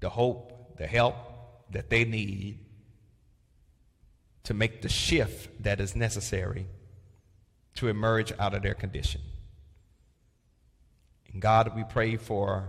the 0.00 0.08
hope, 0.08 0.78
the 0.78 0.86
help 0.86 1.16
that 1.70 1.90
they 1.90 2.04
need 2.04 2.58
to 4.44 4.54
make 4.54 4.82
the 4.82 4.88
shift 4.88 5.62
that 5.62 5.80
is 5.80 5.94
necessary 5.94 6.66
to 7.76 7.88
emerge 7.88 8.32
out 8.38 8.54
of 8.54 8.62
their 8.62 8.74
condition. 8.74 9.20
And 11.32 11.40
God, 11.40 11.74
we 11.74 11.84
pray 11.84 12.16
for 12.16 12.68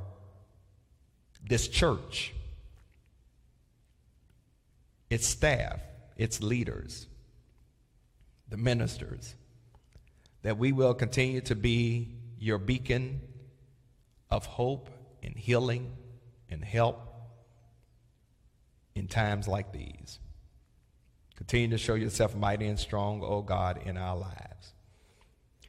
this 1.48 1.68
church, 1.68 2.34
its 5.10 5.28
staff, 5.28 5.80
its 6.16 6.42
leaders, 6.42 7.08
the 8.50 8.58
ministers, 8.58 9.36
that 10.44 10.58
we 10.58 10.72
will 10.72 10.94
continue 10.94 11.42
to 11.42 11.56
be 11.56 12.16
your 12.40 12.58
beacon 12.58 13.22
of 14.30 14.46
hope 14.46 14.90
and 15.22 15.38
healing 15.38 15.96
and 16.50 16.64
help 16.64 17.14
in 18.96 19.08
times 19.08 19.48
like 19.48 19.72
these. 19.72 20.20
Continue 21.36 21.70
to 21.70 21.78
show 21.78 21.96
yourself 21.96 22.36
mighty 22.36 22.68
and 22.68 22.80
strong, 22.80 23.22
O 23.22 23.28
oh 23.28 23.42
God, 23.42 23.82
in 23.86 23.98
our 23.98 24.16
lives. 24.16 24.73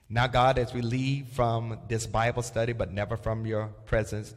Now, 0.09 0.27
God, 0.27 0.59
as 0.59 0.75
we 0.75 0.83
leave 0.83 1.29
from 1.29 1.79
this 1.89 2.07
Bible 2.07 2.43
study, 2.43 2.73
but 2.73 2.93
never 2.93 3.17
from 3.17 3.47
your 3.47 3.69
presence, 3.87 4.35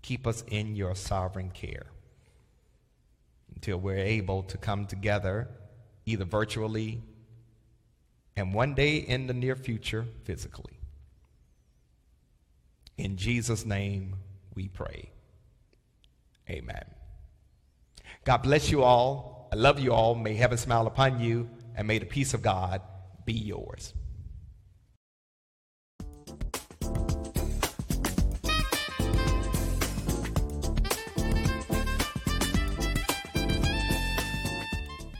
keep 0.00 0.26
us 0.26 0.44
in 0.48 0.76
your 0.76 0.94
sovereign 0.94 1.50
care 1.50 1.86
until 3.54 3.78
we're 3.78 3.96
able 3.96 4.42
to 4.44 4.56
come 4.58 4.86
together, 4.86 5.48
either 6.06 6.24
virtually 6.24 7.02
and 8.36 8.54
one 8.54 8.74
day 8.74 8.96
in 8.96 9.26
the 9.26 9.34
near 9.34 9.56
future, 9.56 10.06
physically. 10.24 10.78
In 12.96 13.16
Jesus' 13.16 13.66
name 13.66 14.16
we 14.54 14.68
pray. 14.68 15.10
Amen. 16.48 16.84
God 18.24 18.38
bless 18.38 18.70
you 18.70 18.82
all. 18.82 19.48
I 19.52 19.56
love 19.56 19.80
you 19.80 19.92
all. 19.92 20.14
May 20.14 20.34
heaven 20.34 20.56
smile 20.56 20.86
upon 20.86 21.20
you, 21.20 21.48
and 21.74 21.86
may 21.86 21.98
the 21.98 22.06
peace 22.06 22.32
of 22.34 22.42
God 22.42 22.80
be 23.24 23.32
yours. 23.32 23.92